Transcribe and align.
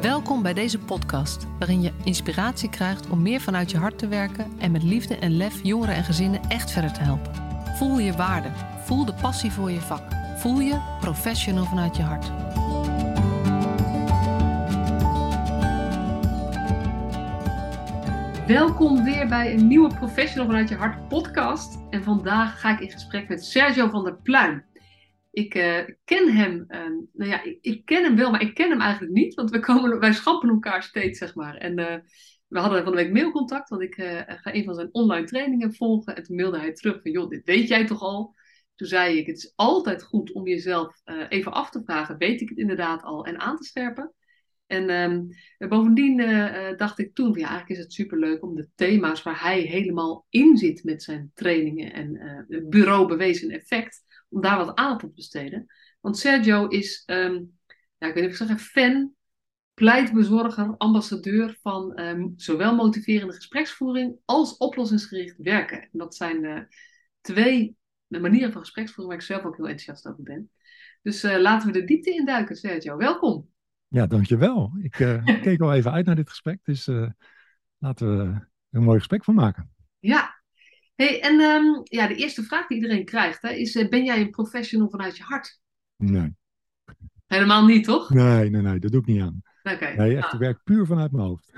Welkom 0.00 0.42
bij 0.42 0.54
deze 0.54 0.78
podcast, 0.78 1.46
waarin 1.58 1.82
je 1.82 1.92
inspiratie 2.04 2.70
krijgt 2.70 3.08
om 3.08 3.22
meer 3.22 3.40
vanuit 3.40 3.70
je 3.70 3.78
hart 3.78 3.98
te 3.98 4.08
werken 4.08 4.52
en 4.58 4.70
met 4.70 4.82
liefde 4.82 5.16
en 5.16 5.36
lef 5.36 5.62
jongeren 5.62 5.94
en 5.94 6.04
gezinnen 6.04 6.40
echt 6.48 6.70
verder 6.70 6.92
te 6.92 7.00
helpen. 7.00 7.32
Voel 7.76 7.98
je 7.98 8.12
waarde, 8.12 8.48
voel 8.84 9.04
de 9.04 9.14
passie 9.14 9.52
voor 9.52 9.70
je 9.70 9.80
vak, 9.80 10.02
voel 10.36 10.60
je 10.60 10.96
professional 11.00 11.64
vanuit 11.64 11.96
je 11.96 12.02
hart. 12.02 12.30
Welkom 18.46 19.04
weer 19.04 19.28
bij 19.28 19.54
een 19.54 19.66
nieuwe 19.66 19.94
Professional 19.94 20.46
vanuit 20.46 20.68
je 20.68 20.76
hart 20.76 21.08
podcast. 21.08 21.78
En 21.90 22.02
vandaag 22.02 22.60
ga 22.60 22.72
ik 22.72 22.80
in 22.80 22.90
gesprek 22.90 23.28
met 23.28 23.44
Sergio 23.44 23.88
van 23.88 24.04
der 24.04 24.16
Pluim. 24.22 24.62
Ik 25.30 25.54
uh, 25.54 25.78
ken 26.04 26.32
hem, 26.32 26.64
uh, 26.68 26.78
nou 27.12 27.30
ja, 27.30 27.42
ik, 27.42 27.58
ik, 27.60 27.84
ken 27.84 28.04
hem 28.04 28.16
wel, 28.16 28.30
maar 28.30 28.42
ik 28.42 28.54
ken 28.54 28.70
hem 28.70 28.80
eigenlijk 28.80 29.12
niet, 29.12 29.34
want 29.34 29.50
we 29.50 29.60
komen, 29.60 29.98
wij 29.98 30.12
schappen 30.12 30.48
elkaar 30.48 30.82
steeds, 30.82 31.18
zeg 31.18 31.34
maar. 31.34 31.56
En 31.56 31.78
uh, 31.78 31.94
we 32.46 32.58
hadden 32.58 32.82
van 32.82 32.92
de 32.92 33.02
week 33.02 33.12
mailcontact, 33.12 33.68
want 33.68 33.82
ik 33.82 33.94
ga 34.26 34.54
een 34.54 34.64
van 34.64 34.74
zijn 34.74 34.88
online 34.92 35.26
trainingen 35.26 35.74
volgen. 35.74 36.16
En 36.16 36.22
toen 36.22 36.36
mailde 36.36 36.58
hij 36.58 36.72
terug 36.72 37.02
van, 37.02 37.10
joh, 37.10 37.28
dit 37.28 37.44
weet 37.44 37.68
jij 37.68 37.86
toch 37.86 38.00
al? 38.00 38.34
Toen 38.74 38.88
zei 38.88 39.18
ik, 39.18 39.26
het 39.26 39.36
is 39.36 39.52
altijd 39.56 40.02
goed 40.02 40.32
om 40.32 40.46
jezelf 40.46 41.00
even 41.28 41.52
af 41.52 41.70
te 41.70 41.82
vragen, 41.84 42.18
weet 42.18 42.40
ik 42.40 42.48
het 42.48 42.58
inderdaad 42.58 43.02
al, 43.02 43.24
en 43.24 43.38
aan 43.38 43.56
te 43.56 43.64
scherpen. 43.64 44.12
En 44.66 44.90
um, 44.90 45.28
bovendien 45.68 46.16
dacht 46.76 46.98
ik 46.98 47.14
toen, 47.14 47.32
ja, 47.32 47.48
eigenlijk 47.48 47.68
is 47.68 47.78
het 47.78 47.92
superleuk 47.92 48.42
om 48.42 48.54
de 48.54 48.68
thema's 48.74 49.22
waar 49.22 49.42
hij 49.42 49.60
helemaal 49.60 50.26
in 50.30 50.56
zit 50.56 50.84
met 50.84 51.02
zijn 51.02 51.30
trainingen 51.34 51.92
en 51.92 52.46
bureau 52.68 53.08
bewezen 53.08 53.50
effect, 53.50 54.04
om 54.28 54.40
daar 54.40 54.56
wat 54.56 54.76
aandacht 54.76 55.02
op 55.02 55.08
te 55.08 55.14
besteden. 55.14 55.66
Want 56.00 56.18
Sergio 56.18 56.66
is, 56.66 57.02
um, 57.06 57.58
ja, 57.98 58.06
ik 58.06 58.14
weet 58.14 58.14
niet 58.14 58.24
of 58.24 58.30
ik 58.30 58.36
zeggen, 58.36 58.58
fan, 58.58 59.12
pleitbezorger, 59.74 60.74
ambassadeur 60.76 61.58
van 61.62 62.00
um, 62.00 62.32
zowel 62.36 62.74
motiverende 62.74 63.34
gespreksvoering 63.34 64.16
als 64.24 64.56
oplossingsgericht 64.56 65.36
werken. 65.38 65.80
En 65.80 65.88
dat 65.92 66.14
zijn 66.14 66.44
uh, 66.44 66.60
twee 67.20 67.76
manieren 68.06 68.52
van 68.52 68.60
gespreksvoering 68.60 69.14
waar 69.14 69.22
ik 69.22 69.28
zelf 69.28 69.44
ook 69.44 69.56
heel 69.56 69.68
enthousiast 69.68 70.06
over 70.06 70.22
ben. 70.22 70.50
Dus 71.02 71.24
uh, 71.24 71.38
laten 71.38 71.72
we 71.72 71.78
de 71.78 71.84
diepte 71.84 72.10
induiken, 72.10 72.56
Sergio. 72.56 72.96
Welkom. 72.96 73.48
Ja, 73.88 74.06
dankjewel. 74.06 74.72
Ik 74.82 74.98
uh, 74.98 75.24
keek 75.42 75.60
al 75.60 75.74
even 75.74 75.92
uit 75.92 76.06
naar 76.06 76.16
dit 76.16 76.28
gesprek, 76.28 76.58
dus 76.62 76.86
laten 77.78 78.16
we 78.16 78.22
er 78.22 78.48
een 78.70 78.82
mooi 78.82 78.98
gesprek 78.98 79.24
van 79.24 79.34
maken. 79.34 79.70
Ja, 79.98 80.37
Hey, 80.98 81.22
en 81.22 81.40
um, 81.40 81.80
ja, 81.84 82.06
de 82.06 82.14
eerste 82.14 82.42
vraag 82.42 82.66
die 82.66 82.76
iedereen 82.76 83.04
krijgt 83.04 83.42
hè, 83.42 83.50
is: 83.50 83.74
uh, 83.74 83.88
ben 83.88 84.04
jij 84.04 84.20
een 84.20 84.30
professional 84.30 84.90
vanuit 84.90 85.16
je 85.16 85.22
hart? 85.22 85.60
Nee. 85.96 86.36
Helemaal 87.26 87.66
niet, 87.66 87.84
toch? 87.84 88.10
Nee, 88.10 88.50
nee, 88.50 88.62
nee, 88.62 88.78
dat 88.78 88.90
doe 88.90 89.00
ik 89.00 89.06
niet 89.06 89.20
aan. 89.20 89.42
Okay. 89.62 89.94
Nee, 89.96 90.16
echt, 90.16 90.32
ik 90.32 90.38
werk 90.38 90.62
puur 90.64 90.86
vanuit 90.86 91.12
mijn 91.12 91.26
hoofd. 91.26 91.52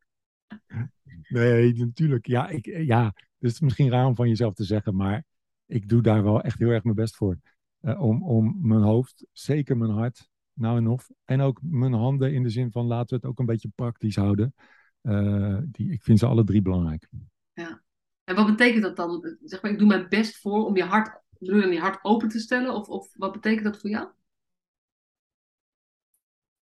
nee, 1.28 1.74
natuurlijk. 1.74 2.26
Ja, 2.26 2.48
ik, 2.48 2.66
ja, 2.66 3.10
dus 3.14 3.24
het 3.38 3.52
is 3.52 3.60
misschien 3.60 3.90
raar 3.90 4.06
om 4.06 4.14
van 4.14 4.28
jezelf 4.28 4.54
te 4.54 4.64
zeggen, 4.64 4.96
maar 4.96 5.24
ik 5.66 5.88
doe 5.88 6.02
daar 6.02 6.22
wel 6.22 6.42
echt 6.42 6.58
heel 6.58 6.70
erg 6.70 6.84
mijn 6.84 6.96
best 6.96 7.16
voor. 7.16 7.38
Uh, 7.80 8.00
om, 8.00 8.22
om 8.22 8.58
mijn 8.60 8.82
hoofd, 8.82 9.26
zeker 9.32 9.76
mijn 9.76 9.92
hart, 9.92 10.28
nou 10.52 10.76
en 10.76 10.86
of. 10.86 11.10
En 11.24 11.40
ook 11.40 11.60
mijn 11.62 11.92
handen 11.92 12.32
in 12.32 12.42
de 12.42 12.50
zin 12.50 12.70
van 12.70 12.86
laten 12.86 13.08
we 13.08 13.14
het 13.14 13.24
ook 13.24 13.38
een 13.38 13.46
beetje 13.46 13.70
praktisch 13.74 14.16
houden. 14.16 14.54
Uh, 15.02 15.58
die, 15.64 15.92
ik 15.92 16.02
vind 16.02 16.18
ze 16.18 16.26
alle 16.26 16.44
drie 16.44 16.62
belangrijk. 16.62 17.08
Ja. 17.52 17.84
En 18.26 18.34
wat 18.34 18.46
betekent 18.46 18.82
dat 18.82 18.96
dan? 18.96 19.36
Zeg 19.44 19.62
maar, 19.62 19.70
ik 19.70 19.78
doe 19.78 19.88
mijn 19.88 20.08
best 20.08 20.36
voor 20.36 20.64
om 20.64 20.76
je 20.76 20.84
hart, 20.84 21.20
je 21.38 21.78
hart 21.78 22.04
open 22.04 22.28
te 22.28 22.38
stellen? 22.38 22.74
Of, 22.74 22.88
of 22.88 23.08
wat 23.14 23.32
betekent 23.32 23.64
dat 23.64 23.78
voor 23.78 23.90
jou? 23.90 24.08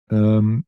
Um, 0.07 0.67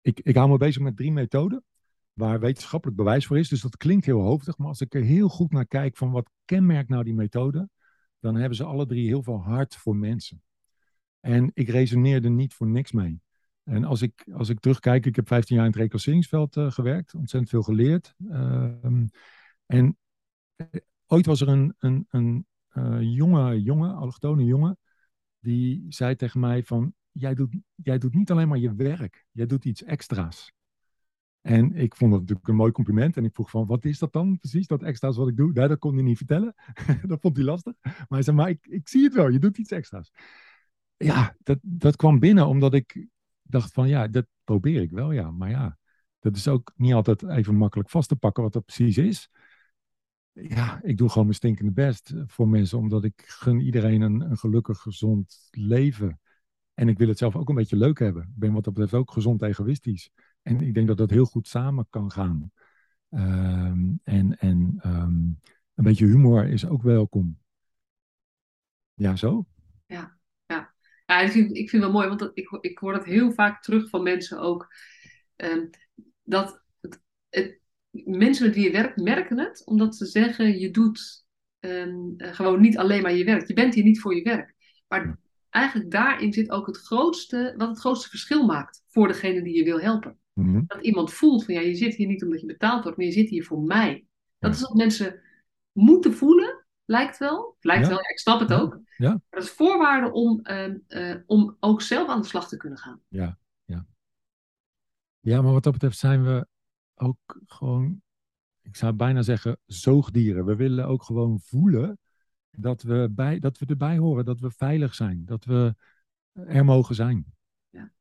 ik, 0.00 0.20
ik 0.20 0.36
hou 0.36 0.50
me 0.50 0.56
bezig 0.56 0.82
met 0.82 0.96
drie 0.96 1.12
methoden 1.12 1.64
waar 2.12 2.40
wetenschappelijk 2.40 2.96
bewijs 2.96 3.26
voor 3.26 3.38
is. 3.38 3.48
Dus 3.48 3.60
dat 3.60 3.76
klinkt 3.76 4.06
heel 4.06 4.20
hoofdig, 4.20 4.58
maar 4.58 4.68
als 4.68 4.80
ik 4.80 4.94
er 4.94 5.02
heel 5.02 5.28
goed 5.28 5.52
naar 5.52 5.66
kijk 5.66 5.96
van 5.96 6.10
wat 6.10 6.30
kenmerkt 6.44 6.88
nou 6.88 7.04
die 7.04 7.14
methode, 7.14 7.68
dan 8.20 8.34
hebben 8.34 8.56
ze 8.56 8.64
alle 8.64 8.86
drie 8.86 9.06
heel 9.06 9.22
veel 9.22 9.42
hart 9.42 9.76
voor 9.76 9.96
mensen. 9.96 10.42
En 11.20 11.50
ik 11.54 11.68
resoneer 11.68 12.24
er 12.24 12.30
niet 12.30 12.54
voor 12.54 12.66
niks 12.66 12.92
mee. 12.92 13.20
En 13.64 13.84
als 13.84 14.02
ik, 14.02 14.26
als 14.32 14.48
ik 14.48 14.60
terugkijk, 14.60 15.06
ik 15.06 15.16
heb 15.16 15.26
15 15.28 15.56
jaar 15.56 15.64
in 15.64 15.70
het 15.70 15.80
reclasseringsveld 15.80 16.56
uh, 16.56 16.70
gewerkt, 16.70 17.14
ontzettend 17.14 17.50
veel 17.50 17.62
geleerd. 17.62 18.14
Uh, 18.18 18.84
en 19.66 19.96
ooit 21.06 21.26
was 21.26 21.40
er 21.40 21.48
een, 21.48 21.74
een, 21.78 22.06
een 22.10 22.46
uh, 22.72 22.98
jonge 23.00 23.62
jongen, 23.62 23.94
allochtone 23.94 24.44
jongen, 24.44 24.78
die 25.38 25.84
zei 25.88 26.16
tegen 26.16 26.40
mij 26.40 26.62
van, 26.62 26.94
jij 27.12 27.34
doet, 27.34 27.56
jij 27.74 27.98
doet 27.98 28.14
niet 28.14 28.30
alleen 28.30 28.48
maar 28.48 28.58
je 28.58 28.74
werk, 28.74 29.26
jij 29.30 29.46
doet 29.46 29.64
iets 29.64 29.82
extra's. 29.82 30.54
En 31.40 31.74
ik 31.74 31.96
vond 31.96 32.10
dat 32.10 32.20
natuurlijk 32.20 32.48
een 32.48 32.54
mooi 32.54 32.72
compliment. 32.72 33.16
En 33.16 33.24
ik 33.24 33.34
vroeg 33.34 33.50
van, 33.50 33.66
wat 33.66 33.84
is 33.84 33.98
dat 33.98 34.12
dan 34.12 34.38
precies, 34.38 34.66
dat 34.66 34.82
extra's 34.82 35.16
wat 35.16 35.28
ik 35.28 35.36
doe? 35.36 35.52
Nee, 35.52 35.68
dat 35.68 35.78
kon 35.78 35.94
hij 35.94 36.02
niet 36.02 36.16
vertellen. 36.16 36.54
dat 37.06 37.20
vond 37.20 37.36
hij 37.36 37.44
lastig. 37.44 37.74
Maar 37.82 38.06
hij 38.08 38.22
zei, 38.22 38.36
maar 38.36 38.48
ik, 38.48 38.66
ik 38.66 38.88
zie 38.88 39.04
het 39.04 39.14
wel, 39.14 39.28
je 39.28 39.38
doet 39.38 39.58
iets 39.58 39.70
extra's. 39.70 40.12
Ja, 40.96 41.36
dat, 41.42 41.58
dat 41.62 41.96
kwam 41.96 42.18
binnen 42.18 42.46
omdat 42.46 42.74
ik 42.74 43.06
dacht 43.42 43.72
van, 43.72 43.88
ja, 43.88 44.08
dat 44.08 44.26
probeer 44.44 44.82
ik 44.82 44.90
wel, 44.90 45.12
ja. 45.12 45.30
Maar 45.30 45.50
ja, 45.50 45.78
dat 46.18 46.36
is 46.36 46.48
ook 46.48 46.72
niet 46.76 46.92
altijd 46.92 47.22
even 47.22 47.54
makkelijk 47.54 47.90
vast 47.90 48.08
te 48.08 48.16
pakken 48.16 48.42
wat 48.42 48.52
dat 48.52 48.64
precies 48.64 48.98
is 48.98 49.30
ja, 50.40 50.80
ik 50.82 50.96
doe 50.96 51.08
gewoon 51.08 51.24
mijn 51.24 51.36
stinkende 51.36 51.72
best 51.72 52.14
voor 52.26 52.48
mensen, 52.48 52.78
omdat 52.78 53.04
ik 53.04 53.22
gun 53.26 53.60
iedereen 53.60 54.00
een, 54.00 54.36
gelukkig, 54.36 54.78
gezond 54.78 55.48
leven. 55.50 56.20
En 56.74 56.88
ik 56.88 56.98
wil 56.98 57.08
het 57.08 57.18
zelf 57.18 57.36
ook 57.36 57.48
een 57.48 57.54
beetje 57.54 57.76
leuk 57.76 57.98
hebben. 57.98 58.22
Ik 58.22 58.38
ben 58.38 58.52
wat 58.52 58.64
dat 58.64 58.74
betreft 58.74 58.94
ook 58.94 59.12
gezond 59.12 59.42
egoïstisch. 59.42 60.10
En 60.42 60.60
ik 60.60 60.74
denk 60.74 60.86
dat 60.86 60.96
dat 60.96 61.10
heel 61.10 61.24
goed 61.24 61.48
samen 61.48 61.86
kan 61.90 62.10
gaan. 62.10 62.52
Um, 63.10 64.00
en 64.04 64.38
en 64.38 64.80
um, 64.86 65.40
een 65.74 65.84
beetje 65.84 66.06
humor 66.06 66.48
is 66.48 66.66
ook 66.66 66.82
welkom. 66.82 67.38
Ja, 68.94 69.16
zo? 69.16 69.46
Ja, 69.86 70.18
ja. 70.46 70.74
ja 71.06 71.20
ik, 71.20 71.30
vind, 71.30 71.56
ik 71.56 71.70
vind 71.70 71.82
het 71.82 71.92
wel 71.92 72.00
mooi, 72.00 72.08
want 72.08 72.20
dat, 72.20 72.30
ik, 72.34 72.58
ik 72.60 72.78
hoor 72.78 72.92
dat 72.92 73.04
heel 73.04 73.32
vaak 73.32 73.62
terug 73.62 73.88
van 73.88 74.02
mensen 74.02 74.38
ook. 74.40 74.74
Um, 75.36 75.70
dat 76.22 76.62
het, 76.80 77.02
het, 77.28 77.60
mensen 78.04 78.46
met 78.46 78.54
wie 78.54 78.64
je 78.64 78.70
werkt 78.70 78.96
merken 78.96 79.38
het, 79.38 79.62
omdat 79.64 79.96
ze 79.96 80.06
zeggen: 80.06 80.58
je 80.58 80.70
doet 80.70 81.26
um, 81.60 82.14
gewoon 82.16 82.60
niet 82.60 82.78
alleen 82.78 83.02
maar 83.02 83.14
je 83.14 83.24
werk. 83.24 83.48
Je 83.48 83.54
bent 83.54 83.74
hier 83.74 83.84
niet 83.84 84.00
voor 84.00 84.14
je 84.14 84.22
werk. 84.22 84.54
Maar 84.88 85.18
eigenlijk 85.50 85.90
daarin 85.90 86.32
zit 86.32 86.50
ook 86.50 86.66
het 86.66 86.76
grootste, 86.76 87.54
wat 87.56 87.68
het 87.68 87.78
grootste 87.78 88.08
verschil 88.08 88.46
maakt 88.46 88.82
voor 88.88 89.08
degene 89.08 89.42
die 89.42 89.56
je 89.56 89.64
wil 89.64 89.80
helpen. 89.80 90.18
Mm-hmm. 90.32 90.64
Dat 90.66 90.84
iemand 90.84 91.12
voelt 91.12 91.44
van 91.44 91.54
ja, 91.54 91.60
je 91.60 91.74
zit 91.74 91.94
hier 91.94 92.06
niet 92.06 92.24
omdat 92.24 92.40
je 92.40 92.46
betaald 92.46 92.82
wordt, 92.82 92.98
maar 92.98 93.06
je 93.06 93.12
zit 93.12 93.28
hier 93.28 93.44
voor 93.44 93.62
mij. 93.62 94.06
Dat 94.38 94.50
ja. 94.50 94.56
is 94.56 94.62
wat 94.62 94.76
mensen 94.76 95.20
moeten 95.72 96.14
voelen, 96.14 96.66
lijkt 96.84 97.18
wel. 97.18 97.56
Lijkt 97.60 97.82
ja. 97.82 97.88
wel, 97.88 97.98
ik 97.98 98.18
snap 98.18 98.40
het 98.40 98.52
ook. 98.52 98.80
Ja. 98.96 99.20
Dat 99.30 99.42
is 99.42 99.50
voorwaarde 99.50 100.12
om, 100.12 100.40
uh, 100.42 100.74
uh, 100.88 101.16
om 101.26 101.56
ook 101.60 101.82
zelf 101.82 102.08
aan 102.08 102.20
de 102.20 102.26
slag 102.26 102.48
te 102.48 102.56
kunnen 102.56 102.78
gaan. 102.78 103.00
Ja, 103.08 103.38
ja. 103.64 103.86
Ja, 105.20 105.42
maar 105.42 105.52
wat 105.52 105.62
dat 105.62 105.72
betreft 105.72 105.98
zijn 105.98 106.24
we 106.24 106.46
ook 106.96 107.40
gewoon, 107.46 108.02
ik 108.62 108.76
zou 108.76 108.92
bijna 108.92 109.22
zeggen, 109.22 109.58
zoogdieren. 109.66 110.44
We 110.44 110.56
willen 110.56 110.86
ook 110.86 111.02
gewoon 111.02 111.40
voelen 111.40 111.98
dat 112.50 112.82
we, 112.82 113.08
bij, 113.10 113.38
dat 113.38 113.58
we 113.58 113.66
erbij 113.66 113.96
horen, 113.98 114.24
dat 114.24 114.40
we 114.40 114.50
veilig 114.50 114.94
zijn, 114.94 115.22
dat 115.24 115.44
we 115.44 115.74
er 116.32 116.64
mogen 116.64 116.94
zijn. 116.94 117.24
Ja, 117.68 117.92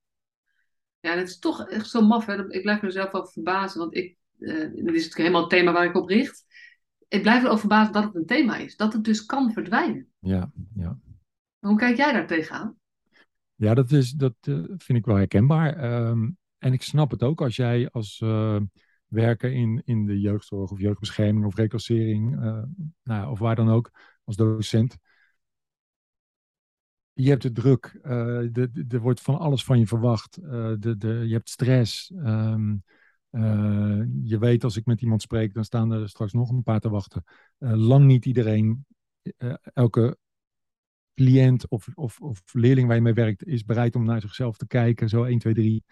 ja 1.00 1.16
dat 1.16 1.28
is 1.28 1.40
toch 1.40 1.68
echt 1.68 1.90
zo 1.90 2.02
maf. 2.02 2.26
Hè? 2.26 2.52
Ik 2.52 2.62
blijf 2.62 2.82
mezelf 2.82 3.12
wel 3.12 3.28
verbazen, 3.28 3.80
want 3.80 3.96
ik, 3.96 4.18
uh, 4.38 4.60
dit 4.60 4.74
is 4.74 4.84
natuurlijk 4.84 5.16
helemaal 5.16 5.42
het 5.42 5.50
thema 5.50 5.72
waar 5.72 5.86
ik 5.86 5.96
op 5.96 6.10
richt. 6.10 6.46
Ik 7.08 7.22
blijf 7.22 7.42
erover 7.44 7.60
verbazen 7.60 7.94
dat 7.94 8.04
het 8.04 8.16
een 8.16 8.26
thema 8.26 8.58
is, 8.58 8.76
dat 8.76 8.94
het 8.94 9.04
dus 9.04 9.26
kan 9.26 9.52
verdwijnen. 9.52 10.08
Ja, 10.20 10.52
ja. 10.76 11.00
Hoe 11.60 11.78
kijk 11.78 11.98
jij 11.98 12.12
daar 12.12 12.28
tegenaan? 12.28 12.78
Ja, 13.56 13.74
dat, 13.74 13.92
is, 13.92 14.12
dat 14.12 14.36
uh, 14.48 14.64
vind 14.78 14.98
ik 14.98 15.06
wel 15.06 15.16
herkenbaar. 15.16 16.02
Um, 16.08 16.38
en 16.58 16.74
ik 16.74 16.82
snap 16.82 17.12
het 17.12 17.24
ook 17.24 17.42
als 17.42 17.56
jij 17.56 17.90
als 17.90 18.22
uh, 18.24 18.62
werker 19.16 19.52
in, 19.52 19.82
in 19.86 20.06
de 20.06 20.20
jeugdzorg 20.20 20.72
of 20.72 20.80
jeugdbescherming 20.80 21.46
of 21.46 21.56
reclassering, 21.56 22.44
uh, 22.44 22.64
nou 23.04 23.32
of 23.32 23.40
waar 23.40 23.56
dan 23.56 23.70
ook, 23.70 23.92
als 24.24 24.36
docent. 24.36 24.98
Je 27.14 27.30
hebt 27.30 27.44
het 27.44 27.56
druk, 27.56 28.00
uh, 28.04 28.58
er 28.94 29.00
wordt 29.00 29.22
van 29.22 29.38
alles 29.38 29.64
van 29.64 29.80
je 29.80 29.88
verwacht, 29.88 30.36
de, 30.42 30.96
de, 30.98 31.24
je 31.28 31.34
hebt 31.34 31.50
stress. 31.50 32.12
Um, 32.16 32.84
je 34.24 34.38
weet 34.40 34.64
als 34.64 34.78
ik 34.78 34.86
met 34.86 35.02
iemand 35.02 35.22
spreek, 35.22 35.54
dan 35.54 35.64
staan 35.64 35.92
er 35.92 36.10
straks 36.10 36.34
nog 36.34 36.50
een 36.50 36.64
paar 36.64 36.80
te 36.80 36.90
wachten. 36.90 37.24
lang 37.58 38.06
niet 38.06 38.26
iedereen, 38.26 38.86
elke 39.74 40.18
cliënt 41.16 41.68
of, 41.68 41.88
of, 41.94 42.22
of 42.22 42.42
leerling 42.54 42.88
waar 42.88 42.96
je 42.96 43.02
mee 43.02 43.14
werkt, 43.14 43.46
is 43.46 43.66
bereid 43.66 43.96
om 43.96 44.06
naar 44.06 44.22
zichzelf 44.22 44.58
te 44.58 44.68
kijken. 44.68 45.10
Zo 45.10 45.24
1, 45.24 45.40
2, 45.40 45.54
3 45.54 45.84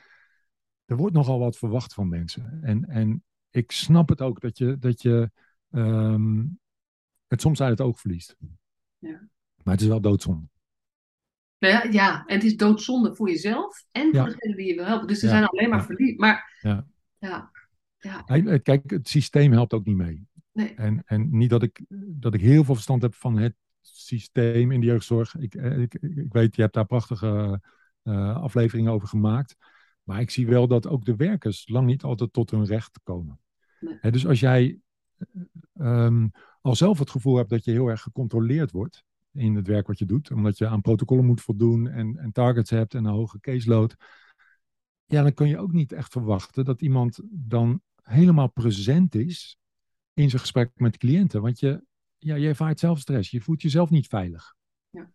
er 0.85 0.95
wordt 0.95 1.15
nogal 1.15 1.39
wat 1.39 1.57
verwacht 1.57 1.93
van 1.93 2.09
mensen. 2.09 2.59
En, 2.61 2.85
en 2.85 3.23
ik 3.49 3.71
snap 3.71 4.09
het 4.09 4.21
ook 4.21 4.41
dat 4.41 4.57
je, 4.57 4.77
dat 4.79 5.01
je 5.01 5.31
um, 5.69 6.59
het 7.27 7.41
soms 7.41 7.61
uit 7.61 7.71
het 7.77 7.87
oog 7.87 7.99
verliest. 7.99 8.35
Ja. 8.97 9.27
Maar 9.63 9.73
het 9.73 9.81
is 9.81 9.87
wel 9.87 10.01
doodzonde. 10.01 10.47
Nou 11.59 11.73
ja, 11.73 11.83
ja, 11.91 12.25
en 12.25 12.35
het 12.35 12.43
is 12.43 12.57
doodzonde 12.57 13.15
voor 13.15 13.29
jezelf 13.29 13.85
en 13.91 14.03
voor 14.03 14.15
Ja. 14.15 14.25
degene 14.25 14.55
die 14.55 14.67
je 14.67 14.75
wil 14.75 14.85
helpen. 14.85 15.07
Dus 15.07 15.21
er 15.21 15.27
Ja, 15.29 15.29
zijn 15.37 15.45
alleen 15.45 15.69
maar 15.69 15.79
ja. 15.79 15.85
verlies. 15.85 16.17
Maar 16.17 16.57
Ja. 16.61 16.87
ja, 17.17 17.51
ja, 17.97 18.25
eh, 18.25 18.61
Kijk, 18.61 18.89
het 18.89 19.07
systeem 19.09 19.51
helpt 19.51 19.73
ook 19.73 19.85
niet 19.85 19.95
mee. 19.97 20.27
nee. 20.51 20.73
En, 20.73 21.03
en 21.05 21.37
niet 21.37 21.49
dat 21.49 21.63
ik, 21.63 21.81
dat 22.07 22.33
ik 22.33 22.41
heel 22.41 22.63
veel 22.63 22.73
verstand 22.73 23.01
heb 23.01 23.15
van 23.15 23.37
het 23.37 23.55
systeem 23.81 24.71
in 24.71 24.79
de 24.79 24.85
jeugdzorg. 24.85 25.35
Ik, 25.35 25.55
eh, 25.55 25.77
ik, 25.81 25.93
ik 25.93 26.33
weet, 26.33 26.55
je 26.55 26.61
hebt 26.61 26.73
daar 26.73 26.85
prachtige 26.85 27.61
eh, 28.03 28.35
afleveringen 28.35 28.91
over 28.91 29.07
gemaakt. 29.07 29.55
Maar 30.03 30.19
ik 30.19 30.29
zie 30.29 30.47
wel 30.47 30.67
dat 30.67 30.87
ook 30.87 31.05
de 31.05 31.15
werkers 31.15 31.67
lang 31.67 31.87
niet 31.87 32.03
altijd 32.03 32.33
tot 32.33 32.51
hun 32.51 32.65
recht 32.65 32.99
komen. 33.03 33.39
Nee. 33.79 34.11
Dus 34.11 34.27
als 34.27 34.39
jij 34.39 34.79
eh, 35.17 35.27
ehm, 35.73 36.27
al 36.61 36.75
zelf 36.75 36.99
het 36.99 37.09
gevoel 37.09 37.35
hebt 37.35 37.49
dat 37.49 37.63
je 37.65 37.71
heel 37.71 37.87
erg 37.87 38.01
gecontroleerd 38.01 38.71
wordt 38.71 39.03
in 39.31 39.55
het 39.55 39.67
werk 39.67 39.87
wat 39.87 39.99
je 39.99 40.05
doet, 40.05 40.31
omdat 40.31 40.57
je 40.57 40.67
aan 40.67 40.81
protocollen 40.81 41.25
moet 41.25 41.41
voldoen 41.41 41.87
en, 41.87 42.17
en 42.17 42.31
targets 42.31 42.69
hebt 42.69 42.93
en 42.93 43.05
een 43.05 43.13
hoge 43.13 43.39
caseload, 43.39 43.95
ja, 45.05 45.21
dan 45.21 45.33
kun 45.33 45.47
je 45.47 45.57
ook 45.57 45.71
niet 45.71 45.91
echt 45.91 46.11
verwachten 46.11 46.65
dat 46.65 46.81
iemand 46.81 47.19
dan 47.29 47.81
helemaal 48.01 48.51
present 48.51 49.15
is 49.15 49.57
in 50.13 50.29
zijn 50.29 50.41
gesprek 50.41 50.71
met 50.75 50.97
cliënten. 50.97 51.41
Want 51.41 51.59
je, 51.59 51.83
ja, 52.17 52.35
je 52.35 52.47
ervaart 52.47 52.79
zelf 52.79 52.99
stress. 52.99 53.31
Je 53.31 53.41
voelt 53.41 53.61
jezelf 53.61 53.89
niet 53.89 54.07
veilig. 54.07 54.55
Ja. 54.89 55.11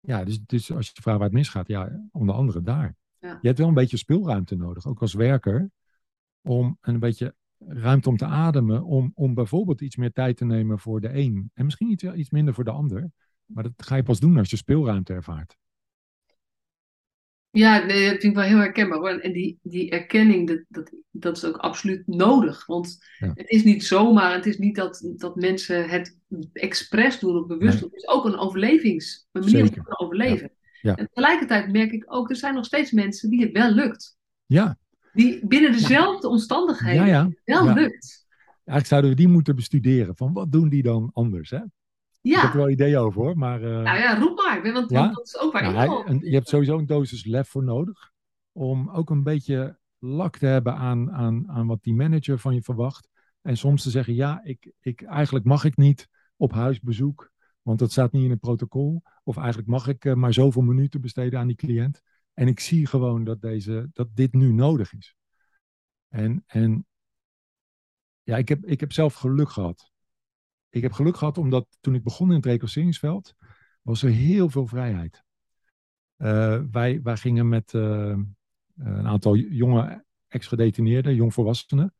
Ja, 0.00 0.24
dus, 0.24 0.40
dus 0.40 0.72
als 0.72 0.86
je 0.86 1.02
vraagt 1.02 1.18
waar 1.18 1.28
het 1.28 1.36
misgaat, 1.36 1.68
ja, 1.68 2.08
onder 2.12 2.34
andere 2.34 2.62
daar. 2.62 2.96
Ja. 3.24 3.38
Je 3.40 3.46
hebt 3.46 3.58
wel 3.58 3.68
een 3.68 3.74
beetje 3.74 3.96
speelruimte 3.96 4.56
nodig, 4.56 4.86
ook 4.86 5.00
als 5.00 5.14
werker, 5.14 5.70
om 6.40 6.78
een 6.80 6.98
beetje 6.98 7.34
ruimte 7.58 8.08
om 8.08 8.16
te 8.16 8.24
ademen, 8.24 8.82
om, 8.84 9.12
om 9.14 9.34
bijvoorbeeld 9.34 9.80
iets 9.80 9.96
meer 9.96 10.12
tijd 10.12 10.36
te 10.36 10.44
nemen 10.44 10.78
voor 10.78 11.00
de 11.00 11.14
een 11.18 11.50
en 11.54 11.64
misschien 11.64 11.90
iets, 11.90 12.02
iets 12.02 12.30
minder 12.30 12.54
voor 12.54 12.64
de 12.64 12.70
ander. 12.70 13.10
Maar 13.44 13.62
dat 13.62 13.72
ga 13.76 13.96
je 13.96 14.02
pas 14.02 14.20
doen 14.20 14.36
als 14.38 14.50
je 14.50 14.56
speelruimte 14.56 15.12
ervaart. 15.12 15.56
Ja, 17.50 17.84
nee, 17.84 18.02
dat 18.10 18.20
vind 18.20 18.22
ik 18.22 18.34
wel 18.34 18.44
heel 18.44 18.58
herkenbaar 18.58 18.98
hoor. 18.98 19.08
En 19.18 19.32
die, 19.32 19.58
die 19.62 19.90
erkenning, 19.90 20.48
dat, 20.48 20.64
dat, 20.68 20.92
dat 21.10 21.36
is 21.36 21.44
ook 21.44 21.56
absoluut 21.56 22.06
nodig. 22.06 22.66
Want 22.66 22.98
Ja. 23.18 23.30
het 23.34 23.48
is 23.48 23.64
niet 23.64 23.84
zomaar, 23.84 24.34
het 24.34 24.46
is 24.46 24.58
niet 24.58 24.76
dat, 24.76 25.12
dat 25.16 25.36
mensen 25.36 25.88
het 25.88 26.18
expres 26.52 27.18
doen 27.18 27.36
of 27.36 27.46
bewust 27.46 27.72
Nee. 27.72 27.80
doen. 27.80 27.90
Het 27.92 27.98
is 28.02 28.08
ook 28.08 28.24
een 28.24 28.36
overlevings, 28.36 29.28
een 29.32 29.40
manier 29.44 29.62
om 29.62 29.70
te 29.84 29.98
overleven. 29.98 30.50
Ja. 30.84 30.94
En 30.96 31.08
tegelijkertijd 31.12 31.72
merk 31.72 31.92
ik 31.92 32.04
ook, 32.06 32.30
er 32.30 32.36
zijn 32.36 32.54
nog 32.54 32.64
steeds 32.64 32.90
mensen 32.92 33.30
die 33.30 33.40
het 33.42 33.52
wel 33.52 33.70
lukt. 33.70 34.16
Ja, 34.46 34.78
Die 35.12 35.46
binnen 35.46 35.72
dezelfde 35.72 36.28
omstandigheden 36.28 37.06
Ja, 37.06 37.12
ja. 37.24 37.30
wel 37.44 37.64
Ja. 37.64 37.72
lukt. 37.72 38.26
eigenlijk 38.54 38.86
zouden 38.86 39.10
we 39.10 39.16
die 39.16 39.28
moeten 39.28 39.54
bestuderen. 39.56 40.16
Van 40.16 40.32
wat 40.32 40.52
doen 40.52 40.68
die 40.68 40.82
dan 40.82 41.10
anders? 41.12 41.50
Hè? 41.50 41.56
Ik 41.56 41.62
heb 42.32 42.42
Ja, 42.42 42.50
er 42.50 42.56
wel 42.56 42.68
ideeën 42.70 42.96
over 42.98 43.22
hoor, 43.22 43.38
maar... 43.38 43.62
eh, 43.62 43.68
nou 43.82 43.98
ja, 43.98 44.18
roep 44.18 44.36
maar. 44.36 44.72
Want, 44.72 44.90
Ja? 44.90 45.00
want 45.00 45.14
dat 45.16 45.26
is 45.26 45.38
ook 45.38 45.52
waar 45.52 45.62
Nou, 45.72 46.00
ik 46.00 46.06
hij- 46.06 46.18
je 46.30 46.34
hebt 46.34 46.48
sowieso 46.48 46.78
een 46.78 46.86
dosis 46.86 47.24
lef 47.24 47.48
voor 47.48 47.64
nodig. 47.64 48.10
Om 48.52 48.90
ook 48.90 49.10
een 49.10 49.22
beetje 49.22 49.78
lak 49.98 50.36
te 50.38 50.46
hebben 50.46 50.74
aan, 50.74 51.12
aan, 51.12 51.48
aan 51.48 51.66
wat 51.66 51.82
die 51.82 51.94
manager 51.94 52.38
van 52.38 52.54
je 52.54 52.62
verwacht. 52.62 53.08
En 53.42 53.56
soms 53.56 53.82
te 53.82 53.90
zeggen, 53.90 54.14
ja, 54.14 54.40
ik, 54.44 54.70
ik, 54.80 55.02
eigenlijk 55.02 55.44
mag 55.44 55.64
ik 55.64 55.76
niet 55.76 56.08
op 56.36 56.52
huisbezoek. 56.52 57.30
Want 57.64 57.78
dat 57.78 57.90
staat 57.90 58.12
niet 58.12 58.24
in 58.24 58.30
het 58.30 58.40
protocol. 58.40 59.02
Of 59.22 59.36
eigenlijk 59.36 59.68
mag 59.68 59.88
ik 59.88 60.04
eh, 60.04 60.14
maar 60.14 60.32
zoveel 60.32 60.62
minuten 60.62 61.00
besteden 61.00 61.38
aan 61.38 61.46
die 61.46 61.56
cliënt. 61.56 62.02
En 62.34 62.48
ik 62.48 62.60
zie 62.60 62.86
gewoon 62.86 63.24
dat, 63.24 63.40
deze, 63.40 63.90
dat 63.92 64.08
dit 64.16 64.32
nu 64.32 64.52
nodig 64.52 64.92
is. 64.92 65.16
En, 66.08 66.44
en 66.46 66.86
ja, 68.22 68.36
ik 68.36 68.48
heb, 68.48 68.64
ik 68.64 68.80
heb 68.80 68.92
zelf 68.92 69.14
geluk 69.14 69.50
gehad. 69.50 69.90
Ik 70.68 70.82
heb 70.82 70.92
geluk 70.92 71.16
gehad 71.16 71.38
omdat 71.38 71.66
toen 71.80 71.94
ik 71.94 72.02
begon 72.02 72.28
in 72.28 72.36
het 72.36 72.46
reclasseringsveld, 72.46 73.34
was 73.82 74.02
er 74.02 74.10
heel 74.10 74.48
veel 74.48 74.66
vrijheid. 74.66 75.22
Eh, 76.16 76.62
wij, 76.70 77.02
wij 77.02 77.16
gingen 77.16 77.48
met 77.48 77.74
eh, 77.74 78.18
een 78.76 79.06
aantal 79.06 79.36
jonge 79.36 80.04
ex-gedetineerden, 80.28 81.14
jongvolwassenen, 81.14 81.94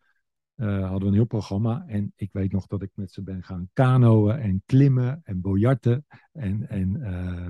eh 0.55 0.81
hadden 0.81 1.01
we 1.01 1.07
een 1.07 1.13
heel 1.13 1.25
programma. 1.25 1.85
En 1.87 2.13
ik 2.17 2.33
weet 2.33 2.53
nog 2.53 2.67
dat 2.67 2.83
ik 2.83 2.91
met 2.95 3.13
ze 3.13 3.23
ben 3.23 3.43
gaan 3.43 3.69
kanoën 3.73 4.39
en 4.39 4.63
klimmen 4.67 5.21
en 5.25 5.41
biljarten 5.41 6.07
en, 6.33 6.69
en 6.69 7.03
eh, 7.03 7.49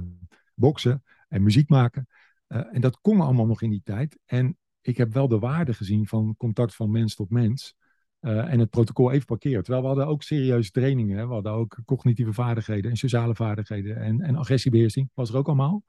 boksen 0.55 1.03
en 1.29 1.43
muziek 1.43 1.69
maken. 1.69 2.07
Eh, 2.47 2.75
en 2.75 2.81
dat 2.81 3.01
kon 3.01 3.21
allemaal 3.21 3.47
nog 3.47 3.63
in 3.63 3.71
die 3.71 3.83
tijd. 3.85 4.19
En 4.25 4.59
ik 4.81 4.97
heb 4.97 5.13
wel 5.13 5.29
de 5.29 5.39
waarde 5.39 5.75
gezien 5.75 6.07
van 6.07 6.35
contact 6.37 6.75
van 6.75 6.91
mens 6.91 7.15
tot 7.15 7.31
mens. 7.31 7.77
en 8.21 8.59
het 8.59 8.71
protocol 8.71 9.13
even 9.13 9.27
parkeren. 9.27 9.63
Terwijl 9.63 9.83
we 9.83 9.89
hadden 9.89 10.07
ook 10.07 10.23
serieuze 10.23 10.71
trainingen. 10.71 11.19
Hè? 11.19 11.27
We 11.27 11.33
hadden 11.33 11.53
ook 11.53 11.79
cognitieve 11.85 12.33
vaardigheden 12.33 12.91
en 12.91 12.97
sociale 12.97 13.35
vaardigheden. 13.35 13.97
En, 13.97 14.21
en 14.21 14.37
agressiebeheersing 14.37 15.11
was 15.15 15.31
er 15.31 15.37
ook 15.37 15.47
allemaal. 15.47 15.83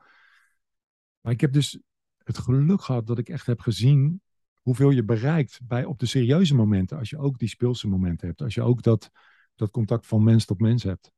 Maar 1.21 1.33
ik 1.33 1.41
heb 1.41 1.53
dus 1.53 1.79
het 2.23 2.37
geluk 2.37 2.81
gehad 2.81 3.07
dat 3.07 3.17
ik 3.17 3.29
echt 3.29 3.45
heb 3.45 3.59
gezien 3.59 4.21
hoeveel 4.65 4.89
je 4.89 5.03
bereikt 5.03 5.59
bij, 5.63 5.85
op 5.85 5.99
de 5.99 6.05
serieuze 6.05 6.55
momenten. 6.55 6.97
Als 6.97 7.09
je 7.09 7.17
ook 7.17 7.39
die 7.39 7.47
speelse 7.47 7.87
momenten 7.87 8.27
hebt. 8.27 8.41
Als 8.41 8.53
je 8.53 8.61
ook 8.61 8.81
dat, 8.81 9.11
dat 9.55 9.71
contact 9.71 10.07
van 10.07 10.23
mens 10.23 10.45
tot 10.45 10.59
mens 10.59 10.83
hebt. 10.83 11.11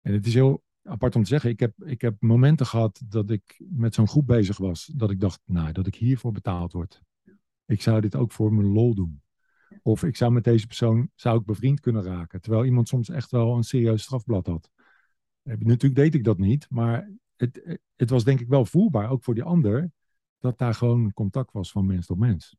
En 0.00 0.12
het 0.12 0.26
is 0.26 0.34
heel 0.34 0.62
apart 0.82 1.16
om 1.16 1.22
te 1.22 1.28
zeggen. 1.28 1.50
Ik 1.50 1.60
heb, 1.60 1.82
ik 1.84 2.00
heb 2.00 2.16
momenten 2.18 2.66
gehad 2.66 3.02
dat 3.04 3.30
ik 3.30 3.62
met 3.68 3.94
zo'n 3.94 4.08
groep 4.08 4.26
bezig 4.26 4.56
was. 4.56 4.92
Dat 4.94 5.10
ik 5.10 5.20
dacht, 5.20 5.40
nou, 5.44 5.72
dat 5.72 5.86
ik 5.86 5.94
hiervoor 5.94 6.32
betaald 6.32 6.72
word. 6.72 7.02
Ik 7.66 7.82
zou 7.82 8.00
dit 8.00 8.16
ook 8.16 8.32
voor 8.32 8.52
mijn 8.52 8.72
lol 8.72 8.94
doen. 8.94 9.22
Of 9.82 10.02
ik 10.02 10.16
zou 10.16 10.32
met 10.32 10.44
deze 10.44 10.66
persoon 10.66 11.10
zou 11.14 11.38
ik 11.38 11.46
bevriend 11.46 11.80
kunnen 11.80 12.02
raken. 12.02 12.40
Terwijl 12.40 12.64
iemand 12.64 12.88
soms 12.88 13.08
echt 13.08 13.30
wel 13.30 13.56
een 13.56 13.64
serieus 13.64 14.02
strafblad 14.02 14.46
had. 14.46 14.70
Natuurlijk 15.42 15.94
deed 15.94 16.14
ik 16.14 16.24
dat 16.24 16.38
niet. 16.38 16.66
Maar 16.70 17.10
het, 17.36 17.80
het 17.96 18.10
was 18.10 18.24
denk 18.24 18.40
ik 18.40 18.48
wel 18.48 18.64
voelbaar, 18.64 19.10
ook 19.10 19.24
voor 19.24 19.34
die 19.34 19.42
ander. 19.42 19.90
Dat 20.38 20.58
daar 20.58 20.74
gewoon 20.74 21.12
contact 21.12 21.52
was 21.52 21.70
van 21.70 21.86
mens 21.86 22.06
tot 22.06 22.18
mens. 22.18 22.56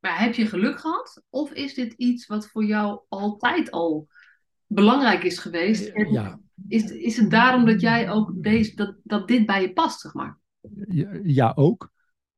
Maar 0.00 0.20
heb 0.20 0.34
je 0.34 0.46
geluk 0.46 0.80
gehad? 0.80 1.22
Of 1.28 1.52
is 1.52 1.74
dit 1.74 1.92
iets 1.92 2.26
wat 2.26 2.48
voor 2.48 2.64
jou 2.64 3.00
altijd 3.08 3.70
al 3.70 4.08
belangrijk 4.66 5.22
is 5.22 5.38
geweest? 5.38 5.88
En 5.88 6.12
Ja, 6.12 6.40
is, 6.68 6.90
is 6.90 7.16
het 7.16 7.30
daarom 7.30 7.64
dat 7.64 7.80
jij 7.80 8.10
ook 8.10 8.42
deze, 8.42 8.74
dat, 8.74 8.96
dat 9.02 9.28
dit 9.28 9.46
bij 9.46 9.62
je 9.62 9.72
past, 9.72 10.00
zeg 10.00 10.14
maar? 10.14 10.38
ja, 10.88 11.20
ja, 11.22 11.52
ook. 11.54 11.90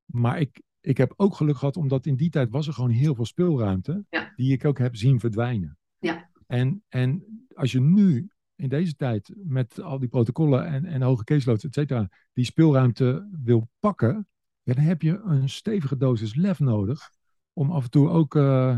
Maar 0.05 0.41
ik, 0.41 0.63
ik 0.81 0.97
heb 0.97 1.13
ook 1.17 1.35
geluk 1.35 1.57
gehad, 1.57 1.77
omdat 1.77 2.07
in 2.07 2.17
die 2.17 2.31
tijd 2.31 2.51
was 2.51 2.67
er 2.67 2.73
gewoon 2.73 2.91
heel 2.91 3.15
veel 3.15 3.25
speelruimte. 3.25 4.05
Ja. 4.11 4.33
Die 4.37 4.53
ik 4.53 4.65
ook 4.65 4.79
heb 4.79 4.97
zien 4.97 5.21
verdwijnen. 5.21 5.79
Ja. 5.99 6.31
En, 6.47 6.83
en 6.89 7.25
als 7.55 7.73
je 7.73 7.81
nu 7.81 8.29
in 8.57 8.69
deze 8.69 8.97
tijd 8.97 9.35
met 9.37 9.81
al 9.81 9.99
die 9.99 10.09
protocollen 10.09 10.67
en, 10.67 10.85
en 10.85 11.03
hoge 11.03 11.25
caseloads, 11.25 11.65
et 11.65 11.75
cetera, 11.75 12.09
die 12.33 12.45
speelruimte 12.45 13.29
wil 13.43 13.69
pakken, 13.79 14.29
ja, 14.63 14.75
dan 14.75 14.85
heb 14.85 15.03
je 15.03 15.21
een 15.25 15.49
stevige 15.49 15.97
dosis 15.97 16.35
lef 16.35 16.61
nodig. 16.61 17.11
Om 17.53 17.71
af 17.71 17.85
en 17.85 17.91
toe 17.91 18.09
ook, 18.09 18.35
eh, 18.35 18.77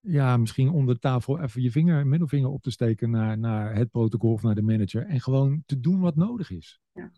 ja, 0.00 0.36
misschien 0.36 0.70
onder 0.70 0.98
tafel 0.98 1.40
even 1.40 1.62
je 1.62 1.70
vinger, 1.70 2.06
middelvinger 2.06 2.50
op 2.50 2.62
te 2.62 2.70
steken 2.70 3.10
naar, 3.10 3.38
naar 3.38 3.74
het 3.74 3.90
protocol 3.90 4.32
of 4.32 4.42
naar 4.42 4.54
de 4.54 4.62
manager. 4.62 5.06
En 5.06 5.20
gewoon 5.20 5.62
te 5.66 5.80
doen 5.80 6.00
wat 6.00 6.16
nodig 6.16 6.50
is. 6.50 6.80
Ja, 6.92 7.10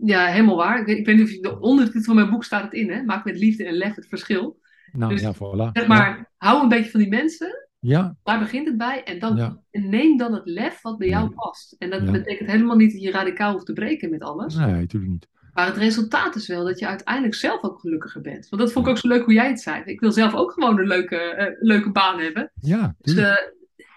ja, 0.00 0.26
helemaal 0.26 0.56
waar. 0.56 0.80
Ik 0.80 0.86
weet, 0.86 0.98
ik 0.98 1.06
weet 1.06 1.16
niet 1.16 1.24
of 1.24 1.30
je 1.30 1.40
de 1.40 1.60
ondertitel 1.60 2.02
van 2.02 2.14
mijn 2.14 2.30
boek 2.30 2.44
staat 2.44 2.62
het 2.62 2.72
in, 2.72 2.90
hè? 2.90 3.02
Maak 3.02 3.24
met 3.24 3.38
liefde 3.38 3.64
en 3.64 3.74
lef 3.74 3.94
het 3.94 4.08
verschil. 4.08 4.60
Nou 4.92 5.12
Dus, 5.12 5.20
ja, 5.20 5.34
voilà. 5.34 5.70
Zeg 5.72 5.86
maar, 5.86 6.32
hou 6.36 6.62
een 6.62 6.68
beetje 6.68 6.90
van 6.90 7.00
die 7.00 7.08
mensen. 7.08 7.63
Ja, 7.86 8.16
Daar 8.22 8.38
begint 8.38 8.66
het 8.68 8.76
bij. 8.76 9.02
En, 9.04 9.18
dan, 9.18 9.36
Ja. 9.36 9.62
neem 9.70 10.16
dan 10.16 10.32
het 10.34 10.42
lef 10.46 10.82
wat 10.82 10.98
bij 10.98 11.08
jou 11.08 11.30
past. 11.34 11.72
En 11.78 11.90
dat 11.90 12.02
Ja. 12.02 12.10
betekent 12.10 12.50
helemaal 12.50 12.76
niet 12.76 12.92
dat 12.92 13.02
je 13.02 13.10
radicaal 13.10 13.52
hoeft 13.52 13.66
te 13.66 13.72
breken 13.72 14.10
met 14.10 14.22
alles. 14.22 14.54
nee, 14.54 14.72
natuurlijk 14.72 15.12
niet. 15.12 15.28
Maar 15.52 15.66
het 15.66 15.76
resultaat 15.76 16.34
is 16.34 16.46
wel 16.46 16.64
dat 16.64 16.78
je 16.78 16.86
uiteindelijk 16.86 17.34
zelf 17.34 17.62
ook 17.62 17.80
gelukkiger 17.80 18.20
bent. 18.20 18.48
Want 18.48 18.62
dat 18.62 18.72
vond 18.72 18.86
ik 18.86 18.90
ook 18.92 18.98
zo 18.98 19.08
leuk 19.08 19.24
hoe 19.24 19.34
jij 19.34 19.48
het 19.48 19.60
zei. 19.60 19.82
Ik 19.84 20.00
wil 20.00 20.12
zelf 20.12 20.34
ook 20.34 20.52
gewoon 20.52 20.78
een 20.78 20.86
leuke, 20.86 21.16
eh, 21.16 21.56
leuke 21.60 21.90
baan 21.90 22.18
hebben. 22.20 22.52
Ja, 22.60 22.94
Dus 23.00 23.14
eh, 23.14 23.34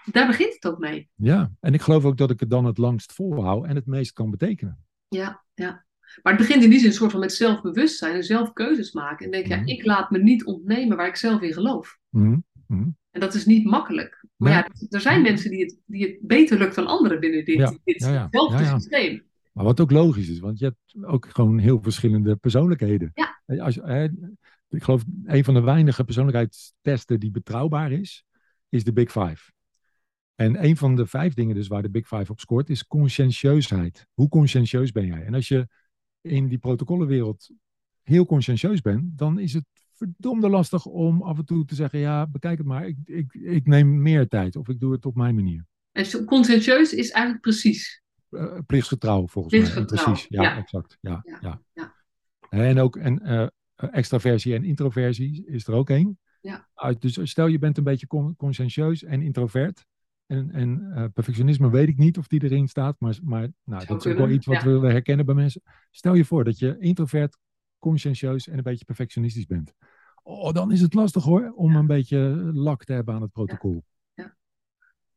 daar 0.04 0.26
begint 0.26 0.54
het 0.54 0.66
ook 0.72 0.78
mee. 0.78 1.08
ja, 1.14 1.50
en 1.60 1.74
ik 1.74 1.80
geloof 1.80 2.04
ook 2.04 2.16
dat 2.16 2.30
ik 2.30 2.40
het 2.40 2.50
dan 2.50 2.64
het 2.64 2.78
langst 2.78 3.12
volhoud 3.12 3.66
en 3.66 3.74
het 3.74 3.86
meest 3.86 4.12
kan 4.12 4.30
betekenen. 4.30 4.78
Ja, 5.08 5.42
ja. 5.54 5.86
Maar 6.22 6.32
het 6.32 6.46
begint 6.46 6.64
in 6.64 6.70
die 6.70 6.78
zin 6.78 6.92
soort 6.92 7.10
van 7.10 7.20
met 7.20 7.32
zelfbewustzijn 7.32 8.14
en 8.14 8.24
zelf 8.24 8.52
keuzes 8.52 8.92
maken. 8.92 9.24
En 9.24 9.30
denk, 9.32 9.46
ja, 9.46 9.56
Mhm. 9.56 9.66
ik 9.68 9.84
laat 9.84 10.10
me 10.10 10.18
niet 10.18 10.44
ontnemen 10.44 10.96
waar 10.96 11.06
ik 11.08 11.16
zelf 11.16 11.40
in 11.40 11.52
geloof. 11.52 11.98
Mhm, 12.10 12.36
mhm. 12.68 12.88
En 13.10 13.20
dat 13.20 13.34
is 13.34 13.46
niet 13.46 13.64
makkelijk. 13.64 14.24
Maar 14.36 14.52
Nee. 14.52 14.58
ja, 14.58 14.88
er 14.96 15.00
zijn 15.00 15.22
mensen 15.22 15.50
die 15.50 15.60
het, 15.60 15.78
die 15.86 16.06
het 16.06 16.18
beter 16.20 16.58
lukt 16.58 16.74
dan 16.74 16.86
anderen 16.86 17.20
binnen 17.20 17.44
dit, 17.44 17.56
Ja, 17.56 17.78
dit 17.84 18.00
ja, 18.00 18.12
ja. 18.12 18.28
zelfde 18.30 18.56
Ja, 18.56 18.62
ja. 18.62 18.78
systeem. 18.78 19.26
Maar 19.52 19.64
wat 19.64 19.80
ook 19.80 19.90
logisch 19.90 20.28
is, 20.28 20.38
want 20.38 20.58
je 20.58 20.64
hebt 20.64 21.06
ook 21.06 21.26
gewoon 21.28 21.58
heel 21.58 21.82
verschillende 21.82 22.36
persoonlijkheden. 22.36 23.12
Ja. 23.14 23.42
Als, 23.58 23.76
ik 24.68 24.82
geloof 24.82 25.04
een 25.24 25.44
van 25.44 25.54
de 25.54 25.60
weinige 25.60 26.04
persoonlijkheidstesten 26.04 27.20
die 27.20 27.30
betrouwbaar 27.30 27.92
is, 27.92 28.24
is 28.68 28.84
de 28.84 28.92
Big 28.92 29.10
Five. 29.10 29.52
En 30.34 30.64
een 30.64 30.76
van 30.76 30.96
de 30.96 31.06
vijf 31.06 31.34
dingen 31.34 31.54
dus 31.54 31.68
waar 31.68 31.82
de 31.82 31.90
Big 31.90 32.06
Five 32.06 32.32
op 32.32 32.40
scoort, 32.40 32.70
is 32.70 32.86
conscientieusheid. 32.86 34.06
Hoe 34.14 34.28
conscientieus 34.28 34.92
ben 34.92 35.06
jij? 35.06 35.24
En 35.24 35.34
als 35.34 35.48
je 35.48 35.68
in 36.20 36.48
die 36.48 36.58
protocollenwereld 36.58 37.50
heel 38.02 38.26
conscientieus 38.26 38.80
bent, 38.80 39.18
dan 39.18 39.38
is 39.38 39.52
het 39.52 39.64
verdomde 39.98 40.48
lastig 40.48 40.86
om 40.86 41.22
af 41.22 41.38
en 41.38 41.44
toe 41.44 41.64
te 41.64 41.74
zeggen, 41.74 41.98
ja, 41.98 42.26
bekijk 42.26 42.58
het 42.58 42.66
maar, 42.66 42.86
ik, 42.86 42.96
ik, 43.04 43.34
ik 43.34 43.66
neem 43.66 44.02
meer 44.02 44.28
tijd 44.28 44.56
of 44.56 44.68
ik 44.68 44.80
doe 44.80 44.92
het 44.92 45.06
op 45.06 45.14
mijn 45.14 45.34
manier. 45.34 45.66
En 45.92 46.24
conscientieus 46.24 46.92
is 46.92 47.10
eigenlijk 47.10 47.42
precies. 47.42 48.02
uh, 48.30 48.58
plichtsgetrouw 48.66 49.26
volgens 49.26 49.74
mij. 49.74 49.84
Precies, 49.84 50.26
ja, 50.28 50.42
ja, 50.42 50.56
exact. 50.56 50.98
Ja, 51.00 51.24
ja. 51.40 51.60
ja. 51.72 51.94
En 52.48 52.78
ook 52.78 52.96
en, 52.96 53.20
uh, 53.24 53.46
extraversie 53.76 54.54
en 54.54 54.64
introversie 54.64 55.46
is 55.46 55.66
er 55.66 55.74
ook 55.74 55.90
één. 55.90 56.18
Ja. 56.40 56.68
dus 56.98 57.18
stel 57.22 57.46
je 57.46 57.58
bent 57.58 57.78
een 57.78 57.84
beetje 57.84 58.06
conscientieus 58.36 59.02
en 59.04 59.22
introvert. 59.22 59.86
En, 60.26 60.50
en 60.50 60.92
uh, 60.96 61.04
perfectionisme 61.14 61.70
weet 61.70 61.88
ik 61.88 61.96
niet 61.96 62.18
of 62.18 62.26
die 62.26 62.42
erin 62.42 62.68
staat, 62.68 62.96
maar, 62.98 63.18
maar 63.22 63.48
nou, 63.64 63.86
dat 63.86 64.06
is 64.06 64.12
ook 64.12 64.18
wel 64.18 64.28
iets 64.28 64.46
wat 64.46 64.62
we 64.62 64.70
herkennen 64.70 65.26
bij 65.26 65.34
mensen. 65.34 65.62
Stel 65.90 66.14
je 66.14 66.24
voor 66.24 66.44
dat 66.44 66.58
je 66.58 66.76
introvert, 66.78 67.38
conscientieus 67.78 68.48
en 68.48 68.56
een 68.56 68.62
beetje 68.62 68.84
perfectionistisch 68.84 69.46
bent. 69.46 69.72
Oh, 70.22 70.52
dan 70.52 70.72
is 70.72 70.80
het 70.80 70.94
lastig 70.94 71.24
hoor, 71.24 71.52
om 71.54 71.76
een 71.76 71.86
beetje 71.86 72.18
lak 72.54 72.84
te 72.84 72.92
hebben 72.92 73.14
aan 73.14 73.22
het 73.22 73.32
protocol. 73.32 73.84
Ja, 74.14 74.36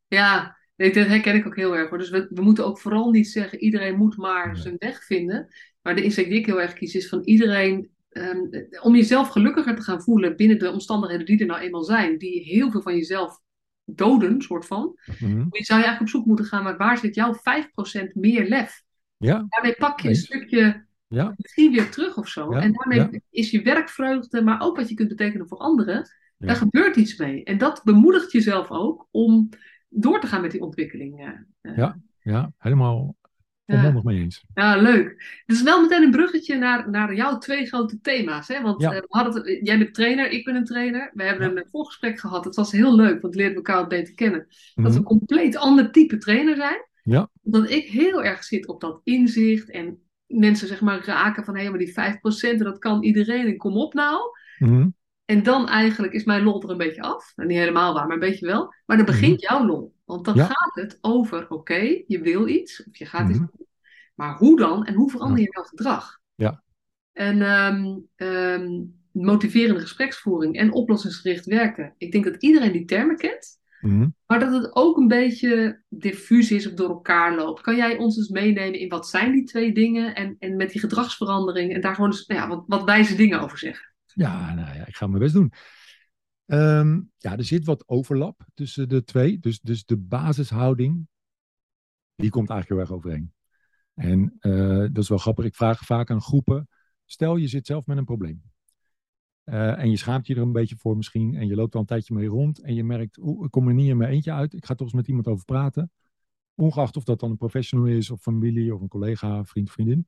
ja. 0.08 0.58
dat 0.76 0.94
herken 0.94 1.36
ik 1.36 1.48
ook 1.48 1.56
heel 1.56 1.76
erg 1.76 1.90
hoor. 1.90 1.98
Dus 1.98 2.10
we, 2.10 2.28
we 2.30 2.42
moeten 2.42 2.66
ook 2.66 2.80
vooral 2.80 3.12
niet 3.12 3.28
zeggen, 3.28 3.60
iedereen 3.60 3.98
moet 3.98 4.18
maar 4.18 4.58
zijn 4.58 4.76
weg 4.78 5.04
vinden. 5.04 5.48
Maar 5.82 5.96
de 5.96 6.04
insteek 6.04 6.30
die 6.30 6.40
ik 6.40 6.46
heel 6.46 6.62
erg 6.62 6.74
kies 6.74 6.96
is 6.96 7.10
van 7.10 7.22
iedereen 7.24 7.92
Um, 8.14 8.50
om 8.82 8.96
jezelf 8.96 9.28
gelukkiger 9.28 9.76
te 9.76 9.82
gaan 9.82 10.02
voelen 10.02 10.36
binnen 10.36 10.60
de 10.60 10.72
omstandigheden 10.72 11.26
die 11.26 11.40
er 11.40 11.46
nou 11.46 11.62
eenmaal 11.62 11.84
zijn, 11.84 12.18
die 12.18 12.44
heel 12.44 12.72
veel 12.72 12.82
van 12.82 12.96
jezelf 12.96 13.40
doden, 13.86 14.42
soort 14.42 14.66
van. 14.66 15.00
Mm 15.06 15.16
-hmm. 15.18 15.48
Je 15.52 15.64
zou 15.64 15.80
je 15.80 15.86
eigenlijk 15.86 16.02
op 16.02 16.08
zoek 16.08 16.26
moeten 16.26 16.46
gaan, 16.46 16.64
maar 16.64 16.78
waar 16.78 16.98
zit 16.98 17.16
jouw 17.16 17.36
5% 17.36 17.38
meer 18.14 18.48
lef? 18.48 18.84
Ja. 19.18 19.46
Daarmee 19.50 19.76
pak 19.76 20.00
je 20.00 20.10
een 20.10 20.16
stukje 20.16 20.86
ja. 21.12 21.34
misschien 21.38 21.72
weer 21.72 21.92
terug 21.92 22.18
of 22.18 22.28
zo. 22.28 22.52
en 22.52 22.74
daarmee 22.74 23.24
is 23.30 23.52
je 23.52 23.62
werkvreugde, 23.62 24.42
maar 24.42 24.62
ook 24.62 24.78
wat 24.78 24.90
je 24.90 24.96
kunt 24.96 25.10
betekenen 25.10 25.48
voor 25.48 25.58
anderen, 25.58 26.10
daar 26.38 26.56
gebeurt 26.56 26.96
iets 26.96 27.18
mee. 27.18 27.44
En 27.44 27.58
dat 27.58 27.82
bemoedigt 27.84 28.32
jezelf 28.32 28.70
ook 28.70 29.08
om 29.12 29.50
door 29.90 30.20
te 30.20 30.28
gaan 30.28 30.42
met 30.42 30.52
die 30.52 30.62
ontwikkeling. 30.62 31.36
Uh, 31.62 31.78
ja, 31.78 32.00
ja, 32.20 32.54
helemaal 32.58 33.16
Volmondig 33.72 34.04
mee 34.04 34.20
eens. 34.20 34.46
Ja, 34.54 34.76
leuk. 34.76 35.42
Het 35.46 35.56
is 35.56 35.64
wel 35.64 35.82
meteen 35.82 36.04
een 36.04 36.12
bruggetje 36.12 36.58
naar, 36.58 36.90
naar 36.90 37.16
jouw 37.16 37.38
twee 37.38 37.66
grote 37.66 38.00
thema's. 38.02 38.48
Hè? 38.48 38.62
Want 38.62 38.84
we 38.84 39.06
hadden 39.08 39.34
het, 39.34 39.60
jij 39.68 39.78
bent 39.78 39.94
trainer, 39.94 40.30
ik 40.30 40.46
ben 40.46 40.56
een 40.56 40.66
trainer. 40.66 41.12
We 41.14 41.24
hebben 41.24 41.58
een 41.58 41.68
voorgesprek 41.72 42.20
gehad. 42.20 42.46
Het 42.46 42.56
was 42.56 42.72
heel 42.72 42.96
leuk, 42.96 43.22
want 43.22 43.36
leerden 43.36 43.62
we 43.64 43.70
elkaar 43.70 43.88
beter 43.88 44.14
kennen. 44.14 44.40
Dat 44.48 44.56
we 44.76 44.82
een 44.84 44.94
mhm. 44.94 45.04
compleet 45.04 45.58
ander 45.58 45.92
type 45.92 46.18
trainer 46.18 46.56
zijn. 46.56 46.86
Ja. 47.04 47.30
Omdat 47.44 47.70
ik 47.70 47.86
heel 47.86 48.24
erg 48.24 48.44
zit 48.44 48.68
op 48.68 48.82
dat 48.82 49.02
inzicht 49.04 49.70
en 49.70 50.02
mensen 50.34 50.68
zeg 50.68 50.82
maar 50.82 51.06
raken 51.06 51.44
van 51.44 51.58
hé, 51.58 51.70
maar 51.70 51.80
die 51.80 51.94
5% 52.54 52.58
dat 52.58 52.78
kan 52.78 53.04
iedereen 53.04 53.48
en 53.48 53.58
kom 53.58 53.78
op 53.78 53.94
nou. 53.94 54.20
Mhm. 54.58 54.90
En 55.26 55.44
dan 55.44 55.68
eigenlijk 55.68 56.14
is 56.14 56.24
mijn 56.24 56.44
lol 56.44 56.64
er 56.64 56.70
een 56.70 56.78
beetje 56.78 57.02
af. 57.02 57.34
Nou, 57.36 57.50
niet 57.50 57.58
helemaal 57.58 57.94
waar, 57.94 58.06
maar 58.06 58.14
een 58.14 58.30
beetje 58.30 58.46
wel. 58.46 58.74
Maar 58.86 58.98
dan 58.98 59.06
begint 59.06 59.42
mhm. 59.42 59.54
jouw 59.54 59.66
lol. 59.66 59.96
Want 60.06 60.26
dan 60.26 60.38
gaat 60.38 60.72
het 60.74 60.98
over, 61.02 61.50
oké, 61.50 62.04
je 62.08 62.22
wil 62.22 62.48
iets, 62.48 62.84
of 62.88 62.98
je 62.98 63.06
gaat 63.06 63.30
iets 63.30 63.38
doen. 63.38 63.68
Maar 64.16 64.38
hoe 64.38 64.58
dan 64.58 64.86
en 64.86 64.94
hoe 64.94 65.10
verander 65.10 65.40
je 65.40 65.50
jouw 65.52 65.64
gedrag? 65.64 66.20
Ja. 66.36 66.64
En 67.12 67.42
um, 68.18 69.00
motiverende 69.12 69.82
gespreksvoering 69.82 70.58
en 70.58 70.74
oplossingsgericht 70.74 71.46
werken. 71.46 71.94
Ik 71.98 72.12
denk 72.12 72.24
dat 72.24 72.42
iedereen 72.44 72.72
die 72.72 72.86
termen 72.86 73.18
kent. 73.18 73.60
Mhm. 73.82 74.08
Maar 74.26 74.40
dat 74.40 74.54
het 74.54 74.76
ook 74.76 74.98
een 74.98 75.08
beetje 75.08 75.84
diffuus 75.90 76.52
is 76.52 76.68
of 76.68 76.74
door 76.74 76.90
elkaar 76.90 77.36
loopt. 77.36 77.62
Kan 77.62 77.76
jij 77.76 77.98
ons 77.98 78.18
eens 78.18 78.30
meenemen 78.30 78.80
in 78.80 78.90
wat 78.90 79.08
zijn 79.08 79.32
die 79.32 79.44
twee 79.44 79.74
dingen? 79.74 80.16
En, 80.16 80.36
en 80.40 80.56
met 80.56 80.72
die 80.72 80.82
gedragsverandering 80.82 81.74
en 81.74 81.82
daar 81.82 81.96
gewoon 81.96 82.10
eens, 82.10 82.26
nou 82.26 82.42
ja, 82.42 82.48
wat, 82.48 82.64
wat 82.68 82.84
wijze 82.84 83.16
dingen 83.16 83.42
over 83.42 83.58
zeggen. 83.58 83.94
Ja, 84.06 84.54
nou 84.54 84.76
ja, 84.76 84.86
ik 84.88 84.96
ga 84.96 85.08
mijn 85.08 85.22
best 85.22 85.34
doen. 85.34 85.52
Um, 86.46 87.12
ja, 87.18 87.38
er 87.38 87.44
zit 87.44 87.66
wat 87.66 87.84
overlap 87.88 88.46
tussen 88.54 88.90
de 88.90 89.04
twee. 89.04 89.40
Dus, 89.40 89.60
dus 89.60 89.86
de 89.86 89.98
basishouding, 89.98 91.08
die 92.16 92.30
komt 92.30 92.50
eigenlijk 92.50 92.82
heel 92.82 92.90
erg 92.90 93.06
overeen. 93.06 93.34
En 93.94 94.38
uh, 94.40 94.78
dat 94.78 94.98
is 95.04 95.10
wel 95.10 95.18
grappig. 95.18 95.46
Ik 95.46 95.56
vraag 95.56 95.80
vaak 95.80 96.10
aan 96.12 96.22
groepen. 96.22 96.68
Stel, 97.06 97.36
je 97.36 97.48
zit 97.48 97.66
zelf 97.66 97.86
met 97.86 97.98
een 97.98 98.06
probleem. 98.06 98.42
Uh, 99.46 99.80
en 99.80 99.90
je 99.90 99.98
schaamt 99.98 100.28
je 100.28 100.36
er 100.36 100.42
een 100.42 100.52
beetje 100.52 100.78
voor 100.78 100.98
misschien. 100.98 101.36
En 101.36 101.48
je 101.48 101.56
loopt 101.56 101.74
al 101.74 101.80
een 101.80 101.86
tijdje 101.86 102.14
mee 102.14 102.28
rond. 102.28 102.60
En 102.60 102.74
je 102.74 102.84
merkt, 102.84 103.18
ik 103.18 103.52
kom 103.52 103.68
er 103.68 103.74
niet 103.74 103.90
in 103.90 103.98
mijn 103.98 104.12
eentje 104.12 104.32
uit. 104.32 104.54
Ik 104.54 104.66
ga 104.66 104.76
toch 104.76 104.88
eens 104.88 104.96
met 104.96 105.08
iemand 105.08 105.28
over 105.28 105.46
praten. 105.46 105.92
Ongeacht 106.56 106.98
of 106.98 107.04
dat 107.04 107.20
dan 107.20 107.30
een 107.30 107.38
professional 107.38 107.88
is, 107.88 108.10
of 108.10 108.22
familie, 108.22 108.76
of 108.76 108.82
een 108.82 108.88
collega, 108.88 109.44
vriend, 109.44 109.72
vriendin. 109.72 110.08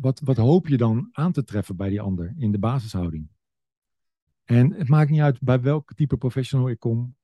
Wat, 0.00 0.20
wat 0.24 0.36
hoop 0.36 0.66
je 0.66 0.76
dan 0.76 1.08
aan 1.12 1.32
te 1.32 1.44
treffen 1.44 1.76
bij 1.76 1.88
die 1.88 2.00
ander 2.00 2.34
in 2.36 2.52
de 2.52 2.58
basishouding? 2.58 3.28
En 4.44 4.72
het 4.72 4.88
maakt 4.88 5.10
niet 5.10 5.20
uit 5.20 5.40
bij 5.40 5.60
welk 5.60 5.94
type 5.94 6.16
professional 6.16 6.68
ik 6.68 6.78
kom. 6.78 7.16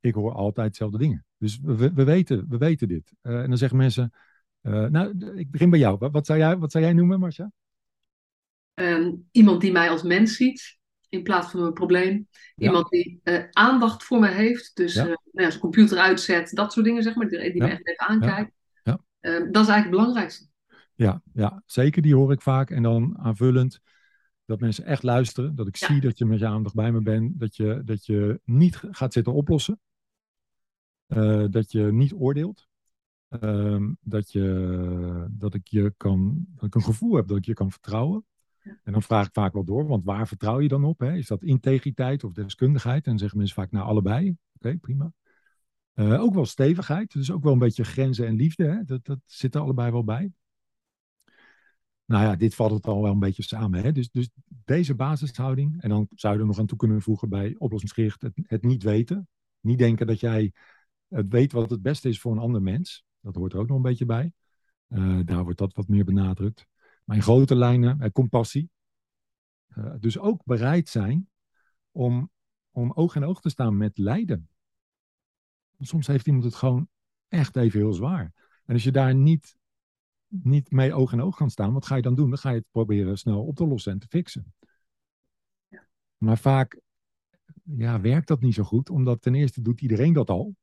Ik 0.00 0.14
hoor 0.14 0.32
altijd 0.32 0.70
dezelfde 0.70 0.98
dingen. 0.98 1.24
Dus 1.38 1.58
we, 1.60 1.92
we, 1.92 2.04
weten, 2.04 2.48
we 2.48 2.56
weten 2.56 2.88
dit. 2.88 3.14
Uh, 3.22 3.40
en 3.42 3.48
dan 3.48 3.58
zeggen 3.58 3.78
mensen, 3.78 4.12
uh, 4.62 4.86
nou, 4.86 5.32
ik 5.36 5.50
begin 5.50 5.70
bij 5.70 5.78
jou. 5.78 6.08
Wat, 6.10 6.26
zou, 6.26 6.38
jij, 6.38 6.58
wat 6.58 6.72
zou 6.72 6.84
jij 6.84 6.92
noemen, 6.92 7.20
Marcia? 7.20 7.52
Um, 8.74 9.28
iemand 9.30 9.60
die 9.60 9.72
mij 9.72 9.90
als 9.90 10.02
mens 10.02 10.36
ziet, 10.36 10.78
in 11.08 11.22
plaats 11.22 11.50
van 11.50 11.60
een 11.60 11.72
probleem. 11.72 12.28
Iemand 12.56 12.88
die 12.88 13.20
uh, 13.24 13.44
aandacht 13.50 14.04
voor 14.04 14.20
me 14.20 14.28
heeft. 14.28 14.76
Dus 14.76 14.94
ja. 14.94 15.04
nou 15.04 15.18
ja, 15.32 15.48
zijn 15.48 15.60
computer 15.60 15.98
uitzet, 15.98 16.50
dat 16.50 16.72
soort 16.72 16.86
dingen, 16.86 17.02
zeg 17.02 17.14
maar. 17.14 17.28
Die, 17.28 17.52
die 17.52 17.62
me 17.62 17.68
echt 17.68 17.88
even 17.88 18.08
aankijkt. 18.08 18.52
Ja. 18.82 19.00
Uh, 19.20 19.32
dat 19.32 19.62
is 19.62 19.68
eigenlijk 19.68 19.82
het 19.82 19.90
belangrijkste. 19.90 20.46
Ja, 20.94 21.22
ja, 21.32 21.62
zeker. 21.66 22.02
Die 22.02 22.14
hoor 22.14 22.32
ik 22.32 22.42
vaak. 22.42 22.70
En 22.70 22.82
dan 22.82 23.18
aanvullend 23.18 23.80
dat 24.44 24.60
mensen 24.60 24.84
echt 24.84 25.02
luisteren. 25.02 25.54
Dat 25.54 25.66
ik 25.66 25.76
zie 25.76 26.00
dat 26.00 26.18
je 26.18 26.24
met 26.24 26.38
je 26.38 26.46
aandacht 26.46 26.74
bij 26.74 26.92
me 26.92 27.02
bent. 27.02 27.40
Dat 27.40 27.56
je, 27.56 27.82
dat 27.84 28.06
je 28.06 28.40
niet 28.44 28.80
gaat 28.90 29.12
zitten 29.12 29.32
oplossen. 29.32 29.80
Uh, 31.08 31.44
dat 31.50 31.72
je 31.72 31.82
niet 31.82 32.12
oordeelt. 32.12 32.68
Uh, 33.40 33.88
dat, 34.00 34.32
je, 34.32 35.26
dat, 35.30 35.54
ik 35.54 35.66
je 35.66 35.94
kan, 35.96 36.46
dat 36.54 36.64
ik 36.64 36.74
een 36.74 36.82
gevoel 36.82 37.16
heb 37.16 37.26
dat 37.26 37.36
ik 37.36 37.44
je 37.44 37.54
kan 37.54 37.70
vertrouwen. 37.70 38.24
En 38.62 38.92
dan 38.92 39.02
vraag 39.02 39.26
ik 39.26 39.32
vaak 39.32 39.52
wel 39.52 39.64
door, 39.64 39.86
want 39.86 40.04
waar 40.04 40.28
vertrouw 40.28 40.60
je 40.60 40.68
dan 40.68 40.84
op? 40.84 40.98
Hè? 41.00 41.14
Is 41.14 41.26
dat 41.26 41.42
integriteit 41.42 42.24
of 42.24 42.32
deskundigheid? 42.32 43.04
En 43.04 43.10
dan 43.10 43.18
zeggen 43.18 43.38
mensen 43.38 43.56
vaak, 43.56 43.70
nou 43.70 43.86
allebei. 43.86 44.36
Oké, 44.54 44.76
prima. 44.76 45.12
Uh, 45.94 46.20
ook 46.20 46.34
wel 46.34 46.46
stevigheid, 46.46 47.12
dus 47.12 47.30
ook 47.30 47.42
wel 47.42 47.52
een 47.52 47.58
beetje 47.58 47.84
grenzen 47.84 48.26
en 48.26 48.36
liefde. 48.36 48.64
Hè? 48.64 48.84
Dat, 48.84 49.04
dat 49.04 49.18
zit 49.24 49.54
er 49.54 49.60
allebei 49.60 49.90
wel 49.90 50.04
bij. 50.04 50.32
Nou 52.04 52.24
ja, 52.24 52.36
dit 52.36 52.54
valt 52.54 52.70
het 52.70 52.86
al 52.86 53.02
wel 53.02 53.12
een 53.12 53.18
beetje 53.18 53.42
samen. 53.42 53.82
Hè? 53.82 53.92
Dus, 53.92 54.10
dus 54.10 54.30
deze 54.46 54.94
basishouding, 54.94 55.82
en 55.82 55.88
dan 55.88 56.08
zou 56.14 56.34
je 56.34 56.40
er 56.40 56.46
nog 56.46 56.58
aan 56.58 56.66
toe 56.66 56.78
kunnen 56.78 57.02
voegen 57.02 57.28
bij 57.28 57.54
oplossingsgericht 57.58 58.22
het, 58.22 58.62
niet 58.62 58.82
weten. 58.82 59.28
Niet 59.60 59.78
denken 59.78 60.06
dat 60.06 60.20
jij 60.20 60.52
het 61.08 61.28
weet 61.28 61.52
wat 61.52 61.70
het 61.70 61.82
beste 61.82 62.08
is 62.08 62.20
voor 62.20 62.32
een 62.32 62.38
ander 62.38 62.62
mens. 62.62 63.04
Dat 63.20 63.34
hoort 63.34 63.52
er 63.52 63.58
ook 63.58 63.68
nog 63.68 63.76
een 63.76 63.82
beetje 63.82 64.06
bij. 64.06 64.32
Uh, 64.88 65.20
daar 65.24 65.42
wordt 65.42 65.58
dat 65.58 65.74
wat 65.74 65.88
meer 65.88 66.04
benadrukt. 66.04 66.66
Maar 67.04 67.16
in 67.16 67.22
grote 67.22 67.54
lijnen, 67.54 68.02
uh, 68.02 68.08
compassie. 68.08 68.70
Uh, 69.76 69.94
dus 69.98 70.18
ook 70.18 70.44
bereid 70.44 70.88
zijn 70.88 71.28
om, 71.90 72.30
om 72.70 72.92
oog 72.92 73.16
in 73.16 73.24
oog 73.24 73.40
te 73.40 73.50
staan 73.50 73.76
met 73.76 73.98
lijden. 73.98 74.48
Soms 75.78 76.06
heeft 76.06 76.26
iemand 76.26 76.44
het 76.44 76.54
gewoon 76.54 76.88
echt 77.28 77.56
even 77.56 77.80
heel 77.80 77.92
zwaar. 77.92 78.32
En 78.64 78.74
als 78.74 78.84
je 78.84 78.92
daar 78.92 79.14
niet 79.14 79.56
niet 80.32 80.70
mee 80.70 80.94
oog 80.94 81.12
in 81.12 81.20
oog 81.20 81.36
gaan 81.36 81.50
staan, 81.50 81.72
wat 81.72 81.86
ga 81.86 81.94
je 81.96 82.02
dan 82.02 82.14
doen? 82.14 82.28
Dan 82.28 82.38
ga 82.38 82.50
je 82.50 82.56
het 82.56 82.70
proberen 82.70 83.18
snel 83.18 83.44
op 83.44 83.56
te 83.56 83.66
lossen 83.66 83.92
en 83.92 83.98
te 83.98 84.06
fixen. 84.06 84.54
Maar 86.16 86.38
vaak 86.38 86.80
ja, 87.62 88.00
werkt 88.00 88.28
dat 88.28 88.40
niet 88.40 88.54
zo 88.54 88.62
goed, 88.62 88.90
omdat 88.90 89.22
ten 89.22 89.34
eerste 89.34 89.62
doet 89.62 89.80
iedereen 89.80 90.12
dat 90.12 90.30
al. 90.30 90.56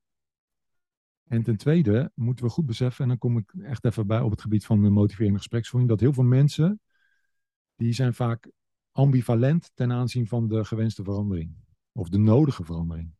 En 1.29 1.43
ten 1.43 1.57
tweede 1.57 2.11
moeten 2.15 2.45
we 2.45 2.51
goed 2.51 2.65
beseffen, 2.65 3.03
en 3.03 3.09
dan 3.09 3.17
kom 3.17 3.37
ik 3.37 3.53
echt 3.61 3.85
even 3.85 4.07
bij 4.07 4.21
op 4.21 4.31
het 4.31 4.41
gebied 4.41 4.65
van 4.65 4.81
de 4.81 4.89
motiverende 4.89 5.37
gespreksvoering, 5.37 5.91
dat 5.91 5.99
heel 5.99 6.13
veel 6.13 6.23
mensen, 6.23 6.81
die 7.75 7.93
zijn 7.93 8.13
vaak 8.13 8.51
ambivalent 8.91 9.71
ten 9.73 9.91
aanzien 9.91 10.27
van 10.27 10.47
de 10.47 10.65
gewenste 10.65 11.03
verandering. 11.03 11.55
Of 11.91 12.09
de 12.09 12.17
nodige 12.17 12.63
verandering. 12.63 13.13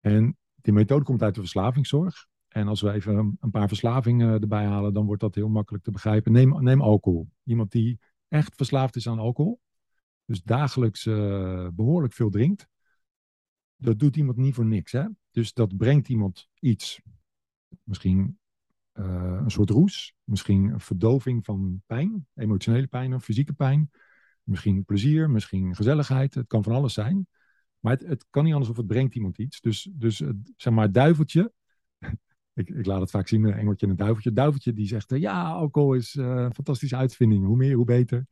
En 0.00 0.36
die 0.54 0.72
methode 0.72 1.04
komt 1.04 1.22
uit 1.22 1.34
de 1.34 1.40
verslavingszorg. 1.40 2.26
En 2.48 2.68
als 2.68 2.80
we 2.80 2.92
even 2.92 3.36
een 3.40 3.50
paar 3.50 3.68
verslavingen 3.68 4.40
erbij 4.40 4.64
halen, 4.64 4.94
dan 4.94 5.06
wordt 5.06 5.20
dat 5.20 5.34
heel 5.34 5.48
makkelijk 5.48 5.84
te 5.84 5.90
begrijpen. 5.90 6.32
Neem, 6.32 6.62
neem 6.62 6.80
alcohol. 6.80 7.28
Iemand 7.42 7.72
die 7.72 8.00
echt 8.28 8.56
verslaafd 8.56 8.96
is 8.96 9.08
aan 9.08 9.18
alcohol, 9.18 9.60
dus 10.24 10.42
dagelijks 10.42 11.06
uh, 11.06 11.68
behoorlijk 11.72 12.12
veel 12.12 12.30
drinkt, 12.30 12.68
dat 13.76 13.98
doet 13.98 14.16
iemand 14.16 14.36
niet 14.36 14.54
voor 14.54 14.66
niks. 14.66 14.92
Hè? 14.92 15.04
Dus 15.30 15.52
dat 15.52 15.76
brengt 15.76 16.08
iemand 16.08 16.48
iets. 16.60 17.00
Misschien 17.82 18.38
uh, 18.94 19.40
een 19.42 19.50
soort 19.50 19.70
roes, 19.70 20.14
misschien 20.24 20.64
een 20.64 20.80
verdoving 20.80 21.44
van 21.44 21.82
pijn, 21.86 22.26
emotionele 22.34 22.86
pijn 22.86 23.14
of 23.14 23.24
fysieke 23.24 23.52
pijn. 23.52 23.90
Misschien 24.42 24.84
plezier, 24.84 25.30
misschien 25.30 25.74
gezelligheid. 25.74 26.34
Het 26.34 26.46
kan 26.46 26.62
van 26.62 26.72
alles 26.72 26.94
zijn. 26.94 27.26
Maar 27.78 27.92
het, 27.92 28.06
het 28.06 28.26
kan 28.30 28.44
niet 28.44 28.52
anders 28.52 28.70
of 28.70 28.76
het 28.76 28.86
brengt 28.86 29.14
iemand 29.14 29.38
iets. 29.38 29.60
Dus, 29.60 29.88
dus 29.92 30.22
zeg 30.56 30.72
maar, 30.72 30.92
duiveltje 30.92 31.52
ik, 32.54 32.68
ik, 32.68 32.86
laat 32.86 33.00
het 33.00 33.10
vaak 33.10 33.28
zien, 33.28 33.44
een 33.44 33.52
engeltje 33.52 33.86
en 33.86 33.92
een 33.92 33.98
duiveltje. 33.98 34.32
Duiveltje 34.32 34.72
die 34.72 34.86
zegt, 34.86 35.12
uh, 35.12 35.20
ja, 35.20 35.48
alcohol 35.48 35.94
is 35.94 36.14
uh, 36.14 36.26
een 36.26 36.54
fantastische 36.54 36.96
uitvinding. 36.96 37.44
Hoe 37.44 37.56
meer, 37.56 37.74
hoe 37.74 37.84
beter. 37.84 38.26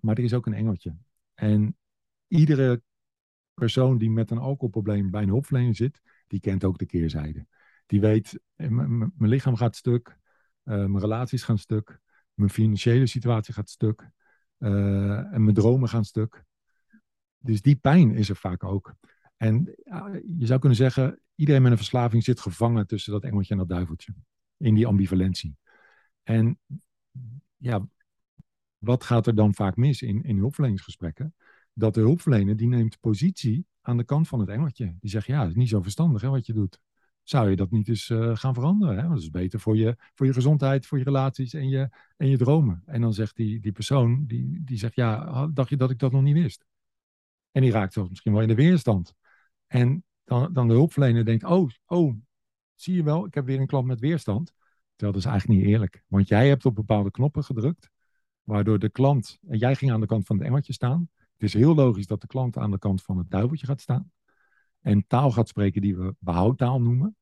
Maar 0.00 0.16
er 0.16 0.24
is 0.24 0.34
ook 0.34 0.46
een 0.46 0.54
engeltje. 0.54 0.96
En 1.34 1.76
iedere 2.28 2.82
persoon 3.60 3.98
die 3.98 4.10
met 4.10 4.30
een 4.30 4.38
alcoholprobleem 4.38 5.10
bij 5.10 5.22
een 5.22 5.28
hulpverlener 5.28 5.74
zit, 5.74 6.00
die 6.26 6.40
kent 6.40 6.64
ook 6.64 6.78
de 6.78 6.86
keerzijde. 6.86 7.46
Die 7.86 8.00
weet, 8.00 8.40
eh, 8.54 8.68
mijn 8.68 9.12
lichaam 9.16 9.56
gaat 9.56 9.76
stuk, 9.76 10.18
uh, 10.64 10.74
mijn 10.74 10.98
relaties 10.98 11.42
gaan 11.42 11.58
stuk, 11.58 12.00
mijn 12.34 12.50
financiële 12.50 13.06
situatie 13.06 13.54
gaat 13.54 13.70
stuk 13.70 14.10
uh, 14.58 15.32
en 15.32 15.42
mijn 15.42 15.54
dromen 15.54 15.88
gaan 15.88 16.04
stuk. 16.04 16.44
Dus 17.38 17.62
die 17.62 17.76
pijn 17.76 18.14
is 18.14 18.28
er 18.28 18.36
vaak 18.36 18.64
ook. 18.64 18.94
En 19.36 19.74
je 20.38 20.46
zou 20.46 20.60
kunnen 20.60 20.78
zeggen, 20.78 21.20
iedereen 21.34 21.62
met 21.62 21.70
een 21.70 21.76
verslaving 21.76 22.24
zit 22.24 22.40
gevangen 22.40 22.86
tussen 22.86 23.12
dat 23.12 23.24
engeltje 23.24 23.52
en 23.52 23.58
dat 23.58 23.68
duiveltje. 23.68 24.14
In 24.56 24.74
die 24.74 24.86
ambivalentie. 24.86 25.56
En 26.22 26.58
ja, 27.56 27.86
wat 28.78 29.04
gaat 29.04 29.26
er 29.26 29.34
dan 29.34 29.54
vaak 29.54 29.76
mis 29.76 30.02
in, 30.02 30.22
in 30.22 30.36
hulpverleningsgesprekken? 30.36 31.34
Dat 31.78 31.94
de 31.94 32.00
hulpverlener 32.00 32.56
die 32.56 32.68
neemt 32.68 33.00
positie 33.00 33.66
aan 33.80 33.96
de 33.96 34.04
kant 34.04 34.28
van 34.28 34.40
het 34.40 34.48
engeltje. 34.48 34.96
Die 35.00 35.10
zegt, 35.10 35.26
ja, 35.26 35.40
het 35.40 35.48
is 35.48 35.54
niet 35.56 35.68
zo 35.68 35.82
verstandig 35.82 36.22
hè, 36.22 36.28
wat 36.28 36.46
je 36.46 36.52
doet. 36.52 36.80
Zou 37.22 37.50
je 37.50 37.56
dat 37.56 37.70
niet 37.70 37.88
eens 37.88 38.08
uh, 38.08 38.36
gaan 38.36 38.54
veranderen? 38.54 38.94
Hè? 38.94 39.00
Want 39.00 39.14
dat 39.14 39.22
is 39.22 39.30
beter 39.30 39.60
voor 39.60 39.76
je, 39.76 39.96
voor 40.14 40.26
je 40.26 40.32
gezondheid, 40.32 40.86
voor 40.86 40.98
je 40.98 41.04
relaties 41.04 41.54
en 41.54 41.68
je, 41.68 41.88
en 42.16 42.28
je 42.28 42.36
dromen. 42.36 42.82
En 42.86 43.00
dan 43.00 43.14
zegt 43.14 43.36
die, 43.36 43.60
die 43.60 43.72
persoon, 43.72 44.26
die, 44.26 44.64
die 44.64 44.78
zegt, 44.78 44.94
ja, 44.94 45.46
dacht 45.46 45.68
je 45.68 45.76
dat 45.76 45.90
ik 45.90 45.98
dat 45.98 46.12
nog 46.12 46.22
niet 46.22 46.34
wist? 46.34 46.64
En 47.50 47.62
die 47.62 47.70
raakt 47.70 47.92
zelfs 47.92 48.08
misschien 48.08 48.32
wel 48.32 48.42
in 48.42 48.48
de 48.48 48.54
weerstand. 48.54 49.14
En 49.66 50.04
dan, 50.24 50.52
dan 50.52 50.68
de 50.68 50.74
hulpverlener 50.74 51.24
denkt, 51.24 51.44
oh, 51.44 51.70
oh, 51.86 52.14
zie 52.74 52.94
je 52.94 53.02
wel, 53.02 53.26
ik 53.26 53.34
heb 53.34 53.46
weer 53.46 53.60
een 53.60 53.66
klant 53.66 53.86
met 53.86 54.00
weerstand. 54.00 54.52
Terwijl 54.96 55.18
dat 55.18 55.26
is 55.26 55.30
eigenlijk 55.30 55.60
niet 55.60 55.68
eerlijk. 55.68 56.02
Want 56.08 56.28
jij 56.28 56.48
hebt 56.48 56.66
op 56.66 56.74
bepaalde 56.74 57.10
knoppen 57.10 57.44
gedrukt, 57.44 57.90
waardoor 58.42 58.78
de 58.78 58.90
klant, 58.90 59.38
en 59.48 59.58
jij 59.58 59.74
ging 59.74 59.92
aan 59.92 60.00
de 60.00 60.06
kant 60.06 60.26
van 60.26 60.36
het 60.36 60.46
engeltje 60.46 60.72
staan. 60.72 61.08
Het 61.36 61.48
is 61.48 61.54
heel 61.54 61.74
logisch 61.74 62.06
dat 62.06 62.20
de 62.20 62.26
klant 62.26 62.56
aan 62.56 62.70
de 62.70 62.78
kant 62.78 63.02
van 63.02 63.18
het 63.18 63.30
duiveltje 63.30 63.66
gaat 63.66 63.80
staan. 63.80 64.10
En 64.80 65.06
taal 65.06 65.30
gaat 65.30 65.48
spreken 65.48 65.80
die 65.80 65.96
we 65.96 66.14
behoudtaal 66.18 66.80
noemen. 66.80 67.16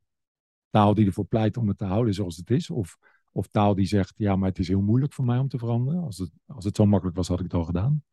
Taal 0.71 0.95
die 0.95 1.07
ervoor 1.07 1.27
pleit 1.27 1.57
om 1.57 1.69
het 1.69 1.79
te 1.79 1.85
houden 1.85 2.15
zoals 2.15 2.37
het 2.37 2.51
is. 2.51 2.71
Of, 2.71 2.99
of 3.33 3.47
taal 3.47 3.75
die 3.75 3.87
zegt, 3.87 4.15
ja, 4.17 4.37
maar 4.37 4.49
het 4.49 4.59
is 4.59 4.69
heel 4.69 4.83
moeilijk 4.83 5.13
voor 5.13 5.25
mij 5.25 5.39
om 5.39 5.49
te 5.49 5.59
veranderen. 5.59 6.03
Als 6.03 6.19
het, 6.19 6.31
als 6.47 6.65
het 6.65 6.77
zo 6.77 6.87
makkelijk 6.87 7.17
was, 7.17 7.29
had 7.29 7.39
ik 7.39 7.45
het 7.45 7.55
al 7.55 7.65
gedaan. 7.65 8.05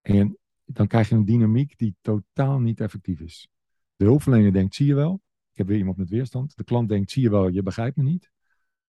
En 0.00 0.38
dan 0.64 0.86
krijg 0.86 1.08
je 1.08 1.14
een 1.14 1.24
dynamiek 1.24 1.78
die 1.78 1.96
totaal 2.00 2.58
niet 2.58 2.80
effectief 2.80 3.20
is. 3.20 3.48
De 3.96 4.04
hulpverlener 4.04 4.52
denkt, 4.52 4.74
zie 4.74 4.86
je 4.86 4.94
wel, 4.94 5.22
ik 5.50 5.58
heb 5.58 5.66
weer 5.66 5.78
iemand 5.78 5.96
met 5.96 6.08
weerstand. 6.08 6.56
De 6.56 6.64
klant 6.64 6.88
denkt, 6.88 7.10
zie 7.10 7.22
je 7.22 7.30
wel, 7.30 7.48
je 7.48 7.62
begrijpt 7.62 7.96
me 7.96 8.02
niet. 8.02 8.30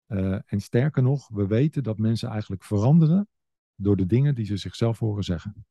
Uh, 0.08 0.40
en 0.46 0.62
sterker 0.62 1.04
nog, 1.04 1.28
we 1.28 1.48
weten 1.48 1.84
dat 1.84 1.98
mensen 1.98 2.30
eigenlijk 2.30 2.64
veranderen 2.64 3.28
door 3.76 3.96
de 3.96 4.06
dingen 4.06 4.36
die 4.36 4.46
ze 4.46 4.58
zichzelf 4.58 5.00
horen 5.00 5.24
zeggen. 5.24 5.66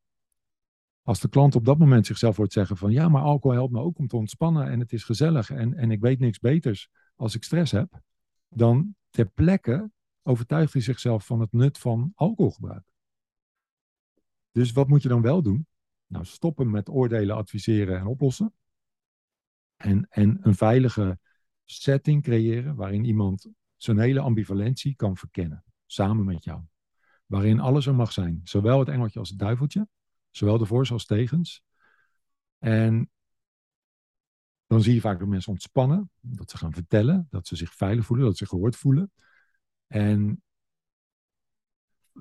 Als 1.07 1.21
de 1.21 1.29
klant 1.29 1.55
op 1.55 1.65
dat 1.65 1.79
moment 1.79 2.07
zichzelf 2.07 2.37
hoort 2.37 2.53
zeggen 2.53 2.77
van 2.77 2.93
ja, 2.93 3.09
maar 3.09 3.23
alcohol 3.23 3.57
helpt 3.57 3.73
me 3.73 3.81
ook 3.81 3.99
om 3.99 4.07
te 4.07 4.17
ontspannen 4.17 4.71
en 4.71 4.81
het 4.81 4.93
is 4.93 5.05
gezellig 5.05 5.51
en, 5.51 5.75
en 5.75 5.91
ik 5.91 6.01
weet 6.01 6.19
niks 6.19 6.39
beters 6.39 6.89
als 7.17 7.35
ik 7.35 7.45
stress 7.45 7.73
heb, 7.73 8.01
dan 8.49 8.95
ter 9.11 9.27
plekke 9.27 9.91
overtuigt 10.23 10.73
hij 10.73 10.83
zichzelf 10.83 11.27
van 11.27 11.41
het 11.41 11.53
nut 11.53 11.79
van 11.79 12.13
alcoholgebruik. 12.15 12.85
Dus 14.53 14.73
wat 14.73 14.89
moet 14.89 15.03
je 15.03 15.09
dan 15.09 15.23
wel 15.23 15.43
doen? 15.43 15.67
Nou, 16.07 16.25
stoppen 16.25 16.71
met 16.71 16.89
oordelen, 16.89 17.37
adviseren 17.37 17.99
en 17.99 18.07
oplossen. 18.07 18.53
En, 19.77 20.07
en 20.09 20.39
een 20.41 20.55
veilige 20.55 21.19
setting 21.65 22.23
creëren 22.23 22.75
waarin 22.75 23.05
iemand 23.05 23.49
zijn 23.77 23.99
hele 23.99 24.21
ambivalentie 24.21 24.97
kan 24.97 25.17
verkennen, 25.17 25.65
samen 25.87 26.25
met 26.25 26.45
jou. 26.45 26.63
Waarin 27.27 27.61
alles 27.61 27.87
er 27.87 27.95
mag 27.95 28.13
zijn, 28.13 28.41
zowel 28.45 28.79
het 28.79 28.89
engeltje 28.89 29.19
als 29.19 29.29
het 29.29 29.39
duiveltje, 29.39 29.89
zowel 30.37 30.59
de 30.59 30.93
als 30.93 31.05
tegens. 31.05 31.63
En 32.59 33.11
dan 34.67 34.83
zie 34.83 34.95
je 34.95 35.01
vaak 35.01 35.19
dat 35.19 35.29
mensen 35.29 35.53
ontspannen, 35.53 36.11
dat 36.21 36.51
ze 36.51 36.57
gaan 36.57 36.73
vertellen, 36.73 37.27
dat 37.31 37.47
ze 37.47 37.57
zich 37.57 37.75
veilig 37.75 38.07
voelen, 38.07 38.27
dat 38.27 38.37
ze 38.37 38.47
gehoord 38.47 38.77
voelen. 38.77 39.13
En 39.87 40.43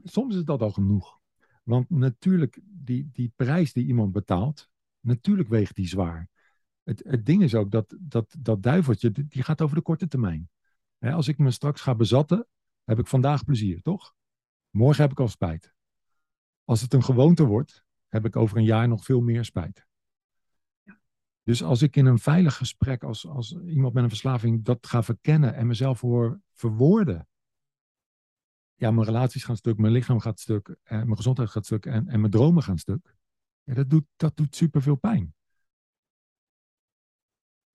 soms 0.04 0.36
is 0.36 0.44
dat 0.44 0.62
al 0.62 0.72
genoeg. 0.72 1.20
Want 1.64 1.90
natuurlijk, 1.90 2.60
die, 2.64 3.10
die 3.12 3.34
prijs 3.36 3.74
die 3.74 3.86
iemand 3.86 4.12
betaalt, 4.12 4.70
natuurlijk 5.00 5.50
weegt 5.50 5.76
die 5.76 5.88
zwaar. 5.88 6.30
Het, 6.84 7.04
het 7.08 7.26
ding 7.26 7.44
is 7.44 7.56
ook 7.56 7.72
dat, 7.72 7.96
dat 8.00 8.36
dat 8.40 8.64
duiveltje, 8.64 9.12
die 9.12 9.44
gaat 9.44 9.62
over 9.62 9.76
de 9.76 9.82
korte 9.82 10.08
termijn. 10.08 10.50
als 11.00 11.28
ik 11.28 11.38
me 11.38 11.52
straks 11.52 11.82
ga 11.82 11.96
bezatten, 11.96 12.48
heb 12.84 13.00
ik 13.00 13.08
vandaag 13.08 13.44
plezier, 13.44 13.82
toch? 13.82 14.16
Morgen 14.70 15.02
heb 15.02 15.12
ik 15.12 15.20
al 15.20 15.28
spijt. 15.28 15.74
Als 16.64 16.82
het 16.82 16.94
een 16.94 17.04
gewoonte 17.04 17.46
wordt, 17.46 17.85
heb 18.16 18.26
ik 18.26 18.36
over 18.36 18.58
een 18.58 18.64
jaar 18.64 18.88
nog 18.88 19.04
veel 19.04 19.22
meer 19.22 19.46
spijt. 19.46 19.86
Dus 21.44 21.64
als 21.64 21.82
ik 21.82 21.96
in 21.96 22.06
een 22.06 22.20
veilig 22.20 22.56
gesprek, 22.56 23.04
als, 23.04 23.28
als 23.28 23.56
iemand 23.56 23.94
met 23.94 24.04
een 24.04 24.10
verslaving, 24.10 24.64
dat 24.64 24.88
ga 24.88 25.04
verkennen 25.04 25.56
en 25.56 25.68
mezelf 25.68 26.02
hoor 26.02 26.42
verwoorden, 26.54 27.28
ja, 28.76 28.92
mijn 28.92 29.06
relaties 29.06 29.44
gaan 29.44 29.58
stuk, 29.58 29.78
mijn 29.78 29.94
lichaam 29.94 30.20
gaat 30.20 30.40
stuk, 30.40 30.78
en 30.84 30.98
mijn 30.98 31.16
gezondheid 31.16 31.50
gaat 31.50 31.66
stuk 31.66 31.86
en, 31.86 32.08
en 32.08 32.20
mijn 32.20 32.32
dromen 32.32 32.64
gaan 32.64 32.78
stuk. 32.78 33.16
Ja, 33.64 33.74
dat 33.74 33.90
doet, 33.90 34.06
dat 34.16 34.38
doet 34.38 34.56
superveel 34.56 34.96
pijn. 34.96 35.34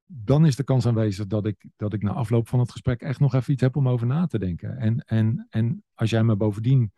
Dan 0.04 0.46
is 0.46 0.56
de 0.56 0.64
kans 0.64 0.86
aanwezig 0.86 1.26
dat 1.26 1.46
ik, 1.46 1.66
dat 1.76 1.92
ik 1.92 2.02
na 2.02 2.12
afloop 2.12 2.48
van 2.48 2.58
het 2.58 2.70
gesprek 2.70 3.00
echt 3.00 3.20
nog 3.20 3.34
even 3.34 3.52
iets 3.52 3.62
heb 3.62 3.76
om 3.76 3.88
over 3.88 4.06
na 4.06 4.26
te 4.26 4.38
denken. 4.38 4.78
En, 4.78 5.04
en, 5.04 5.46
en 5.50 5.84
als 5.94 6.10
jij 6.10 6.24
me 6.24 6.36
bovendien 6.36 6.92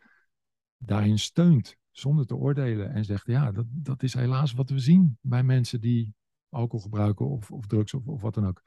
daarin 0.77 1.19
steunt, 1.19 1.77
zonder 1.93 2.25
te 2.25 2.35
oordelen, 2.35 2.93
en 2.93 3.05
zegt, 3.05 3.27
ja, 3.27 3.51
dat, 3.51 3.65
dat 3.69 4.03
is 4.03 4.13
helaas 4.13 4.53
wat 4.53 4.69
we 4.69 4.79
zien 4.79 5.17
bij 5.21 5.43
mensen 5.43 5.81
die 5.81 6.13
alcohol 6.49 6.79
gebruiken 6.83 7.29
of, 7.29 7.51
of 7.51 7.65
drugs 7.65 7.93
of, 7.93 8.07
of 8.07 8.21
wat 8.21 8.33
dan 8.33 8.47
ook. 8.47 8.61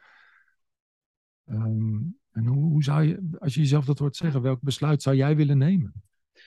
Um, 1.50 2.18
en 2.30 2.46
hoe, 2.46 2.70
hoe, 2.70 2.82
zou 2.82 3.02
je, 3.02 3.28
als 3.38 3.54
je 3.54 3.60
jezelf 3.60 3.84
dat 3.84 3.98
hoort 3.98 4.16
zeggen, 4.16 4.42
welk 4.42 4.60
besluit 4.60 5.02
zou 5.02 5.16
jij 5.16 5.36
willen 5.36 5.58
nemen? 5.58 5.92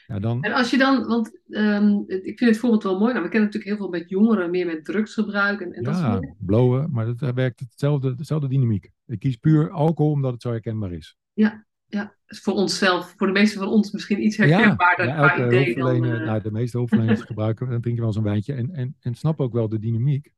Ja, 0.08 0.20
dan... 0.20 0.44
En 0.44 0.54
als 0.54 0.70
je 0.70 0.78
dan, 0.78 1.08
want 1.08 1.39
um, 1.48 2.04
ik 2.08 2.38
vind 2.38 2.50
het 2.52 2.58
voorbeeld 2.58 2.84
wel 2.84 3.00
mooi. 3.00 3.13
Nou, 3.13 3.24
we 3.24 3.30
kennen 3.30 3.50
natuurlijk 3.50 3.65
heel 3.65 3.89
veel 3.89 4.00
met 4.00 4.10
jongeren, 4.10 4.50
meer 4.50 4.65
met 4.65 4.86
drugsgebruik 4.86 5.62
en, 5.62 5.74
en 5.74 5.84
dat 5.84 5.96
soort 5.96 6.22
dingen. 6.22 6.36
blowen, 6.39 6.92
maar 6.92 7.15
dat 7.15 7.34
werkt 7.34 7.60
hetzelfde, 7.60 8.15
dezelfde 8.15 8.48
dynamiek. 8.48 8.92
Ik 9.06 9.20
kies 9.20 9.36
puur 9.36 9.72
alcohol 9.72 10.12
omdat 10.12 10.32
het 10.32 10.42
zo 10.42 10.50
herkenbaar 10.50 10.92
is. 10.92 11.18
Ja, 11.34 11.65
ja. 11.89 12.15
voor 12.25 12.54
onszelf, 12.54 13.13
voor 13.17 13.28
de 13.28 13.34
meeste 13.34 13.58
van 13.58 13.67
ons 13.67 13.91
misschien 13.91 14.23
iets 14.23 14.38
herkenbaarder 14.38 15.08
ja, 15.08 15.36
ja, 15.36 15.45
idee 15.45 15.75
dan... 15.75 16.04
Uh... 16.04 16.25
Nou, 16.25 16.41
de 16.41 16.52
meeste 16.52 16.78
hulpverleners 16.78 17.21
gebruiken, 17.32 17.69
dan 17.69 17.82
drinken 17.82 18.02
wel 18.02 18.12
eens 18.12 18.17
een 18.17 18.32
wijntje 18.32 18.54
en, 18.54 18.73
en, 18.73 18.95
en 18.99 19.15
snap 19.15 19.39
ook 19.39 19.54
wel 19.54 19.69
de 19.69 19.80
dynamiek. 19.80 20.34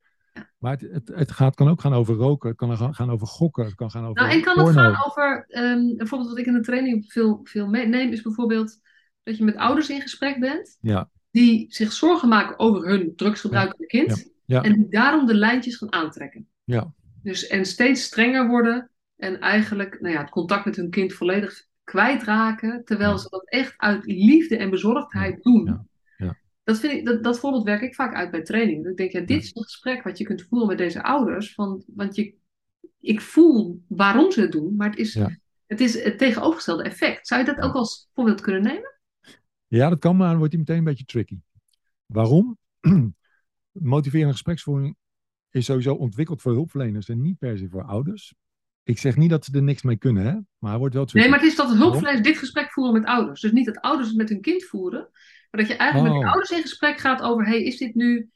Maar 0.58 0.72
het, 0.72 0.82
het, 0.92 1.12
het, 1.14 1.32
gaat, 1.32 1.56
kan 1.56 1.68
ook 1.68 1.82
gaan 1.82 1.94
over 1.94 2.16
roken, 2.16 2.50
het 2.50 2.58
kan 2.58 2.94
gaan 2.94 3.12
over 3.12 3.28
gokken, 3.28 3.66
het 3.66 3.76
kan 3.76 3.92
gaan 3.92 4.06
over. 4.06 4.22
Nou, 4.22 4.34
en 4.34 4.42
kan 4.42 4.60
het 4.60 4.76
gaan 4.76 5.06
over, 5.06 5.46
um, 5.50 5.98
bijvoorbeeld 5.98 6.30
wat 6.30 6.40
ik 6.40 6.46
in 6.46 6.54
de 6.54 6.62
training 6.62 7.12
veel, 7.12 7.40
veel 7.44 7.68
meeneem, 7.68 8.12
is 8.12 8.22
bijvoorbeeld 8.22 8.80
dat 9.24 9.38
je 9.38 9.44
met 9.44 9.56
ouders 9.56 9.90
in 9.90 10.02
gesprek 10.02 10.40
bent, 10.40 10.78
ja. 10.82 11.10
die 11.32 11.66
zich 11.70 11.92
zorgen 11.92 12.30
maken 12.30 12.60
over 12.60 12.88
hun 12.88 13.14
drugsgebruikende 13.16 13.86
kind, 13.86 14.32
ja. 14.46 14.64
en 14.64 14.74
die 14.74 14.90
daarom 14.90 15.26
de 15.26 15.36
lijntjes 15.36 15.76
gaan 15.76 15.94
aantrekken. 15.94 16.48
Ja. 16.64 16.94
Dus, 17.24 17.48
en 17.48 17.66
steeds 17.66 18.04
strenger 18.04 18.48
worden 18.48 18.91
en 19.22 19.40
eigenlijk 19.40 20.02
nou 20.02 20.14
ja, 20.14 20.22
het 20.22 20.30
contact 20.30 20.66
met 20.66 20.76
hun 20.76 20.90
kind 20.90 21.14
volledig 21.14 21.68
kwijtraken, 21.84 22.86
terwijl 22.86 23.18
ze 23.18 23.30
dat 23.30 23.50
echt 23.50 23.74
uit 23.78 24.06
liefde 24.06 24.58
en 24.58 24.70
bezorgdheid 24.70 25.44
doen. 25.44 25.90
Dat, 26.64 26.80
vind 26.80 26.94
ik, 26.94 27.06
dat, 27.06 27.24
dat 27.24 27.40
voorbeeld 27.40 27.64
werk 27.64 27.82
ik 27.82 27.96
vaak 27.96 28.16
uit 28.16 28.32
bij 28.32 28.42
training. 28.42 28.88
ik 28.88 28.98
denk, 28.98 29.12
ja, 29.12 29.20
dit 29.20 29.44
is 29.44 29.56
een 29.56 29.64
gesprek 29.64 30.04
wat 30.04 30.18
je 30.18 30.24
kunt 30.24 30.46
voeren 30.50 30.68
met 30.68 30.78
deze 30.78 31.04
ouders. 31.04 31.54
Van, 31.54 31.84
want 31.96 32.16
je, 32.16 32.36
ik 33.00 33.22
voel 33.22 33.84
waarom 33.88 34.32
ze 34.32 34.42
het 34.42 34.52
doen, 34.52 34.76
maar 34.76 34.90
het 34.90 35.00
is, 35.00 35.16
het 35.66 35.80
is 35.80 36.04
het 36.04 36.18
tegenovergestelde 36.18 36.84
effect. 36.84 37.28
Zou 37.28 37.42
je 37.42 37.54
dat 37.54 37.64
ook 37.64 37.74
als 37.74 38.10
voorbeeld 38.14 38.42
kunnen 38.42 38.62
nemen? 38.62 39.00
Ja, 39.68 39.90
dat 39.90 40.00
kan, 40.00 40.18
maar 40.18 40.30
dan 40.30 40.38
wordt 40.38 40.52
hij 40.54 40.62
meteen 40.62 40.78
een 40.78 40.84
beetje 40.84 41.06
tricky. 41.06 41.40
Waarom? 42.06 42.58
Motiverende 43.72 44.32
gespreksvoering 44.32 44.96
is 45.50 45.66
sowieso 45.66 45.94
ontwikkeld 45.94 46.42
voor 46.42 46.52
hulpverleners 46.52 47.10
en 47.10 47.22
niet 47.22 47.38
per 47.38 47.58
se 47.58 47.70
voor 47.70 47.84
ouders. 47.84 48.34
Ik 48.84 49.00
zeg 49.00 49.16
niet 49.16 49.30
dat 49.30 49.46
ze 49.46 49.52
er 49.54 49.64
niks 49.64 49.82
mee 49.82 49.98
kunnen, 49.98 50.26
hè? 50.26 50.34
maar 50.58 50.70
hij 50.70 50.80
wordt 50.80 50.94
wel. 50.94 51.08
Nee, 51.12 51.30
maar 51.30 51.40
het 51.40 51.48
is 51.48 51.56
dat 51.56 51.74
hulpverleners 51.74 52.22
dit 52.22 52.38
gesprek 52.38 52.72
voeren 52.72 52.94
met 52.94 53.06
ouders. 53.06 53.42
Dus 53.42 53.52
niet 53.52 53.66
dat 53.66 53.82
ouders 53.82 54.08
het 54.08 54.18
met 54.18 54.30
hun 54.30 54.42
kind 54.42 54.64
voeren, 54.64 55.10
maar 55.52 55.62
dat 55.62 55.68
je 55.68 55.76
eigenlijk 55.76 56.14
met 56.14 56.22
de 56.22 56.28
oh. 56.28 56.32
ouders 56.34 56.52
in 56.52 56.62
gesprek 56.62 56.98
gaat 56.98 57.22
over: 57.22 57.46
hey, 57.46 57.64
is 57.64 57.78
dit 57.78 57.96
nu. 57.96 58.30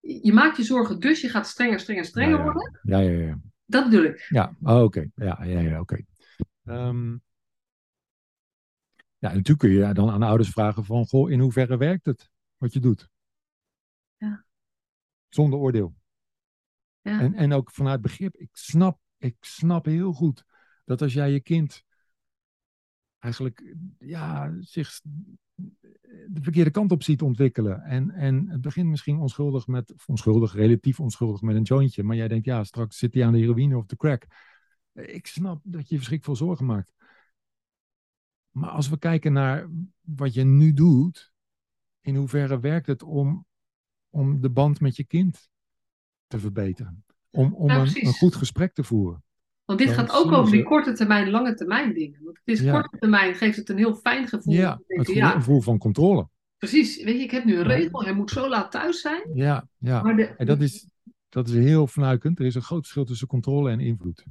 Je 0.00 0.32
maakt 0.32 0.56
je 0.56 0.62
zorgen, 0.62 1.00
dus 1.00 1.20
je 1.20 1.28
gaat 1.28 1.46
strenger, 1.46 1.80
strenger, 1.80 2.04
strenger 2.04 2.42
worden. 2.42 2.80
Ja, 2.82 2.98
ja, 2.98 3.10
ja. 3.10 3.40
Dat 3.66 3.84
bedoel 3.84 4.04
ik. 4.04 4.26
Ja, 4.28 4.56
oh, 4.62 4.82
oké. 4.82 5.10
Ja, 5.14 5.44
ja, 5.44 5.60
ja, 5.60 5.80
oké. 5.80 6.04
Ehm, 6.64 7.10
ja, 9.18 9.28
natuurlijk 9.28 9.58
kun 9.58 9.70
je 9.70 9.92
dan 9.92 10.10
aan 10.10 10.20
de 10.20 10.26
ouders 10.26 10.48
vragen 10.50 10.84
van, 10.84 11.06
goh, 11.06 11.30
in 11.30 11.40
hoeverre 11.40 11.76
werkt 11.76 12.06
het 12.06 12.30
wat 12.56 12.72
je 12.72 12.80
doet? 12.80 13.08
Ja. 14.16 14.44
Zonder 15.28 15.58
oordeel. 15.58 15.94
Ja. 17.00 17.20
En, 17.20 17.34
en 17.34 17.52
ook 17.52 17.70
vanuit 17.70 18.00
begrip. 18.00 18.36
Ik 18.36 18.48
snap, 18.52 18.98
ik 19.20 19.36
snap 19.40 19.84
heel 19.84 20.12
goed 20.12 20.44
dat 20.84 21.02
als 21.02 21.12
jij 21.12 21.30
je 21.30 21.40
kind 21.40 21.84
eigenlijk 23.18 23.74
ja, 23.98 24.54
zich 24.60 25.00
de 26.26 26.42
verkeerde 26.42 26.70
kant 26.70 26.92
op 26.92 27.02
ziet 27.02 27.22
ontwikkelen. 27.22 27.82
En, 27.82 28.10
en 28.10 28.48
het 28.48 28.60
begint 28.60 28.88
misschien 28.88 29.18
onschuldig 29.18 29.66
met, 29.66 29.94
onschuldig, 30.06 30.54
relatief 30.54 31.00
onschuldig 31.00 31.40
met 31.40 31.56
een 31.56 31.62
jointje. 31.62 32.02
Maar 32.02 32.16
jij 32.16 32.28
denkt, 32.28 32.44
ja, 32.44 32.64
straks 32.64 32.98
zit 32.98 33.14
hij 33.14 33.24
aan 33.24 33.32
de 33.32 33.38
heroïne 33.38 33.76
of 33.76 33.86
de 33.86 33.96
crack. 33.96 34.26
Ik 34.92 35.26
snap 35.26 35.60
dat 35.64 35.88
je 35.88 35.96
verschrikkelijk 35.96 36.24
veel 36.24 36.46
zorgen 36.46 36.66
maakt. 36.66 36.92
Maar 38.50 38.70
als 38.70 38.88
we 38.88 38.98
kijken 38.98 39.32
naar 39.32 39.68
wat 40.00 40.34
je 40.34 40.44
nu 40.44 40.72
doet, 40.72 41.32
in 42.00 42.16
hoeverre 42.16 42.60
werkt 42.60 42.86
het 42.86 43.02
om, 43.02 43.46
om 44.08 44.40
de 44.40 44.50
band 44.50 44.80
met 44.80 44.96
je 44.96 45.04
kind 45.04 45.50
te 46.26 46.38
verbeteren? 46.38 47.04
Om, 47.30 47.54
om 47.54 47.70
een, 47.70 48.06
goed 48.06 48.34
gesprek 48.34 48.72
te 48.72 48.84
voeren. 48.84 49.24
Want 49.64 49.78
dit 49.78 49.88
Dan 49.88 49.98
gaat 49.98 50.16
ook 50.16 50.32
over 50.32 50.52
die 50.52 50.62
korte 50.62 50.92
termijn, 50.92 51.30
lange 51.30 51.54
termijn 51.54 51.94
dingen. 51.94 52.20
Want 52.22 52.38
het 52.44 52.54
is 52.54 52.60
Ja. 52.60 52.80
korte 52.80 52.98
termijn, 52.98 53.34
geeft 53.34 53.56
het 53.56 53.68
een 53.68 53.76
heel 53.76 53.94
fijn 53.94 54.28
gevoel. 54.28 54.54
Ja, 54.54 54.80
het 54.86 54.98
gevoel, 54.98 55.14
ja, 55.14 55.30
gevoel 55.30 55.60
van 55.60 55.78
controle. 55.78 56.28
precies. 56.58 57.02
Weet 57.02 57.16
je, 57.16 57.22
ik 57.22 57.30
heb 57.30 57.44
nu 57.44 57.56
een 57.56 57.66
regel, 57.66 58.02
hij 58.02 58.12
moet 58.12 58.30
zo 58.30 58.48
laat 58.48 58.70
thuis 58.70 59.00
zijn. 59.00 59.30
Ja, 59.34 59.68
ja. 59.78 60.02
Maar 60.02 60.16
de, 60.16 60.26
En 60.26 60.46
dat 60.46 60.60
is, 60.60 60.88
dat 61.28 61.48
is 61.48 61.54
heel 61.54 61.86
fnuikend. 61.86 62.38
Er 62.38 62.46
is 62.46 62.54
een 62.54 62.62
groot 62.62 62.80
verschil 62.80 63.04
tussen 63.04 63.26
controle 63.26 63.70
en 63.70 63.80
invloed. 63.80 64.24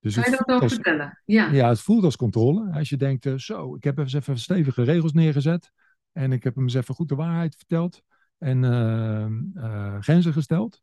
Dus 0.00 0.14
kan 0.14 0.30
je 0.30 0.30
dat 0.30 0.48
ook 0.48 0.62
als, 0.62 0.74
vertellen? 0.74 1.22
Ja. 1.24 1.50
ja, 1.50 1.68
het 1.68 1.80
voelt 1.80 2.04
als 2.04 2.16
controle. 2.16 2.72
Als 2.72 2.88
je 2.88 2.96
denkt, 2.96 3.26
eh, 3.26 3.34
zo, 3.36 3.74
ik 3.74 3.84
heb 3.84 3.98
eens 3.98 4.12
even 4.12 4.38
stevige 4.38 4.82
regels 4.82 5.12
neergezet. 5.12 5.70
En 6.12 6.32
ik 6.32 6.44
heb 6.44 6.54
hem 6.54 6.64
eens 6.64 6.74
even 6.74 6.94
goed 6.94 7.08
de 7.08 7.14
waarheid 7.14 7.56
verteld. 7.56 8.02
En 8.38 8.64
eh, 8.64 9.24
eh, 9.54 10.00
grenzen 10.00 10.32
gesteld. 10.32 10.82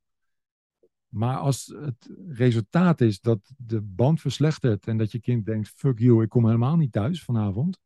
Maar 1.13 1.37
als 1.37 1.65
het 1.65 2.09
resultaat 2.27 3.01
is 3.01 3.19
dat 3.19 3.51
de 3.57 3.81
band 3.81 4.21
verslechtert. 4.21 4.87
En 4.87 4.97
dat 4.97 5.11
je 5.11 5.19
kind 5.19 5.45
denkt, 5.45 5.69
fuck 5.75 5.99
you, 5.99 6.23
ik 6.23 6.29
kom 6.29 6.45
helemaal 6.45 6.77
niet 6.77 6.91
thuis 6.91 7.23
vanavond. 7.23 7.79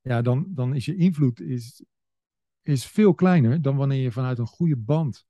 Ja, 0.00 0.22
dan, 0.22 0.46
dan 0.48 0.74
is 0.74 0.84
je 0.84 0.96
invloed 0.96 1.40
is, 1.40 1.84
is 2.62 2.86
veel 2.86 3.14
kleiner 3.14 3.62
dan 3.62 3.76
wanneer 3.76 4.02
je 4.02 4.12
vanuit 4.12 4.38
een 4.38 4.46
goede 4.46 4.76
band 4.76 5.26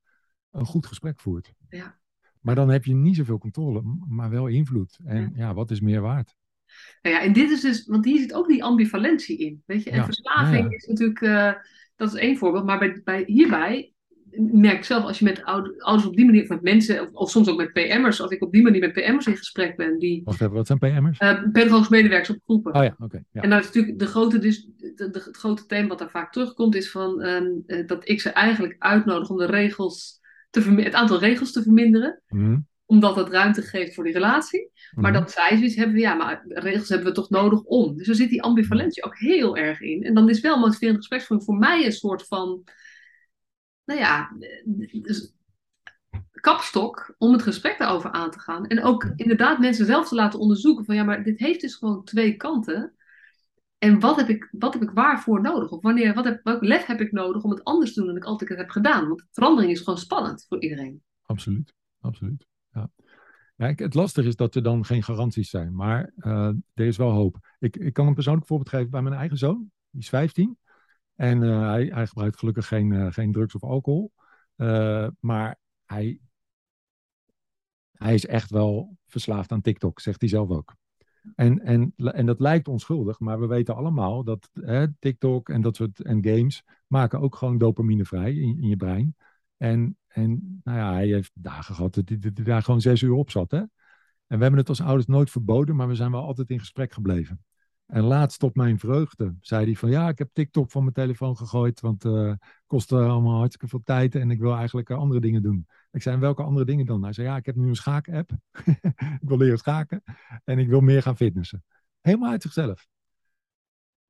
een 0.51 0.65
goed 0.65 0.85
gesprek 0.85 1.19
voert. 1.19 1.53
Ja. 1.69 1.99
Maar 2.39 2.55
dan 2.55 2.69
heb 2.69 2.85
je 2.85 2.93
niet 2.93 3.15
zoveel 3.15 3.37
controle, 3.37 3.81
maar 4.07 4.29
wel 4.29 4.47
invloed. 4.47 4.99
En 5.05 5.33
ja, 5.35 5.53
wat 5.53 5.71
is 5.71 5.79
meer 5.79 6.01
waard? 6.01 6.35
Nou 7.01 7.15
ja, 7.15 7.21
en 7.21 7.33
dit 7.33 7.49
is 7.49 7.61
dus, 7.61 7.85
want 7.85 8.05
hier 8.05 8.19
zit 8.19 8.33
ook 8.33 8.47
die 8.47 8.63
ambivalentie 8.63 9.37
in. 9.37 9.63
Weet 9.65 9.83
je, 9.83 9.89
en 9.89 9.97
Ja, 9.97 10.05
verslaving 10.05 10.73
is 10.73 10.85
natuurlijk, 10.85 11.21
eh, 11.21 11.53
dat 11.95 12.13
is 12.13 12.19
één 12.19 12.37
voorbeeld. 12.37 12.65
Maar 12.65 12.79
bij, 12.79 13.01
bij, 13.03 13.23
hierbij 13.25 13.90
merk 14.37 14.77
ik 14.77 14.83
zelf, 14.83 15.03
als 15.03 15.19
je 15.19 15.25
met 15.25 15.43
oude- 15.43 15.73
ouders 15.77 16.07
op 16.07 16.15
die 16.15 16.25
manier, 16.25 16.41
of 16.41 16.49
met 16.49 16.61
mensen, 16.61 17.01
of, 17.01 17.09
of 17.11 17.29
soms 17.29 17.49
ook 17.49 17.57
met 17.57 17.73
PM'ers, 17.73 18.21
als 18.21 18.31
ik 18.31 18.41
op 18.41 18.51
die 18.51 18.61
manier 18.61 18.79
met 18.79 18.93
PM'ers 18.93 19.27
in 19.27 19.37
gesprek 19.37 19.75
ben, 19.77 19.99
die 19.99 20.21
Wacht 20.25 20.41
even, 20.41 20.53
wat 20.53 20.67
zijn 20.67 20.79
PM'ers? 20.79 21.17
eh 21.17 21.43
pedagogisch 21.51 21.89
medewerkers 21.89 22.29
op 22.29 22.37
groepen. 22.45 22.73
Oh 22.75 22.83
ja, 22.83 22.95
oké. 22.99 23.23
ja. 23.31 23.41
En 23.41 23.49
dat 23.49 23.59
is 23.59 23.65
natuurlijk 23.65 23.99
de 23.99 24.05
grote, 24.05 24.39
dus, 24.39 24.67
de, 24.77 24.93
de- 24.95 25.23
het 25.25 25.37
grote 25.37 25.65
thema 25.65 25.87
wat 25.87 25.99
daar 25.99 26.09
vaak 26.09 26.31
terugkomt, 26.31 26.75
is 26.75 26.91
van, 26.91 27.21
ehm, 27.21 27.45
eh, 27.65 27.87
dat 27.87 28.09
ik 28.09 28.21
ze 28.21 28.29
eigenlijk 28.29 28.75
uitnodig 28.79 29.29
om 29.29 29.37
de 29.37 29.45
regels 29.45 30.19
te 30.49 30.61
het 30.61 30.93
aantal 30.93 31.19
regels 31.19 31.51
te 31.51 31.61
verminderen. 31.63 32.21
Mhm, 32.27 32.57
Omdat 32.85 33.15
dat 33.15 33.29
ruimte 33.29 33.61
geeft 33.61 33.93
voor 33.93 34.03
die 34.03 34.13
relatie. 34.13 34.69
Maar 34.95 35.11
mhm. 35.11 35.19
dat 35.21 35.31
zij 35.31 35.49
zoiets 35.57 35.75
hebben, 35.75 35.99
ja, 35.99 36.13
maar 36.13 36.43
regels 36.47 36.89
hebben 36.89 37.07
we 37.07 37.13
toch 37.13 37.29
nodig 37.29 37.61
om. 37.61 37.97
Dus 37.97 38.07
er 38.07 38.15
zit 38.15 38.29
die 38.29 38.41
ambivalentie 38.41 39.03
ook 39.03 39.17
heel 39.17 39.57
erg 39.57 39.81
in. 39.81 40.03
En 40.03 40.13
dan 40.13 40.29
is 40.29 40.39
wel 40.41 40.59
motiverende 40.59 40.97
gespreksvoering 40.99 41.47
voor 41.47 41.57
mij 41.57 41.85
een 41.85 41.91
soort 41.91 42.27
van, 42.27 42.63
nou 43.85 43.99
ja, 43.99 44.31
eh, 44.39 45.03
dus 45.03 45.33
kapstok 46.31 47.15
om 47.17 47.31
het 47.31 47.41
gesprek 47.41 47.77
daarover 47.77 48.11
aan 48.11 48.31
te 48.31 48.39
gaan. 48.39 48.67
En 48.67 48.83
ook 48.83 49.03
inderdaad 49.15 49.59
mensen 49.59 49.85
zelf 49.85 50.07
te 50.07 50.15
laten 50.15 50.39
onderzoeken 50.39 50.85
van, 50.85 50.95
ja, 50.95 51.03
maar 51.03 51.23
dit 51.23 51.39
heeft 51.39 51.61
dus 51.61 51.75
gewoon 51.75 52.03
twee 52.03 52.35
kanten. 52.35 52.95
En 53.77 53.99
wat 53.99 54.15
heb 54.15 54.29
ik, 54.29 54.49
wat 54.51 54.73
heb 54.73 54.81
ik 54.83 54.91
waarvoor 54.91 55.41
nodig? 55.41 55.71
Of 55.71 55.81
wanneer, 55.81 56.13
wat 56.13 56.25
heb, 56.25 56.43
welk 56.43 56.61
lef 56.61 56.85
heb 56.85 57.01
ik 57.01 57.11
nodig 57.11 57.43
om 57.43 57.49
het 57.49 57.63
anders 57.63 57.93
te 57.93 57.99
doen 57.99 58.07
dan 58.07 58.17
ik 58.17 58.23
altijd 58.23 58.49
heb 58.49 58.69
gedaan? 58.69 59.07
Want 59.07 59.27
verandering 59.31 59.71
is 59.71 59.79
gewoon 59.79 59.99
spannend 59.99 60.45
voor 60.47 60.61
iedereen. 60.61 61.03
Absoluut, 61.25 61.73
absoluut. 61.99 62.45
Ja. 62.73 62.89
Ja, 63.55 63.73
het 63.75 63.93
lastige 63.93 64.27
is 64.27 64.35
dat 64.35 64.55
er 64.55 64.63
dan 64.63 64.85
geen 64.85 65.03
garanties 65.03 65.49
zijn, 65.49 65.75
maar 65.75 66.13
eh, 66.17 66.51
er 66.73 66.85
is 66.85 66.97
wel 66.97 67.11
hoop. 67.11 67.37
Ik, 67.59 67.75
ik 67.77 67.93
kan 67.93 68.07
een 68.07 68.13
persoonlijk 68.13 68.47
voorbeeld 68.47 68.69
geven 68.69 68.89
bij 68.89 69.01
mijn 69.01 69.15
eigen 69.15 69.37
zoon, 69.37 69.71
die 69.89 70.01
is 70.01 70.09
15. 70.09 70.57
En 71.21 71.43
eh, 71.43 71.69
hij, 71.69 71.85
hij 71.85 72.07
gebruikt 72.07 72.37
gelukkig 72.37 72.67
geen, 72.67 72.93
eh, 72.93 73.11
geen 73.11 73.31
drugs 73.31 73.55
of 73.55 73.63
alcohol. 73.63 74.11
Eh, 74.55 75.07
maar 75.19 75.59
hij, 75.85 76.19
hij 77.91 78.13
is 78.13 78.25
echt 78.25 78.49
wel 78.49 78.97
verslaafd 79.07 79.51
aan 79.51 79.61
TikTok, 79.61 79.99
zegt 79.99 80.19
hij 80.21 80.29
zelf 80.29 80.49
ook. 80.49 80.75
En, 81.35 81.59
en, 81.59 81.93
en 81.95 82.25
dat 82.25 82.39
lijkt 82.39 82.67
onschuldig, 82.67 83.19
maar 83.19 83.39
we 83.39 83.47
weten 83.47 83.75
allemaal 83.75 84.23
dat 84.23 84.49
hè, 84.53 84.93
TikTok 84.99 85.49
en 85.49 85.61
dat 85.61 85.75
soort 85.75 86.01
en 86.01 86.25
games 86.25 86.63
maken 86.87 87.19
ook 87.19 87.35
gewoon 87.35 87.57
dopamine 87.57 88.05
vrij 88.05 88.33
in, 88.33 88.61
in 88.61 88.67
je 88.67 88.77
brein. 88.77 89.15
En, 89.57 89.97
en 90.07 90.61
nou 90.63 90.77
ja, 90.77 90.93
hij 90.93 91.07
heeft 91.07 91.31
dagen 91.33 91.75
gehad 91.75 91.93
dat 91.93 92.09
hij, 92.09 92.19
daar 92.33 92.63
gewoon 92.63 92.81
zes 92.81 93.01
uur 93.01 93.13
op 93.13 93.31
zat. 93.31 93.51
Hè? 93.51 93.57
En 93.57 93.69
we 94.27 94.41
hebben 94.41 94.59
het 94.59 94.69
als 94.69 94.81
ouders 94.81 95.07
nooit 95.07 95.29
verboden, 95.29 95.75
maar 95.75 95.87
we 95.87 95.95
zijn 95.95 96.11
wel 96.11 96.25
altijd 96.25 96.49
in 96.49 96.59
gesprek 96.59 96.93
gebleven. 96.93 97.43
En 97.91 98.03
laatst 98.03 98.43
op 98.43 98.55
mijn 98.55 98.79
vreugde 98.79 99.35
zei 99.41 99.65
hij 99.65 99.75
van 99.75 99.89
ja, 99.89 100.09
ik 100.09 100.17
heb 100.17 100.29
TikTok 100.33 100.71
van 100.71 100.81
mijn 100.81 100.93
telefoon 100.93 101.37
gegooid, 101.37 101.79
want 101.79 102.03
het 102.03 102.13
uh, 102.13 102.33
kostte 102.65 102.95
allemaal 102.95 103.37
hartstikke 103.37 103.67
veel 103.67 103.81
tijd 103.83 104.15
en 104.15 104.31
ik 104.31 104.39
wil 104.39 104.55
eigenlijk 104.55 104.89
uh, 104.89 104.97
andere 104.97 105.19
dingen 105.19 105.41
doen. 105.41 105.67
Ik 105.91 106.01
zei, 106.01 106.17
welke 106.17 106.43
andere 106.43 106.65
dingen 106.65 106.85
dan? 106.85 107.03
Hij 107.03 107.13
zei, 107.13 107.27
ja, 107.27 107.35
ik 107.35 107.45
heb 107.45 107.55
nu 107.55 107.67
een 107.67 107.75
schaak-app. 107.75 108.31
ik 109.21 109.27
wil 109.27 109.37
leren 109.37 109.57
schaken 109.57 110.03
en 110.43 110.59
ik 110.59 110.67
wil 110.67 110.81
meer 110.81 111.01
gaan 111.01 111.15
fitnessen. 111.15 111.63
Helemaal 112.01 112.31
uit 112.31 112.41
zichzelf. 112.41 112.87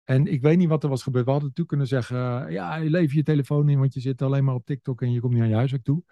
En 0.04 0.28
ik 0.28 0.42
weet 0.42 0.58
niet 0.58 0.70
wat 0.70 0.84
er 0.84 0.90
was 0.90 1.04
gebeurd. 1.04 1.26
We 1.26 1.32
hadden 1.32 1.50
natuurlijk 1.50 1.78
kunnen 1.78 1.88
zeggen, 1.88 2.48
uh, 2.48 2.54
ja, 2.54 2.76
je 2.76 2.90
lever 2.90 3.16
je 3.16 3.24
telefoon 3.24 3.70
in, 3.70 3.80
want 3.80 3.94
je 3.94 4.00
zit 4.00 4.22
alleen 4.22 4.44
maar 4.44 4.56
op 4.56 4.66
TikTok 4.66 5.02
en 5.02 5.12
je 5.12 5.20
komt 5.20 5.34
niet 5.34 5.42
aan 5.42 5.50
je 5.50 5.56
huiswerk 5.56 5.84
toe. 5.84 6.04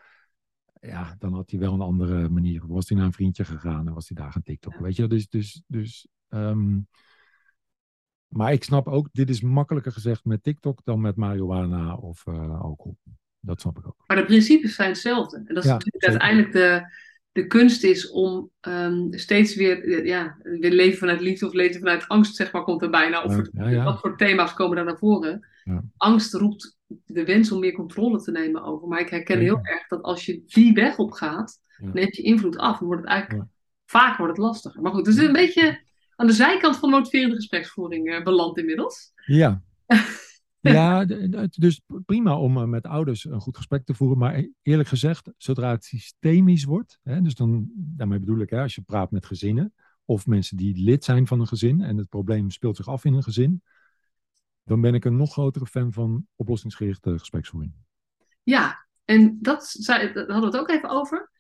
Ja, 0.82 1.16
dan 1.18 1.34
had 1.34 1.50
hij 1.50 1.60
wel 1.60 1.74
een 1.74 1.82
andere 1.82 2.30
manier. 2.30 2.68
Was 2.68 2.90
hij 2.90 2.98
naar 2.98 3.08
een 3.08 3.14
vriendje 3.14 3.46
gegaan 3.46 3.88
en 3.88 3.94
was 3.94 4.08
hij 4.08 4.18
daar 4.18 4.32
gaan 4.32 4.44
TikTok. 4.44 4.74
Ja. 4.74 4.82
Weet 4.82 4.96
je, 4.96 5.08
dus, 5.08 5.28
dus, 5.28 5.64
dus 5.68 6.08
um, 6.30 6.88
maar 8.30 8.54
ik 8.54 8.64
snap 8.64 8.88
ook, 8.88 9.08
dit 9.12 9.30
is 9.30 9.42
makkelijker 9.42 9.92
gezegd 9.92 10.26
met 10.26 10.44
TikTok 10.44 10.82
dan 10.84 11.02
met 11.02 11.16
marihuana 11.16 11.96
of 11.96 12.26
uh, 12.26 12.62
alcohol. 12.62 12.98
Dat 13.40 13.62
snap 13.62 13.78
ik 13.78 13.88
ook. 13.88 14.04
Maar 14.08 14.18
de 14.18 14.26
principes 14.26 14.76
zijn 14.76 14.90
hetzelfde. 14.90 15.38
En 15.38 15.54
dat 15.54 15.64
is 15.64 15.70
ja, 15.70 15.72
natuurlijk 15.72 16.04
zeker. 16.04 16.20
uiteindelijk 16.20 16.54
de, 16.54 16.94
de 17.32 17.48
kunst 17.48 17.84
is 17.84 18.10
om 18.10 18.50
um, 18.62 19.08
steeds 19.12 19.56
weer, 19.56 20.06
ja, 20.06 20.38
weer 20.42 20.72
leven 20.72 20.98
vanuit 20.98 21.22
liefde 21.22 21.46
of 21.46 21.54
leven 21.54 21.80
vanuit 21.80 22.08
angst, 22.08 22.36
zeg 22.36 22.52
maar, 22.52 22.64
komt 22.64 22.82
er 22.82 22.90
bijna. 22.90 23.24
Of 23.24 23.42
ja, 23.52 23.70
ja, 23.70 23.84
wat 23.84 24.00
voor 24.00 24.18
thema's 24.18 24.54
komen 24.54 24.76
daar 24.76 24.86
naar 24.86 24.98
voren. 24.98 25.48
Angst 25.98 26.34
roept 26.34 26.78
de 27.06 27.26
wens 27.26 27.52
om 27.52 27.60
meer 27.60 27.74
controle 27.74 28.22
te 28.22 28.32
nemen 28.32 28.64
over. 28.64 28.88
Maar 28.88 29.00
ik 29.00 29.10
herken 29.10 29.40
heel 29.40 29.60
erg 29.62 29.88
dat 29.88 30.02
als 30.02 30.26
je 30.26 30.44
die 30.46 30.74
weg 30.74 30.98
op 30.98 31.12
gaat, 31.12 31.60
neemt 31.78 32.16
je 32.16 32.24
invloed 32.24 32.58
af. 32.58 32.78
Dan 32.78 32.88
wordt 32.88 33.02
het 33.02 33.12
eigenlijk, 33.12 33.50
vaak 33.86 34.18
wordt 34.18 34.38
het 34.38 34.46
lastiger. 34.46 34.82
Maar 34.82 34.92
goed, 34.92 35.06
het 35.06 35.16
is 35.16 35.24
een 35.24 35.34
beetje 35.34 35.82
aan 36.20 36.28
de 36.28 36.34
zijkant 36.34 36.78
van 36.78 36.90
motiverende 36.90 37.36
gespreksvoering 37.36 38.08
uh, 38.08 38.24
beland 38.24 38.58
inmiddels. 38.58 39.12
Ja. 39.26 39.62
ja, 40.60 41.06
dus 41.50 41.82
prima 42.06 42.38
om 42.38 42.58
uh, 42.58 42.64
met 42.64 42.86
ouders 42.86 43.26
een 43.26 43.40
goed 43.40 43.58
gesprek 43.58 43.86
te 43.86 43.94
voeren. 43.94 44.18
Maar 44.18 44.48
eerlijk 44.62 44.90
gezegd, 44.90 45.32
zodra 45.38 45.72
het 45.72 45.84
systemisch 45.84 46.64
wordt, 46.64 47.00
hè, 47.04 47.22
dus 47.22 47.36
dan, 47.36 47.70
daarmee 47.74 48.20
bedoel 48.20 48.40
ik, 48.40 48.50
hè, 48.50 48.62
als 48.62 48.76
je 48.76 48.82
praat 48.82 49.12
met 49.12 49.26
gezinnen 49.26 49.74
of 50.06 50.26
mensen 50.26 50.58
die 50.58 50.84
lid 50.84 51.04
zijn 51.04 51.28
van 51.28 51.40
een 51.40 51.48
gezin 51.48 51.82
en 51.82 51.98
het 51.98 52.10
probleem 52.10 52.50
speelt 52.50 52.76
zich 52.76 52.88
af 52.88 53.06
in 53.06 53.14
een 53.14 53.24
gezin, 53.24 53.62
dan 54.64 54.82
ben 54.82 54.94
ik 54.94 55.06
een 55.06 55.18
nog 55.18 55.32
grotere 55.32 55.66
fan 55.66 55.94
van 55.94 56.28
oplossingsgerichte 56.36 57.20
gespreksvoering. 57.20 57.74
Ja, 58.44 58.88
en 59.06 59.38
dat, 59.42 59.68
zei, 59.68 60.14
daar 60.14 60.32
hadden 60.32 60.52
we 60.52 60.58
het 60.58 60.58
ook 60.58 60.70
even 60.70 60.90
over. 60.90 61.32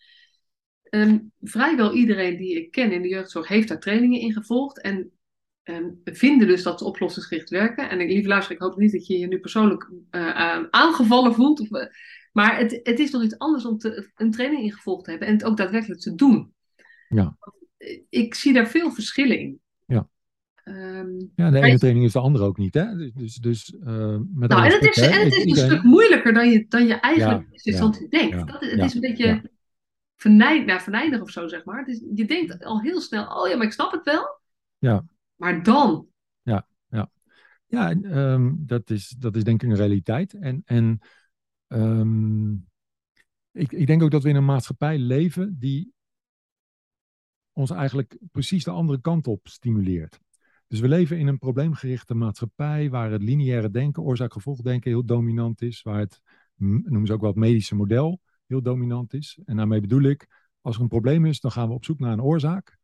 Um, 0.90 1.32
vrijwel 1.42 1.94
iedereen 1.94 2.38
die 2.38 2.58
ik 2.58 2.72
ken 2.72 2.92
in 2.92 3.02
de 3.02 3.08
jeugdzorg 3.08 3.48
heeft 3.48 3.68
daar 3.68 3.80
trainingen 3.80 4.20
in 4.20 4.34
gevolgd. 4.34 4.82
En 4.82 5.12
um, 5.64 6.02
vinden 6.04 6.48
dus 6.48 6.64
dat 6.64 6.80
ze 6.80 6.86
oplossingsgericht 6.86 7.50
werken. 7.50 7.90
En 7.90 8.00
ik, 8.00 8.10
lieve 8.10 8.28
luister, 8.28 8.56
ik 8.56 8.62
hoop 8.62 8.78
niet 8.78 8.92
dat 8.92 9.08
je 9.08 9.20
je 9.20 9.28
nu 9.28 9.40
persoonlijk 9.40 9.90
uh, 10.12 10.22
uh, 10.22 10.64
aangevallen 10.70 11.34
voelt. 11.34 11.60
Of, 11.60 11.70
uh, 11.70 11.86
maar 12.32 12.58
het, 12.58 12.80
het 12.84 13.00
is 13.00 13.12
nog 13.12 13.24
iets 13.24 13.38
anders 13.38 13.66
om 13.66 13.78
te, 13.78 14.12
een 14.16 14.32
training 14.32 14.64
in 14.64 14.72
gevolgd 14.72 15.04
te 15.04 15.10
hebben 15.10 15.28
en 15.28 15.34
het 15.34 15.44
ook 15.44 15.58
daadwerkelijk 15.58 16.02
te 16.02 16.16
doen. 16.16 16.54
Ja. 17.10 17.38
Ik 18.10 18.36
zie 18.36 18.54
daar 18.54 18.68
veel 18.68 18.92
verschillen 18.92 19.40
in. 19.40 19.60
Ja. 19.86 20.10
Um, 20.66 21.32
ja, 21.36 21.50
de 21.50 21.62
ene 21.62 21.80
training 21.80 22.06
is 22.06 22.12
de 22.12 22.20
andere 22.20 22.46
ook 22.46 22.58
niet, 22.58 22.74
hè? 22.74 22.96
Dus, 22.96 23.12
dus, 23.14 23.36
dus 23.36 23.72
met 24.34 24.50
nou, 24.50 24.66
en 24.66 24.72
het 24.72 24.96
is, 24.96 24.96
hè, 24.96 25.08
en 25.08 25.24
het 25.24 25.36
is 25.36 25.44
iedereen... 25.44 25.70
een 25.70 25.78
stuk 25.78 25.84
moeilijker 25.84 26.34
dan 26.34 26.50
je, 26.50 26.66
dan 26.68 26.88
je 26.88 26.94
eigenlijk 26.94 27.46
ja, 27.52 27.74
ja, 27.74 28.08
denkt. 28.10 28.52
Dat, 28.52 28.62
het 28.62 28.84
is 28.84 28.94
een 28.94 29.02
beetje 29.02 29.50
vernijd, 30.20 30.66
nou, 30.66 30.82
verneidig 30.82 31.22
of 31.22 31.30
zo, 31.30 31.48
zeg 31.48 31.66
maar. 31.66 31.86
Dus 31.86 32.04
je 32.14 32.26
denkt 32.26 32.64
al 32.64 32.82
heel 32.82 33.02
snel, 33.02 33.26
oh 33.28 33.50
ja, 33.50 33.58
maar 33.58 33.66
ik 33.66 33.72
snap 33.72 33.92
het 33.92 34.04
wel. 34.04 34.40
Ja. 34.78 35.06
Maar 35.36 35.64
dan. 35.64 36.08
Ja, 36.42 36.68
ja. 36.88 37.12
Ja, 37.66 37.92
um, 37.92 38.64
dat, 38.66 38.90
is, 38.90 39.10
dat 39.10 39.36
is 39.36 39.44
denk 39.44 39.64
ik 39.64 39.70
een 39.70 39.76
realiteit. 39.76 40.34
En, 40.34 40.62
en 40.66 41.00
um, 41.68 42.68
ik, 43.52 43.72
ik 43.72 43.88
denk 43.88 44.04
ook 44.04 44.12
dat 44.12 44.24
we 44.24 44.30
in 44.30 44.36
een 44.36 44.46
maatschappij 44.46 44.98
leven 44.98 45.60
die 45.60 45.94
ons 47.52 47.70
eigenlijk 47.70 48.18
precies 48.32 48.64
de 48.64 48.72
andere 48.72 49.02
kant 49.02 49.28
op 49.28 49.48
stimuleert. 49.48 50.20
Dus 50.68 50.80
we 50.80 50.88
leven 50.88 51.18
in 51.18 51.28
een 51.28 51.38
probleemgerichte 51.38 52.14
maatschappij 52.14 52.90
waar 52.90 53.12
het 53.12 53.24
lineaire 53.24 53.70
denken, 53.70 54.04
oorzaak-gevolgdenken 54.04 54.92
heel 54.92 55.06
dominant 55.06 55.62
is, 55.62 55.82
waar 55.82 56.00
het, 56.00 56.22
noemen 56.56 57.06
ze 57.06 57.14
ook 57.14 57.22
wel 57.22 57.30
het 57.30 57.40
medische 57.40 57.76
model, 57.76 58.22
heel 58.50 58.62
dominant 58.62 59.14
is. 59.14 59.40
En 59.46 59.58
daarmee 59.58 59.82
bedoel 59.82 60.02
ik, 60.02 60.28
als 60.62 60.76
er 60.76 60.82
een 60.82 60.88
probleem 60.88 61.26
is, 61.26 61.40
dan 61.40 61.52
gaan 61.52 61.68
we 61.68 61.74
op 61.74 61.86
zoek 61.86 62.00
naar 62.00 62.12
een 62.12 62.22
oorzaak. 62.22 62.78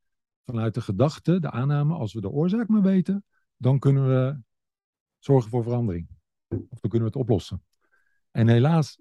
vanuit 0.45 0.73
de 0.73 0.81
gedachte, 0.81 1.39
de 1.39 1.51
aanname, 1.51 1.93
als 1.93 2.13
we 2.13 2.21
de 2.21 2.29
oorzaak 2.29 2.67
maar 2.67 2.81
weten, 2.81 3.23
dan 3.57 3.79
kunnen 3.79 4.07
we 4.07 4.39
zorgen 5.19 5.49
voor 5.49 5.63
verandering. 5.63 6.07
Of 6.47 6.79
dan 6.79 6.89
kunnen 6.89 6.99
we 6.99 7.13
het 7.13 7.15
oplossen. 7.15 7.63
En 8.31 8.47
helaas, 8.47 8.99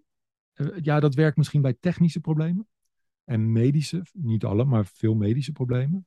eh, 0.52 0.66
ja, 0.82 1.00
dat 1.00 1.14
werkt 1.14 1.36
misschien 1.36 1.62
bij 1.62 1.76
technische 1.80 2.20
problemen. 2.20 2.68
En 3.24 3.52
medische, 3.52 4.06
niet 4.12 4.44
alle, 4.44 4.64
maar 4.64 4.86
veel 4.86 5.14
medische 5.14 5.52
problemen. 5.52 6.06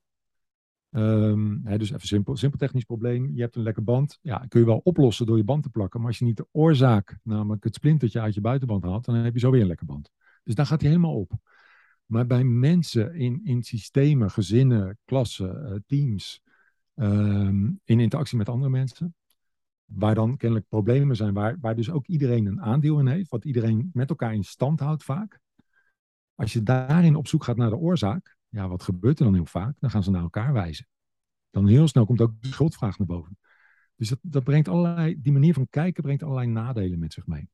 Um, 0.89 1.61
hè, 1.63 1.77
dus 1.77 1.91
even 1.91 2.07
simpel, 2.07 2.35
simpel 2.35 2.59
technisch 2.59 2.83
probleem. 2.83 3.31
Je 3.35 3.41
hebt 3.41 3.55
een 3.55 3.61
lekke 3.61 3.81
band. 3.81 4.19
Ja, 4.21 4.45
kun 4.47 4.59
je 4.59 4.65
wel 4.65 4.81
oplossen 4.83 5.25
door 5.25 5.37
je 5.37 5.43
band 5.43 5.63
te 5.63 5.69
plakken. 5.69 5.99
Maar 5.99 6.09
als 6.09 6.19
je 6.19 6.25
niet 6.25 6.37
de 6.37 6.47
oorzaak, 6.51 7.19
namelijk 7.23 7.63
het 7.63 7.75
splintertje 7.75 8.19
uit 8.19 8.33
je 8.33 8.41
buitenband 8.41 8.83
haalt, 8.83 9.05
dan 9.05 9.15
heb 9.15 9.33
je 9.33 9.39
zo 9.39 9.51
weer 9.51 9.61
een 9.61 9.67
lekke 9.67 9.85
band. 9.85 10.11
Dus 10.47 10.55
daar 10.55 10.65
gaat 10.65 10.81
hij 10.81 10.89
helemaal 10.89 11.19
op. 11.19 11.31
Maar 12.05 12.27
bij 12.27 12.43
mensen 12.43 13.15
in, 13.15 13.41
in 13.43 13.63
systemen, 13.63 14.31
gezinnen, 14.31 14.97
klassen, 15.05 15.71
uh, 15.71 15.79
teams, 15.85 16.41
um, 16.95 17.79
in 17.83 17.99
interactie 17.99 18.37
met 18.37 18.49
andere 18.49 18.69
mensen, 18.69 19.15
waar 19.85 20.15
dan 20.15 20.37
kennelijk 20.37 20.67
problemen 20.67 21.15
zijn, 21.15 21.33
waar, 21.33 21.57
waar 21.59 21.75
dus 21.75 21.89
ook 21.89 22.07
iedereen 22.07 22.45
een 22.45 22.61
aandeel 22.61 22.99
in 22.99 23.07
heeft, 23.07 23.29
wat 23.29 23.45
iedereen 23.45 23.89
met 23.93 24.09
elkaar 24.09 24.33
in 24.33 24.43
stand 24.43 24.79
houdt 24.79 25.03
vaak. 25.03 25.39
Als 26.35 26.53
je 26.53 26.63
daarin 26.63 27.15
op 27.15 27.27
zoek 27.27 27.43
gaat 27.43 27.57
naar 27.57 27.69
de 27.69 27.77
oorzaak, 27.77 28.37
ja, 28.49 28.67
wat 28.67 28.83
gebeurt 28.83 29.19
er 29.19 29.25
dan 29.25 29.33
heel 29.33 29.45
vaak? 29.45 29.75
Dan 29.79 29.89
gaan 29.89 30.03
ze 30.03 30.11
naar 30.11 30.21
elkaar 30.21 30.53
wijzen. 30.53 30.87
Dan 31.49 31.67
heel 31.67 31.87
snel 31.87 32.05
komt 32.05 32.21
ook 32.21 32.41
de 32.41 32.47
schuldvraag 32.47 32.97
naar 32.97 33.07
boven. 33.07 33.37
Dus 33.95 34.09
dat, 34.09 34.19
dat 34.21 34.43
brengt 34.43 34.67
allerlei, 34.67 35.21
die 35.21 35.31
manier 35.31 35.53
van 35.53 35.67
kijken 35.69 36.03
brengt 36.03 36.23
allerlei 36.23 36.47
nadelen 36.47 36.99
met 36.99 37.13
zich 37.13 37.27
mee. 37.27 37.49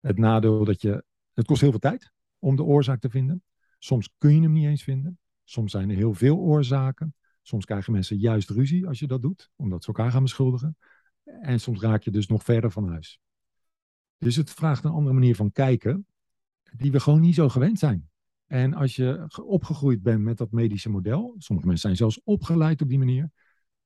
Het 0.00 0.18
nadeel 0.18 0.64
dat 0.64 0.82
je, 0.82 1.04
het 1.34 1.46
kost 1.46 1.60
heel 1.60 1.70
veel 1.70 1.78
tijd 1.78 2.12
om 2.38 2.56
de 2.56 2.62
oorzaak 2.62 3.00
te 3.00 3.10
vinden. 3.10 3.42
Soms 3.78 4.14
kun 4.18 4.34
je 4.34 4.40
hem 4.40 4.52
niet 4.52 4.66
eens 4.66 4.82
vinden. 4.82 5.18
Soms 5.44 5.70
zijn 5.70 5.90
er 5.90 5.96
heel 5.96 6.14
veel 6.14 6.36
oorzaken. 6.36 7.14
Soms 7.42 7.64
krijgen 7.64 7.92
mensen 7.92 8.16
juist 8.16 8.50
ruzie 8.50 8.86
als 8.86 8.98
je 8.98 9.06
dat 9.06 9.22
doet, 9.22 9.50
omdat 9.56 9.82
ze 9.82 9.88
elkaar 9.88 10.10
gaan 10.10 10.22
beschuldigen. 10.22 10.76
En 11.24 11.60
soms 11.60 11.80
raak 11.80 12.02
je 12.02 12.10
dus 12.10 12.26
nog 12.26 12.42
verder 12.42 12.70
van 12.70 12.88
huis. 12.88 13.20
Dus 14.18 14.36
het 14.36 14.50
vraagt 14.50 14.84
een 14.84 14.90
andere 14.90 15.14
manier 15.14 15.36
van 15.36 15.52
kijken, 15.52 16.06
die 16.76 16.92
we 16.92 17.00
gewoon 17.00 17.20
niet 17.20 17.34
zo 17.34 17.48
gewend 17.48 17.78
zijn. 17.78 18.10
En 18.46 18.74
als 18.74 18.96
je 18.96 19.26
opgegroeid 19.44 20.02
bent 20.02 20.22
met 20.22 20.38
dat 20.38 20.50
medische 20.50 20.90
model, 20.90 21.34
sommige 21.38 21.68
mensen 21.68 21.86
zijn 21.86 21.96
zelfs 21.96 22.20
opgeleid 22.24 22.82
op 22.82 22.88
die 22.88 22.98
manier, 22.98 23.30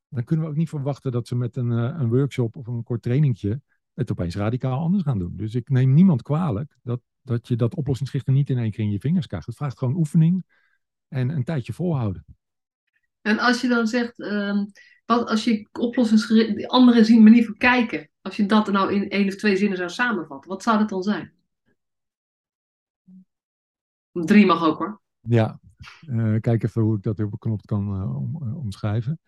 dan 0.09 0.25
kunnen 0.25 0.45
we 0.45 0.51
ook 0.51 0.57
niet 0.57 0.69
verwachten 0.69 1.13
dat 1.13 1.27
ze 1.27 1.37
met 1.37 1.57
een, 1.57 1.73
eh, 1.73 2.01
een 2.01 2.09
workshop 2.09 2.57
of 2.57 2.67
een 2.67 2.83
kort 2.83 3.03
trainingje 3.03 3.61
het 3.95 4.11
opeens 4.11 4.37
radicaal 4.37 4.79
anders 4.79 5.03
gaan 5.03 5.19
doen. 5.19 5.37
Dus 5.37 5.55
ik 5.55 5.69
neem 5.69 5.95
niemand 5.95 6.23
kwalijk 6.23 6.79
dat, 6.83 7.01
dat 7.27 7.49
je 7.49 7.57
dat 7.57 7.75
oplossingsgerichte 7.75 8.33
niet 8.33 8.51
in 8.51 8.59
één 8.59 8.71
keer 8.71 8.85
in 8.85 8.91
je 8.91 9.01
vingers 9.01 9.27
krijgt. 9.27 9.47
Het 9.47 9.57
vraagt 9.57 9.79
gewoon 9.79 9.97
oefening 9.97 10.45
en 11.09 11.29
een 11.29 11.45
tijdje 11.45 11.73
volhouden. 11.73 12.25
En 13.21 13.39
als 13.39 13.61
je 13.61 13.69
dan 13.69 13.87
zegt, 13.87 14.19
uh, 14.19 14.63
wat 15.07 15.29
als 15.29 15.45
je 15.45 15.69
oplossingsgericht, 15.73 16.67
andere 16.67 17.05
zien, 17.05 17.23
manier 17.23 17.45
van 17.45 17.57
kijken, 17.57 18.11
als 18.21 18.37
je 18.37 18.47
dat 18.47 18.71
nou 18.71 18.95
in 18.95 19.09
één 19.09 19.27
of 19.27 19.35
twee 19.35 19.57
zinnen 19.57 19.79
zou 19.79 19.91
samenvatten, 19.91 20.51
wat 20.51 20.63
zou 20.63 20.79
dat 20.79 20.89
dan 20.89 21.03
zijn? 21.03 21.33
Drie 24.13 24.47
mag 24.47 24.65
ook 24.65 24.79
hoor. 24.79 25.01
Ja, 25.21 25.61
uh, 26.09 26.41
kijk 26.41 26.63
even 26.63 26.83
hoe 26.83 26.97
ik 26.97 27.03
dat 27.03 27.21
op 27.21 27.41
knop 27.41 27.67
kan 27.67 28.01
uh, 28.01 28.17
om, 28.17 28.43
uh, 28.43 28.57
omschrijven. 28.57 29.21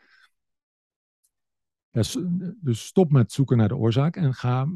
Ja, 1.90 2.02
dus 2.60 2.86
stop 2.86 3.10
met 3.10 3.32
zoeken 3.32 3.56
naar 3.56 3.68
de 3.68 3.76
oorzaak 3.76 4.16
en 4.16 4.34
ga 4.34 4.68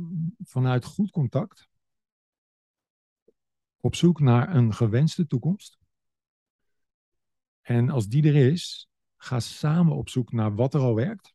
vanuit 0.44 0.84
goed 0.84 1.10
contact 1.10 1.68
op 3.82 3.94
zoek 3.94 4.20
naar 4.20 4.54
een 4.54 4.74
gewenste 4.74 5.26
toekomst. 5.26 5.78
En 7.60 7.90
als 7.90 8.08
die 8.08 8.26
er 8.26 8.50
is, 8.50 8.88
ga 9.16 9.40
samen 9.40 9.96
op 9.96 10.08
zoek 10.08 10.32
naar 10.32 10.54
wat 10.54 10.74
er 10.74 10.80
al 10.80 10.94
werkt. 10.94 11.34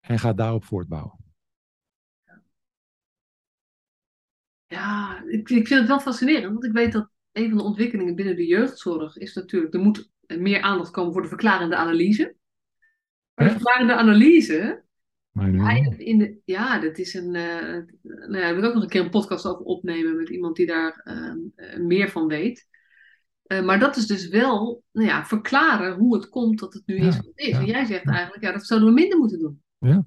En 0.00 0.18
ga 0.18 0.32
daarop 0.32 0.64
voortbouwen. 0.64 1.18
Ja, 4.66 5.22
ik, 5.26 5.50
ik 5.50 5.66
vind 5.66 5.80
het 5.80 5.88
wel 5.88 6.00
fascinerend, 6.00 6.52
want 6.52 6.64
ik 6.64 6.72
weet 6.72 6.92
dat 6.92 7.10
een 7.32 7.48
van 7.48 7.58
de 7.58 7.64
ontwikkelingen 7.64 8.14
binnen 8.14 8.36
de 8.36 8.46
jeugdzorg 8.46 9.16
is 9.16 9.34
natuurlijk, 9.34 9.74
er 9.74 9.80
moet 9.80 10.10
meer 10.26 10.60
aandacht 10.60 10.90
komen 10.90 11.12
voor 11.12 11.22
de 11.22 11.28
verklarende 11.28 11.76
analyse. 11.76 12.36
Maar 13.34 13.46
de 13.46 13.52
verklarende 13.52 13.94
analyse, 13.94 14.83
in 15.98 16.18
de, 16.18 16.38
ja, 16.44 16.78
dat 16.78 16.98
is 16.98 17.14
een. 17.14 17.34
Uh, 17.34 17.82
nou 18.02 18.36
ja, 18.36 18.48
ik 18.48 18.54
wil 18.54 18.64
ook 18.64 18.74
nog 18.74 18.82
een 18.82 18.88
keer 18.88 19.00
een 19.00 19.10
podcast 19.10 19.46
over 19.46 19.64
opnemen 19.64 20.16
met 20.16 20.28
iemand 20.28 20.56
die 20.56 20.66
daar 20.66 21.04
uh, 21.04 21.78
meer 21.86 22.08
van 22.08 22.26
weet. 22.26 22.68
Uh, 23.46 23.64
maar 23.64 23.78
dat 23.78 23.96
is 23.96 24.06
dus 24.06 24.28
wel 24.28 24.82
nou 24.92 25.08
ja, 25.08 25.24
verklaren 25.24 25.96
hoe 25.96 26.14
het 26.14 26.28
komt 26.28 26.58
dat 26.58 26.74
het 26.74 26.82
nu 26.86 26.96
ja, 26.96 27.06
is 27.06 27.16
wat 27.16 27.24
het 27.24 27.38
is. 27.38 27.48
Ja, 27.48 27.58
en 27.58 27.66
jij 27.66 27.84
zegt 27.84 28.08
eigenlijk, 28.08 28.44
ja, 28.44 28.52
dat 28.52 28.66
zouden 28.66 28.88
we 28.88 28.94
minder 28.94 29.18
moeten 29.18 29.38
doen. 29.38 29.62
Ja. 29.78 30.06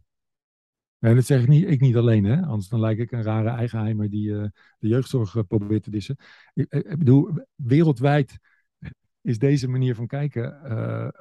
Nee, 0.99 1.15
dat 1.15 1.25
zeg 1.25 1.41
ik 1.41 1.47
niet, 1.47 1.67
ik 1.67 1.81
niet 1.81 1.95
alleen, 1.95 2.23
hè? 2.23 2.41
anders 2.41 2.67
dan 2.67 2.79
lijk 2.79 2.97
ik 2.97 3.11
een 3.11 3.23
rare 3.23 3.49
eigenheimer 3.49 4.09
die 4.09 4.31
de 4.31 4.51
jeugdzorg 4.87 5.47
probeert 5.47 5.83
te 5.83 5.89
dissen. 5.89 6.15
Ik, 6.53 6.71
ik, 6.71 6.97
bedoel, 6.97 7.29
wereldwijd 7.55 8.37
is 9.21 9.39
deze 9.39 9.67
manier 9.67 9.95
van 9.95 10.07
kijken 10.07 10.71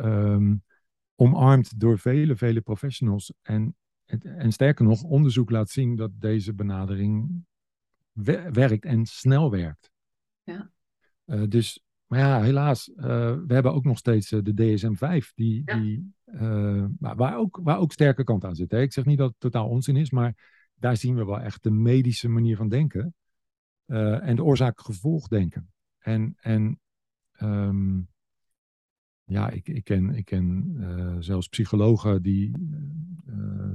um, 0.07 0.63
omarmd 1.15 1.81
door 1.81 1.99
vele, 1.99 2.37
vele 2.37 2.61
professionals. 2.61 3.33
En, 3.43 3.77
en 4.23 4.53
sterker 4.53 4.85
nog, 4.85 5.03
onderzoek 5.03 5.51
laat 5.51 5.71
zien 5.71 5.97
dat 5.97 6.11
deze 6.15 6.55
benadering 6.55 7.45
werkt 8.53 8.85
en 8.85 9.07
snel 9.07 9.51
werkt. 9.51 9.91
Ja. 10.43 10.71
dus 11.49 11.87
maar 12.07 12.19
ja, 12.19 12.43
helaas, 12.43 12.89
uh, 12.89 13.05
we 13.47 13.55
hebben 13.55 13.75
ook 13.75 13.85
nog 13.85 13.99
steeds 13.99 14.33
uh, 14.33 14.41
de 14.43 14.55
DSM-5, 14.55 15.35
die, 15.35 15.63
ja. 15.65 15.81
die, 15.81 16.15
waar, 16.99 17.37
ook, 17.37 17.61
waar 17.63 17.79
ook 17.79 17.93
sterke 17.93 18.25
kant 18.25 18.45
aan 18.45 18.55
zit. 18.55 18.71
Hè? 18.71 18.81
Ik 18.81 18.93
zeg 18.93 19.05
niet 19.05 19.19
dat 19.19 19.29
het 19.29 19.41
totaal 19.41 19.69
onzin 19.69 19.97
is, 19.97 20.11
maar 20.11 20.35
daar 20.75 20.97
zien 20.97 21.15
we 21.15 21.25
wel 21.25 21.41
echt 21.41 21.63
de 21.63 21.71
medische 21.71 22.29
manier 22.29 22.57
van 22.57 22.69
denken. 22.69 23.15
en 23.87 24.37
de 24.37 24.45
oorzaak-gevolg 24.45 25.29
denken. 25.29 25.73
En, 25.99 26.35
en 26.37 26.81
um, 27.41 28.09
ja, 29.27 29.51
ik, 29.51 29.69
ik 29.69 29.85
ken, 29.85 30.15
ik 30.15 30.25
ken 30.25 30.77
zelfs 31.19 31.49
psychologen 31.49 32.23
die 32.23 32.51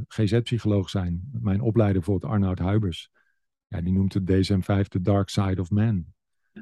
GZ-psycholoog 0.08 0.90
zijn. 0.90 1.30
Mijn 1.32 1.62
opleider 1.62 1.98
bijvoorbeeld 2.02 2.32
Arnoud 2.32 2.60
Huibers. 2.60 3.12
Ja, 3.68 3.82
die 3.82 3.94
noemt 3.94 4.14
het 4.14 4.26
DSM-5 4.26 4.88
de 4.88 5.02
dark 5.02 5.30
side 5.30 5.62
of 5.62 5.70
man. 5.70 6.06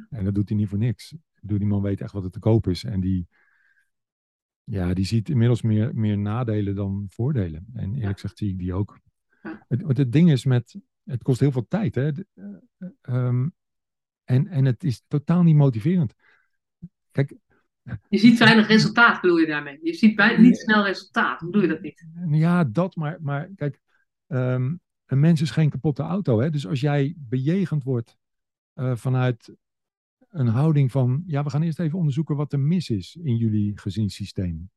En 0.09 0.23
dat 0.23 0.35
doet 0.35 0.49
hij 0.49 0.57
niet 0.57 0.67
voor 0.67 0.77
niks. 0.77 1.11
Ik 1.11 1.19
die 1.41 1.65
man 1.65 1.81
weet 1.81 2.01
echt 2.01 2.11
wat 2.11 2.23
er 2.23 2.31
te 2.31 2.39
koop 2.39 2.67
is. 2.67 2.83
En 2.83 2.99
die, 2.99 3.27
ja, 4.63 4.93
die 4.93 5.05
ziet 5.05 5.29
inmiddels 5.29 5.61
meer, 5.61 5.95
meer 5.95 6.17
nadelen 6.17 6.75
dan 6.75 7.05
voordelen. 7.09 7.65
En 7.73 7.83
eerlijk 7.83 8.03
ja. 8.03 8.13
gezegd 8.13 8.37
zie 8.37 8.49
ik 8.49 8.57
die 8.57 8.73
ook. 8.73 8.99
Ja. 9.43 9.65
Het, 9.67 9.97
het 9.97 10.11
ding 10.11 10.31
is 10.31 10.45
met, 10.45 10.79
het 11.03 11.23
kost 11.23 11.39
heel 11.39 11.51
veel 11.51 11.67
tijd. 11.67 11.95
Hè? 11.95 12.11
Um, 13.01 13.53
en, 14.23 14.47
en 14.47 14.65
het 14.65 14.83
is 14.83 15.03
totaal 15.07 15.43
niet 15.43 15.55
motiverend. 15.55 16.13
Kijk. 17.11 17.35
Je 18.09 18.17
ziet 18.17 18.39
weinig 18.39 18.67
resultaat, 18.67 19.21
bedoel 19.21 19.37
je 19.37 19.47
daarmee? 19.47 19.79
Je 19.81 19.93
ziet 19.93 20.15
bij, 20.15 20.37
niet 20.37 20.57
snel 20.57 20.85
resultaat. 20.85 21.39
Hoe 21.39 21.51
doe 21.51 21.61
je 21.61 21.67
dat 21.67 21.81
niet? 21.81 22.05
Ja, 22.31 22.63
dat, 22.63 22.95
maar, 22.95 23.17
maar 23.21 23.49
kijk, 23.55 23.79
um, 24.27 24.79
een 25.05 25.19
mens 25.19 25.41
is 25.41 25.51
geen 25.51 25.69
kapotte 25.69 26.03
auto. 26.03 26.39
Hè? 26.39 26.49
Dus 26.49 26.67
als 26.67 26.79
jij 26.79 27.15
bejegend 27.17 27.83
wordt 27.83 28.17
uh, 28.75 28.95
vanuit 28.95 29.55
een 30.29 30.47
houding 30.47 30.91
van, 30.91 31.23
ja, 31.25 31.43
we 31.43 31.49
gaan 31.49 31.61
eerst 31.61 31.79
even 31.79 31.97
onderzoeken 31.97 32.35
wat 32.35 32.53
er 32.53 32.59
mis 32.59 32.89
is 32.89 33.15
in 33.15 33.37
jullie 33.37 33.77
gezinssysteem. 33.77 34.69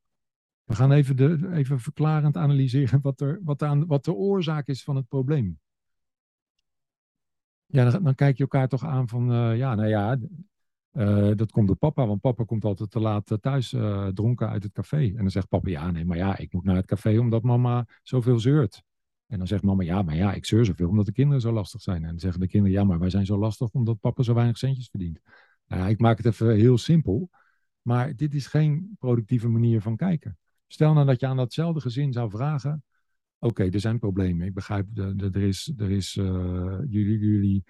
We 0.64 0.74
gaan 0.74 0.92
even, 0.92 1.16
de, 1.16 1.50
even 1.52 1.80
verklarend 1.80 2.36
analyseren 2.36 3.00
wat, 3.02 3.20
er, 3.20 3.40
wat, 3.42 3.58
de, 3.58 3.66
aan, 3.66 3.86
wat 3.86 4.04
de 4.04 4.12
oorzaak 4.12 4.66
is 4.66 4.84
van 4.84 4.96
het 4.96 5.08
probleem. 5.08 5.58
Ja, 7.66 7.90
dan, 7.90 8.02
dan 8.02 8.14
kijk 8.14 8.36
je 8.36 8.42
elkaar 8.42 8.68
toch 8.68 8.84
aan 8.84 9.08
van, 9.08 9.32
uh, 9.32 9.56
ja, 9.56 9.74
nou 9.74 9.88
ja, 9.88 10.18
uh, 10.92 11.30
dat 11.34 11.50
komt 11.50 11.66
door 11.66 11.76
papa, 11.76 12.06
want 12.06 12.20
papa 12.20 12.44
komt 12.44 12.64
altijd 12.64 12.90
te 12.90 13.00
laat 13.00 13.38
thuis 13.40 13.72
uh, 13.72 14.06
dronken 14.06 14.48
uit 14.48 14.62
het 14.62 14.72
café. 14.72 15.06
En 15.06 15.16
dan 15.16 15.30
zegt 15.30 15.48
papa, 15.48 15.70
ja, 15.70 15.90
nee, 15.90 16.04
maar 16.04 16.16
ja, 16.16 16.38
ik 16.38 16.52
moet 16.52 16.64
naar 16.64 16.76
het 16.76 16.86
café 16.86 17.18
omdat 17.18 17.42
mama 17.42 17.86
zoveel 18.02 18.38
zeurt. 18.38 18.82
En 19.26 19.38
dan 19.38 19.46
zegt 19.46 19.62
mama, 19.62 19.82
ja, 19.82 20.02
maar 20.02 20.16
ja, 20.16 20.32
ik 20.32 20.44
zeur 20.44 20.64
zoveel 20.64 20.88
omdat 20.88 21.06
de 21.06 21.12
kinderen 21.12 21.40
zo 21.40 21.52
lastig 21.52 21.82
zijn. 21.82 22.02
En 22.02 22.08
dan 22.08 22.18
zeggen 22.18 22.40
de 22.40 22.48
kinderen, 22.48 22.76
ja, 22.76 22.84
maar 22.84 22.98
wij 22.98 23.10
zijn 23.10 23.26
zo 23.26 23.38
lastig 23.38 23.70
omdat 23.70 24.00
papa 24.00 24.22
zo 24.22 24.34
weinig 24.34 24.58
centjes 24.58 24.88
verdient. 24.88 25.20
Nou, 25.66 25.88
ik 25.88 25.98
maak 25.98 26.16
het 26.16 26.26
even 26.26 26.54
heel 26.54 26.78
simpel, 26.78 27.30
maar 27.82 28.16
dit 28.16 28.34
is 28.34 28.46
geen 28.46 28.96
productieve 28.98 29.48
manier 29.48 29.80
van 29.80 29.96
kijken. 29.96 30.38
Stel 30.66 30.92
nou 30.92 31.06
dat 31.06 31.20
je 31.20 31.26
aan 31.26 31.36
datzelfde 31.36 31.80
gezin 31.80 32.12
zou 32.12 32.30
vragen, 32.30 32.84
oké, 33.38 33.64
er 33.64 33.80
zijn 33.80 33.98
problemen. 33.98 34.46
Ik 34.46 34.54
begrijp, 34.54 34.86
er 35.18 35.36
is, 35.36 35.72
er 35.76 35.90
is 35.90 36.12
jullie, 36.14 37.18
jullie, 37.18 37.64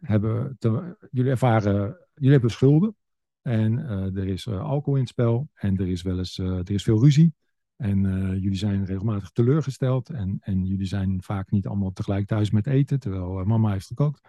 hebben 0.00 0.56
te, 0.58 0.96
jullie 1.10 1.30
ervaren, 1.30 2.06
jullie 2.14 2.32
hebben 2.32 2.50
schulden. 2.50 2.96
En 3.42 3.78
uh, 3.78 4.16
er 4.16 4.26
is 4.26 4.48
alcohol 4.48 4.94
in 4.94 5.00
het 5.00 5.10
spel. 5.10 5.48
En 5.54 5.76
er 5.76 5.88
is 5.88 6.02
wel 6.02 6.18
eens, 6.18 6.38
er 6.38 6.70
is 6.70 6.82
veel 6.82 7.02
ruzie. 7.02 7.34
En 7.76 8.00
jullie 8.40 8.58
zijn 8.58 8.84
regelmatig 8.84 9.30
teleurgesteld. 9.30 10.10
En, 10.10 10.36
en 10.40 10.64
jullie 10.64 10.86
zijn 10.86 11.22
vaak 11.22 11.50
niet 11.50 11.66
allemaal 11.66 11.92
tegelijk 11.92 12.26
thuis 12.26 12.50
met 12.50 12.66
eten, 12.66 13.00
terwijl 13.00 13.44
mama 13.44 13.72
heeft 13.72 13.86
gekookt. 13.86 14.28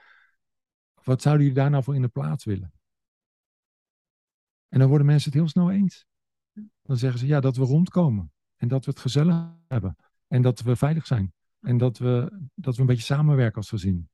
Wat 1.04 1.22
zouden 1.22 1.46
jullie 1.46 1.62
daar 1.62 1.70
nou 1.70 1.84
voor 1.84 1.96
in 1.96 2.02
de 2.02 2.08
plaats 2.08 2.46
willen? 2.46 2.72
En 4.70 4.80
dan 4.80 4.88
worden 4.88 5.08
mensen 5.08 5.32
het 5.32 5.40
heel 5.40 5.50
snel 5.50 5.72
eens. 5.72 6.06
dan 6.82 6.98
zeggen 6.98 7.20
ze 7.20 7.28
ja, 7.28 7.40
dat 7.40 7.56
we 7.56 7.64
rondkomen. 7.64 8.32
En 8.56 8.68
dat 8.68 8.86
we 8.86 8.92
het 8.92 9.00
gezellig 9.00 9.48
hebben. 9.68 9.96
En 10.28 10.42
dat 10.42 10.62
we 10.62 10.76
veilig 10.76 11.08
zijn. 11.08 11.34
En 11.60 11.78
dat 11.78 11.98
we, 11.98 12.40
dat 12.56 12.76
we 12.76 12.82
een 12.82 12.88
beetje 12.88 13.04
samenwerken 13.04 13.58
als 13.58 13.70
gezin. 13.70 14.10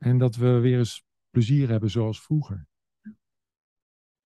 En 0.00 0.18
dat 0.18 0.36
we 0.36 0.58
weer 0.58 0.78
eens 0.78 1.04
plezier 1.30 1.68
hebben 1.68 1.90
zoals 1.90 2.22
vroeger. 2.22 2.66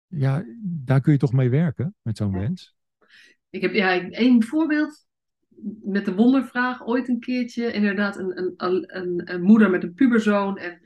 Ja, 0.07 0.45
daar 0.63 1.01
kun 1.01 1.13
je 1.13 1.19
toch 1.19 1.33
mee 1.33 1.51
werken 1.51 1.95
met 2.03 2.17
zo'n 2.17 2.33
wens. 2.33 2.75
Ik 3.51 3.61
heb 3.61 3.75
ja, 3.75 4.11
één 4.11 4.43
voorbeeld 4.43 5.07
met 5.83 6.05
de 6.05 6.15
wondervraag. 6.15 6.87
Ooit 6.87 7.09
een 7.09 7.21
keertje 7.21 7.73
inderdaad 7.73 8.17
een, 8.19 8.55
een, 8.57 8.97
een, 8.97 9.33
een 9.35 9.43
moeder 9.43 9.71
met 9.71 9.83
een 9.83 9.95
puberzoon. 9.95 10.59
En 10.59 10.81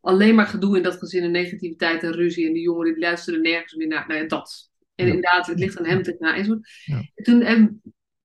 alleen 0.00 0.34
maar 0.34 0.46
gedoe 0.46 0.76
in 0.76 0.82
dat 0.82 0.98
gezin 0.98 1.22
en 1.22 1.30
negativiteit 1.30 2.02
en 2.02 2.12
ruzie. 2.12 2.46
En 2.46 2.52
die 2.52 2.62
jongeren 2.62 2.92
die 2.92 3.02
luisterden 3.02 3.42
nergens 3.42 3.74
meer 3.74 3.88
naar. 3.88 4.08
Nou 4.08 4.20
ja, 4.20 4.26
dat. 4.26 4.70
En 4.94 5.06
inderdaad, 5.06 5.46
het 5.46 5.58
ligt 5.58 5.78
aan 5.78 5.86
hem 5.86 6.02
te. 6.02 6.16
En 6.18 6.44
zo. 6.44 6.58
Ja. 6.84 7.02
Toen 7.14 7.38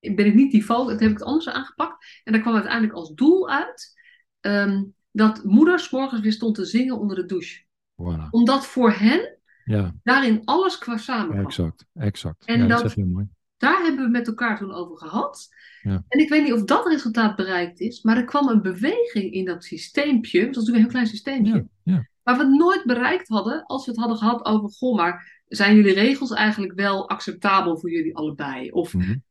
ben 0.00 0.26
ik 0.26 0.34
niet 0.34 0.50
die 0.50 0.64
val, 0.64 0.86
toen 0.86 0.98
heb 0.98 1.10
ik 1.10 1.18
het 1.18 1.22
anders 1.22 1.48
aangepakt. 1.48 2.20
En 2.24 2.32
daar 2.32 2.42
kwam 2.42 2.54
uiteindelijk 2.54 2.92
als 2.92 3.14
doel 3.14 3.50
uit 3.50 3.96
ehm, 4.40 4.82
dat 5.10 5.44
moeders 5.44 5.90
morgens 5.90 6.20
weer 6.20 6.32
stond 6.32 6.54
te 6.54 6.64
zingen 6.64 6.98
onder 6.98 7.16
de 7.16 7.26
douche. 7.26 7.62
Voilà. 7.92 8.30
Omdat 8.30 8.66
voor 8.66 8.92
hen 8.92 9.38
ja. 9.64 9.94
daarin 10.02 10.40
alles 10.44 10.78
qua 10.78 10.96
samen. 10.96 11.38
exact, 11.44 11.86
exact. 11.94 12.44
En 12.44 12.60
ja, 12.60 12.66
dat, 12.66 12.78
dat 12.78 12.90
is 12.90 12.94
heel 12.94 13.06
mooi. 13.06 13.26
Daar 13.56 13.82
hebben 13.82 14.04
we 14.04 14.10
met 14.10 14.26
elkaar 14.26 14.58
toen 14.58 14.72
over 14.72 14.96
gehad. 14.96 15.48
Ja. 15.82 16.04
En 16.08 16.20
ik 16.20 16.28
weet 16.28 16.42
niet 16.42 16.52
of 16.52 16.64
dat 16.64 16.86
resultaat 16.86 17.36
bereikt 17.36 17.80
is, 17.80 18.02
maar 18.02 18.16
er 18.16 18.24
kwam 18.24 18.48
een 18.48 18.62
beweging 18.62 19.32
in 19.32 19.44
dat 19.44 19.64
systeempje. 19.64 20.46
Dat 20.46 20.54
was 20.54 20.64
natuurlijk 20.64 20.76
een 20.76 20.82
heel 20.82 20.90
klein 20.90 21.06
systeempje. 21.06 21.68
Ja, 21.82 22.08
waar 22.22 22.36
we 22.36 22.42
het 22.42 22.58
nooit 22.58 22.84
bereikt 22.84 23.28
hadden 23.28 23.66
als 23.66 23.84
we 23.84 23.90
het 23.90 24.00
hadden 24.00 24.18
gehad 24.18 24.44
over, 24.44 24.70
goh, 24.70 24.96
maar 24.96 25.37
zijn 25.48 25.76
jullie 25.76 25.94
regels 25.94 26.32
eigenlijk 26.32 26.72
wel 26.72 27.08
acceptabel 27.08 27.78
voor 27.78 27.90
jullie 27.90 28.16
allebei? 28.16 28.70
Of, 28.70 28.94
mm 28.94 29.22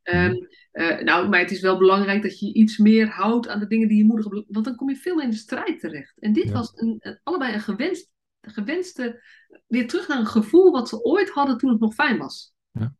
nou, 1.02 1.28
maar 1.28 1.40
het 1.40 1.50
is 1.50 1.60
wel 1.60 1.78
belangrijk 1.78 2.22
dat 2.22 2.38
je 2.38 2.52
iets 2.52 2.78
meer 2.78 3.08
houdt 3.08 3.48
aan 3.48 3.60
de 3.60 3.66
dingen 3.66 3.88
die 3.88 3.98
je 3.98 4.04
moeder... 4.04 4.44
Want 4.48 4.64
dan 4.64 4.76
kom 4.76 4.88
je 4.88 4.96
veel 4.96 5.14
meer 5.14 5.24
in 5.24 5.30
de 5.30 5.36
strijd 5.36 5.80
terecht. 5.80 6.18
En 6.18 6.32
dit 6.32 6.50
was 6.50 6.72
een, 6.74 7.18
allebei 7.22 7.54
een 7.54 7.60
gewenst, 7.60 8.10
gewenste... 8.40 9.22
Weer 9.66 9.88
terug 9.88 10.08
naar 10.08 10.18
een 10.18 10.26
gevoel 10.26 10.70
wat 10.72 10.88
ze 10.88 11.04
ooit 11.04 11.30
hadden 11.30 11.58
toen 11.58 11.70
het 11.70 11.80
nog 11.80 11.94
fijn 11.94 12.18
was. 12.18 12.54
Ja, 12.70 12.94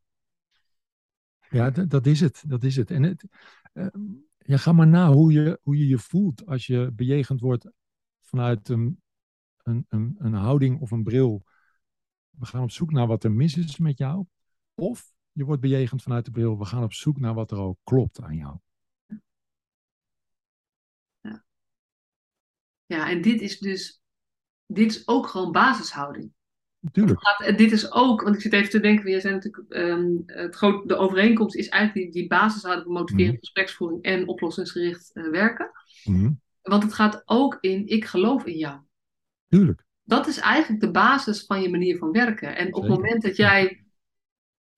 ja 1.51 1.71
dat 1.71 2.07
is 2.07 2.21
het. 2.21 2.43
Dat 2.47 2.65
is 2.65 2.77
het. 2.77 2.91
En 2.91 3.03
het, 3.03 3.25
uh, 3.73 3.87
ja, 4.39 4.57
ga 4.57 4.73
maar 4.73 4.87
na 4.87 5.13
hoe 5.13 5.33
je, 5.33 5.59
hoe 5.63 5.79
je 5.79 5.89
je 5.89 5.99
voelt 5.99 6.47
als 6.47 6.67
je 6.67 6.91
bejegend 6.95 7.41
wordt 7.41 7.71
vanuit 8.21 8.69
een, 8.69 9.03
een, 9.63 9.87
een, 9.89 10.15
een 10.19 10.35
houding 10.35 10.81
of 10.81 10.91
een 10.91 11.03
bril 11.03 11.45
we 12.39 12.47
gaan 12.47 12.63
op 12.63 12.71
zoek 12.71 12.91
naar 12.91 13.07
wat 13.07 13.25
er 13.25 13.33
mis 13.33 13.57
is 13.57 13.79
met 13.79 13.99
jou. 13.99 14.25
Of 14.75 15.13
je 15.33 15.45
wordt 15.45 15.61
bejegend 15.61 16.03
vanuit 16.03 16.25
de 16.25 16.31
bril, 16.31 16.59
we 16.59 16.65
gaan 16.65 16.83
op 16.83 16.93
zoek 16.93 17.19
naar 17.19 17.35
wat 17.35 17.51
er 17.51 17.59
al 17.59 17.79
klopt 17.85 18.21
aan 18.21 18.37
jou. 18.37 18.57
Ja, 21.21 21.45
ja 22.87 23.11
en 23.11 23.23
dit 23.23 23.41
is 23.41 23.59
dus, 23.59 24.03
dit 24.67 24.91
is 24.91 25.09
ook 25.09 25.27
gewoon 25.27 25.53
basishouding. 25.53 26.33
Natuurlijk. 26.81 27.21
dit 27.57 27.73
is 27.73 27.93
ook, 27.93 28.23
want 28.23 28.35
ik 28.35 28.41
zit 28.41 28.53
even 28.53 28.71
te 28.71 28.81
denken, 28.81 29.11
jij 29.11 29.21
zei 29.21 29.35
natuurlijk, 29.35 29.75
um, 29.75 30.23
het 30.27 30.55
groot, 30.55 30.89
de 30.89 30.97
overeenkomst 30.97 31.57
is 31.57 31.69
eigenlijk 31.69 32.05
die, 32.05 32.21
die 32.21 32.29
basishouding 32.29 32.87
van 32.87 32.95
motiverende 32.95 33.33
mm 33.33 33.39
gespreksvoering 33.39 34.03
en 34.03 34.29
oplossingsgericht 34.29 35.11
uh, 35.15 35.31
werken. 35.31 35.71
Mm 36.05 36.41
Want 36.63 36.83
het 36.83 36.95
gaat 36.95 37.23
ook 37.25 37.59
in, 37.61 37.87
ik 37.87 38.05
geloof 38.05 38.45
in 38.45 38.57
jou. 38.57 38.81
Tuurlijk 39.49 39.88
dat 40.09 40.27
is 40.27 40.39
eigenlijk 40.39 40.81
de 40.81 40.91
basis 40.91 41.45
van 41.45 41.63
je 41.63 41.69
manier 41.69 41.99
van 41.99 42.11
werken. 42.11 42.57
En 42.57 42.75
op 42.75 42.83
het 42.83 42.91
moment 42.91 43.23
dat 43.23 43.37
jij 43.37 43.85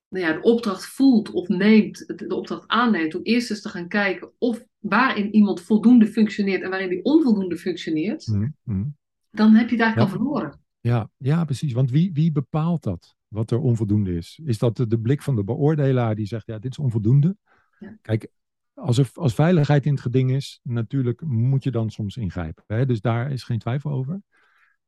nou 0.09 0.25
ja, 0.25 0.33
de 0.33 0.43
opdracht 0.43 0.87
voelt 0.87 1.31
of 1.31 1.49
neemt, 1.49 2.13
de 2.17 2.37
opdracht 2.37 2.69
aanneemt, 2.69 3.15
om 3.15 3.23
eerst 3.23 3.51
eens 3.51 3.63
te 3.63 3.69
gaan 3.69 3.89
kijken 3.89 4.33
of 4.39 4.65
waarin 4.79 5.35
iemand 5.35 5.61
voldoende 5.61 6.07
functioneert 6.07 6.63
en 6.63 6.71
waarin 6.71 6.89
die 6.89 7.05
onvoldoende 7.05 7.57
functioneert, 7.57 8.27
mm, 8.27 8.55
mm. 8.65 8.97
dan 9.31 9.55
heb 9.55 9.69
je 9.69 9.77
het 9.77 9.85
eigenlijk 9.85 10.13
al 10.13 10.19
verloren. 10.19 10.61
Ja, 10.81 11.11
ja, 11.17 11.45
precies. 11.45 11.73
Want 11.73 11.91
wie, 11.91 12.13
wie 12.13 12.33
bepaalt 12.33 12.83
dat, 12.83 13.17
wat 13.29 13.51
er 13.51 13.61
onvoldoende 13.61 14.15
is? 14.15 14.41
Is 14.45 14.59
dat 14.59 14.77
de, 14.77 14.87
de 14.87 15.01
blik 15.01 15.23
van 15.23 15.37
de 15.37 15.45
beoordelaar 15.45 16.15
die 16.15 16.27
zegt, 16.27 16.47
ja, 16.47 16.59
dit 16.59 16.71
is 16.71 16.79
onvoldoende? 16.79 17.37
Ja. 17.79 17.99
Kijk, 18.03 18.31
als, 18.75 18.99
er, 18.99 19.11
als 19.15 19.35
veiligheid 19.35 19.87
in 19.87 19.93
het 19.93 20.01
geding 20.01 20.31
is, 20.31 20.61
natuurlijk 20.63 21.21
moet 21.27 21.65
je 21.65 21.71
dan 21.71 21.91
soms 21.91 22.17
ingrijpen. 22.17 22.65
Hè? 22.67 22.87
Dus 22.87 23.01
daar 23.01 23.33
is 23.33 23.43
geen 23.43 23.59
twijfel 23.59 23.91
over. 23.91 24.23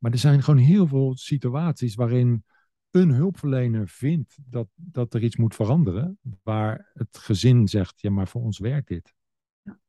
Maar 0.03 0.13
er 0.13 0.19
zijn 0.19 0.43
gewoon 0.43 0.61
heel 0.61 0.87
veel 0.87 1.17
situaties 1.17 1.95
waarin 1.95 2.45
een 2.91 3.11
hulpverlener 3.11 3.89
vindt 3.89 4.39
dat, 4.45 4.69
dat 4.75 5.15
er 5.15 5.23
iets 5.23 5.37
moet 5.37 5.55
veranderen, 5.55 6.19
waar 6.43 6.91
het 6.93 7.19
gezin 7.19 7.69
zegt, 7.69 8.01
ja, 8.01 8.11
maar 8.11 8.29
voor 8.29 8.43
ons 8.43 8.59
werkt 8.59 8.89
dit. 8.89 9.15
Ja. 9.63 9.81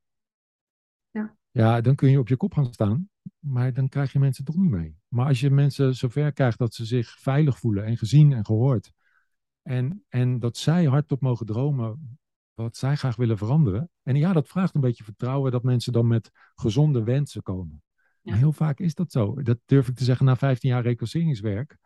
Ja. 1.11 1.37
ja, 1.51 1.81
dan 1.81 1.95
kun 1.95 2.09
je 2.09 2.19
op 2.19 2.27
je 2.27 2.37
kop 2.37 2.53
gaan 2.53 2.73
staan, 2.73 3.09
maar 3.39 3.73
dan 3.73 3.89
krijg 3.89 4.11
je 4.11 4.19
mensen 4.19 4.45
toch 4.45 4.55
niet 4.55 4.71
mee. 4.71 4.97
Maar 5.07 5.27
als 5.27 5.39
je 5.39 5.49
mensen 5.49 5.95
zover 5.95 6.33
krijgt 6.33 6.57
dat 6.57 6.73
ze 6.73 6.85
zich 6.85 7.19
veilig 7.19 7.59
voelen 7.59 7.85
en 7.85 7.97
gezien 7.97 8.33
en 8.33 8.45
gehoord, 8.45 8.91
en, 9.61 10.05
en 10.09 10.39
dat 10.39 10.57
zij 10.57 10.85
hardop 10.85 11.21
mogen 11.21 11.45
dromen 11.45 12.17
wat 12.53 12.77
zij 12.77 12.95
graag 12.95 13.15
willen 13.15 13.37
veranderen. 13.37 13.89
En 14.03 14.15
ja, 14.15 14.33
dat 14.33 14.47
vraagt 14.47 14.75
een 14.75 14.81
beetje 14.81 15.03
vertrouwen 15.03 15.51
dat 15.51 15.63
mensen 15.63 15.93
dan 15.93 16.07
met 16.07 16.31
gezonde 16.55 17.03
wensen 17.03 17.41
komen. 17.41 17.83
Ja. 18.23 18.35
Heel 18.35 18.51
vaak 18.53 18.79
is 18.79 18.95
dat 18.95 19.11
zo. 19.11 19.41
Dat 19.41 19.59
durf 19.65 19.87
ik 19.87 19.95
te 19.95 20.03
zeggen 20.03 20.25
na 20.25 20.35
15 20.35 20.69
jaar 20.69 20.83
reclasseringswerk, 20.83 21.77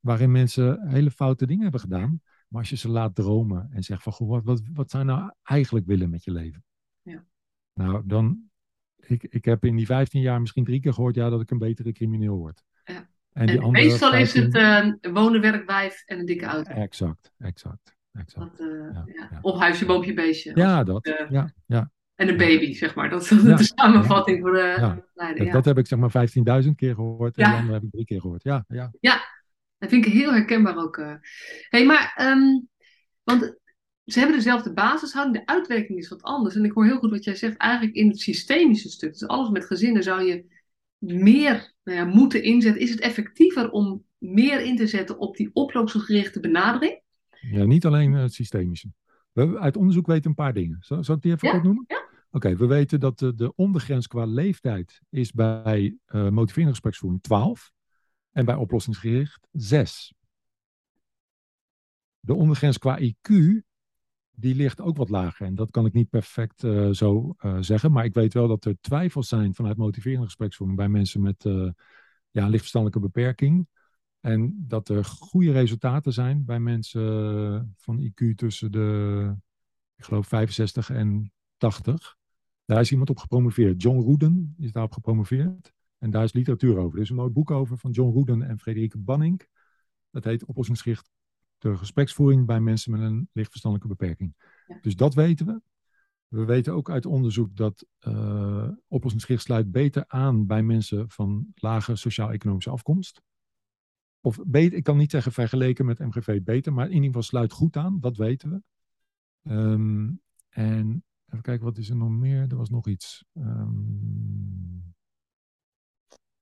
waarin 0.00 0.32
mensen 0.32 0.88
hele 0.88 1.10
foute 1.10 1.46
dingen 1.46 1.62
hebben 1.62 1.80
gedaan. 1.80 2.20
Maar 2.48 2.60
als 2.60 2.70
je 2.70 2.76
ze 2.76 2.88
laat 2.88 3.14
dromen 3.14 3.68
en 3.72 3.82
zegt 3.82 4.02
van, 4.02 4.12
goh, 4.12 4.28
wat, 4.28 4.44
wat, 4.44 4.62
wat 4.72 4.90
zou 4.90 5.04
je 5.04 5.10
nou 5.10 5.32
eigenlijk 5.42 5.86
willen 5.86 6.10
met 6.10 6.24
je 6.24 6.30
leven? 6.30 6.64
Ja. 7.02 7.24
Nou, 7.72 8.02
dan, 8.06 8.50
ik, 8.96 9.22
ik 9.22 9.44
heb 9.44 9.64
in 9.64 9.76
die 9.76 9.86
15 9.86 10.20
jaar 10.20 10.40
misschien 10.40 10.64
drie 10.64 10.80
keer 10.80 10.92
gehoord, 10.92 11.14
ja, 11.14 11.28
dat 11.28 11.40
ik 11.40 11.50
een 11.50 11.58
betere 11.58 11.92
crimineel 11.92 12.36
word. 12.36 12.62
Ja. 12.84 13.08
En, 13.32 13.48
en 13.48 13.70
meestal 13.70 14.14
is 14.14 14.34
het 14.34 14.54
uh, 14.54 14.92
wonen, 15.12 15.40
werk, 15.40 15.66
wijf 15.66 16.02
en 16.06 16.18
een 16.18 16.26
dikke 16.26 16.44
auto. 16.44 16.70
Exact, 16.70 17.32
exact. 17.38 17.96
exact. 18.12 18.58
Dat, 18.58 18.68
uh, 18.68 18.98
ja, 19.30 19.38
Of 19.40 19.58
huisje, 19.58 19.86
boompje, 19.86 20.14
beestje. 20.14 20.52
Ja, 20.54 20.84
dat. 20.84 21.06
Uh, 21.06 21.30
ja, 21.30 21.52
ja. 21.66 21.90
En 22.16 22.28
een 22.28 22.36
baby, 22.36 22.72
zeg 22.72 22.94
maar. 22.94 23.10
Dat 23.10 23.22
is 23.22 23.28
de 23.28 23.72
samenvatting 23.74 24.40
voor 24.40 24.52
de 24.52 25.02
leiding. 25.14 25.52
Dat 25.52 25.64
heb 25.64 25.78
ik 25.78 25.86
zeg 25.86 25.98
maar 25.98 26.28
15.000 26.64 26.70
keer 26.76 26.94
gehoord 26.94 27.36
en 27.36 27.50
dan 27.50 27.72
heb 27.72 27.82
ik 27.82 27.90
drie 27.90 28.04
keer 28.04 28.20
gehoord. 28.20 28.42
Ja, 28.42 28.64
ja. 28.68 28.92
ja 29.00 29.24
dat 29.78 29.88
vind 29.88 30.06
ik 30.06 30.12
heel 30.12 30.32
herkenbaar 30.32 30.76
ook. 30.76 30.96
Hé, 30.96 31.14
hey, 31.68 31.84
maar, 31.84 32.18
um, 32.20 32.68
want 33.22 33.56
ze 34.04 34.18
hebben 34.18 34.36
dezelfde 34.36 34.72
basishouding, 34.72 35.36
de 35.36 35.52
uitwerking 35.52 35.98
is 35.98 36.08
wat 36.08 36.22
anders. 36.22 36.54
En 36.54 36.64
ik 36.64 36.72
hoor 36.72 36.84
heel 36.84 36.98
goed 36.98 37.10
wat 37.10 37.24
jij 37.24 37.34
zegt, 37.34 37.56
eigenlijk 37.56 37.96
in 37.96 38.08
het 38.08 38.20
systemische 38.20 38.88
stuk. 38.88 39.12
Dus 39.12 39.26
alles 39.26 39.48
met 39.48 39.64
gezinnen 39.64 40.02
zou 40.02 40.22
je 40.22 40.44
meer 40.98 41.74
nou 41.84 41.98
ja, 41.98 42.04
moeten 42.04 42.42
inzetten. 42.42 42.82
Is 42.82 42.90
het 42.90 43.00
effectiever 43.00 43.70
om 43.70 44.04
meer 44.18 44.60
in 44.60 44.76
te 44.76 44.86
zetten 44.86 45.18
op 45.18 45.36
die 45.36 45.50
oplossingsgerichte 45.52 46.40
benadering? 46.40 47.00
Ja, 47.30 47.64
niet 47.64 47.86
alleen 47.86 48.12
het 48.12 48.32
systemische. 48.32 48.92
We, 49.32 49.58
uit 49.58 49.76
onderzoek 49.76 50.06
weten 50.06 50.30
een 50.30 50.36
paar 50.36 50.52
dingen. 50.52 50.76
Zal, 50.80 51.04
zal 51.04 51.14
ik 51.14 51.22
die 51.22 51.32
even 51.32 51.50
kort 51.50 51.62
noemen? 51.62 51.84
Ja. 51.88 52.05
Oké, 52.36 52.56
we 52.56 52.66
weten 52.66 53.00
dat 53.00 53.18
de, 53.18 53.34
de, 53.34 53.54
ondergrens 53.54 54.06
qua 54.06 54.24
leeftijd 54.24 55.00
is 55.10 55.32
bij 55.32 55.98
uh, 56.06 56.28
motiverende 56.28 56.70
gespreksvoering 56.70 57.22
12 57.22 57.72
en 58.32 58.44
bij 58.44 58.54
oplossingsgericht 58.54 59.48
6. 59.52 60.14
De 62.20 62.34
ondergrens 62.34 62.78
qua 62.78 62.98
IQ, 63.00 63.32
die 64.30 64.54
ligt 64.54 64.80
ook 64.80 64.96
wat 64.96 65.08
lager. 65.08 65.46
En 65.46 65.54
dat 65.54 65.70
kan 65.70 65.86
ik 65.86 65.92
niet 65.92 66.10
perfect 66.10 66.62
uh, 66.62 66.90
zo 66.90 67.34
uh, 67.40 67.56
zeggen, 67.60 67.92
maar 67.92 68.04
ik 68.04 68.14
weet 68.14 68.34
wel 68.34 68.48
dat 68.48 68.64
er 68.64 68.76
twijfels 68.80 69.28
zijn 69.28 69.54
vanuit 69.54 69.76
motiverende 69.76 70.24
gespreksvoering 70.24 70.78
bij 70.78 70.88
mensen 70.88 71.22
met 71.22 71.42
ja, 72.30 72.46
lichtverstandelijke 72.46 73.00
beperking. 73.00 73.68
En 74.20 74.64
dat 74.68 74.88
er 74.88 75.04
goede 75.04 75.52
resultaten 75.52 76.12
zijn 76.12 76.44
bij 76.44 76.60
mensen 76.60 77.74
van 77.76 78.00
IQ 78.00 78.34
tussen 78.34 78.72
de, 78.72 79.36
ik 79.96 80.04
geloof, 80.04 80.26
65 80.26 80.90
en 80.90 81.32
80. 81.56 82.16
Daar 82.66 82.80
is 82.80 82.90
iemand 82.90 83.10
op 83.10 83.18
gepromoveerd. 83.18 83.82
John 83.82 84.00
Ruden 84.00 84.54
is 84.58 84.72
daarop 84.72 84.92
gepromoveerd. 84.92 85.72
En 85.98 86.10
daar 86.10 86.24
is 86.24 86.32
literatuur 86.32 86.76
over. 86.76 86.96
Er 86.96 87.02
is 87.02 87.10
een 87.10 87.16
mooi 87.16 87.30
boek 87.30 87.50
over 87.50 87.78
van 87.78 87.90
John 87.90 88.16
Ruden 88.16 88.42
en 88.42 88.58
Frederike 88.58 88.98
Banning. 88.98 89.48
Dat 90.10 90.24
heet 90.24 90.44
Oplossingsgericht 90.44 91.10
de 91.58 91.76
gespreksvoering 91.76 92.46
bij 92.46 92.60
mensen 92.60 92.90
met 92.90 93.00
een 93.00 93.28
lichtverstandelijke 93.32 93.96
beperking. 93.96 94.34
Dus 94.80 94.96
dat 94.96 95.14
weten 95.14 95.46
we. 95.46 95.60
We 96.28 96.44
weten 96.44 96.72
ook 96.74 96.90
uit 96.90 97.06
onderzoek 97.06 97.56
dat 97.56 97.86
uh, 98.00 98.68
oplossingsgericht 98.88 99.44
sluit 99.44 99.70
beter 99.70 100.04
aan 100.06 100.46
bij 100.46 100.62
mensen 100.62 101.10
van 101.10 101.46
lage 101.54 101.96
sociaal-economische 101.96 102.70
afkomst. 102.70 103.22
Of 104.20 104.38
beter, 104.46 104.78
ik 104.78 104.84
kan 104.84 104.96
niet 104.96 105.10
zeggen 105.10 105.32
vergeleken 105.32 105.86
met 105.86 105.98
MGV 105.98 106.42
beter, 106.42 106.72
maar 106.72 106.86
in 106.86 106.92
ieder 106.92 107.06
geval 107.06 107.22
sluit 107.22 107.52
goed 107.52 107.76
aan, 107.76 108.00
dat 108.00 108.16
weten 108.16 108.50
we. 108.50 108.62
Um, 109.52 110.20
en 110.48 111.04
even 111.26 111.42
kijken, 111.42 111.64
wat 111.64 111.78
is 111.78 111.90
er 111.90 111.96
nog 111.96 112.10
meer? 112.10 112.46
Er 112.48 112.56
was 112.56 112.70
nog 112.70 112.86
iets. 112.86 113.24
Um, 113.32 114.94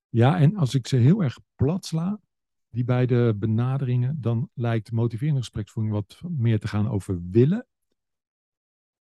ja, 0.09 0.39
en 0.39 0.57
als 0.57 0.75
ik 0.75 0.87
ze 0.87 0.97
heel 0.97 1.23
erg 1.23 1.39
plat 1.55 1.85
sla, 1.85 2.21
die 2.69 2.85
beide 2.85 3.35
benaderingen, 3.35 4.21
dan 4.21 4.51
lijkt 4.55 4.93
motiverende 4.93 5.41
gespreksvoering 5.41 5.95
wat 5.95 6.21
meer 6.29 6.61
te 6.61 6.69
gaan 6.69 6.89
over 6.89 7.21
willen. 7.31 7.67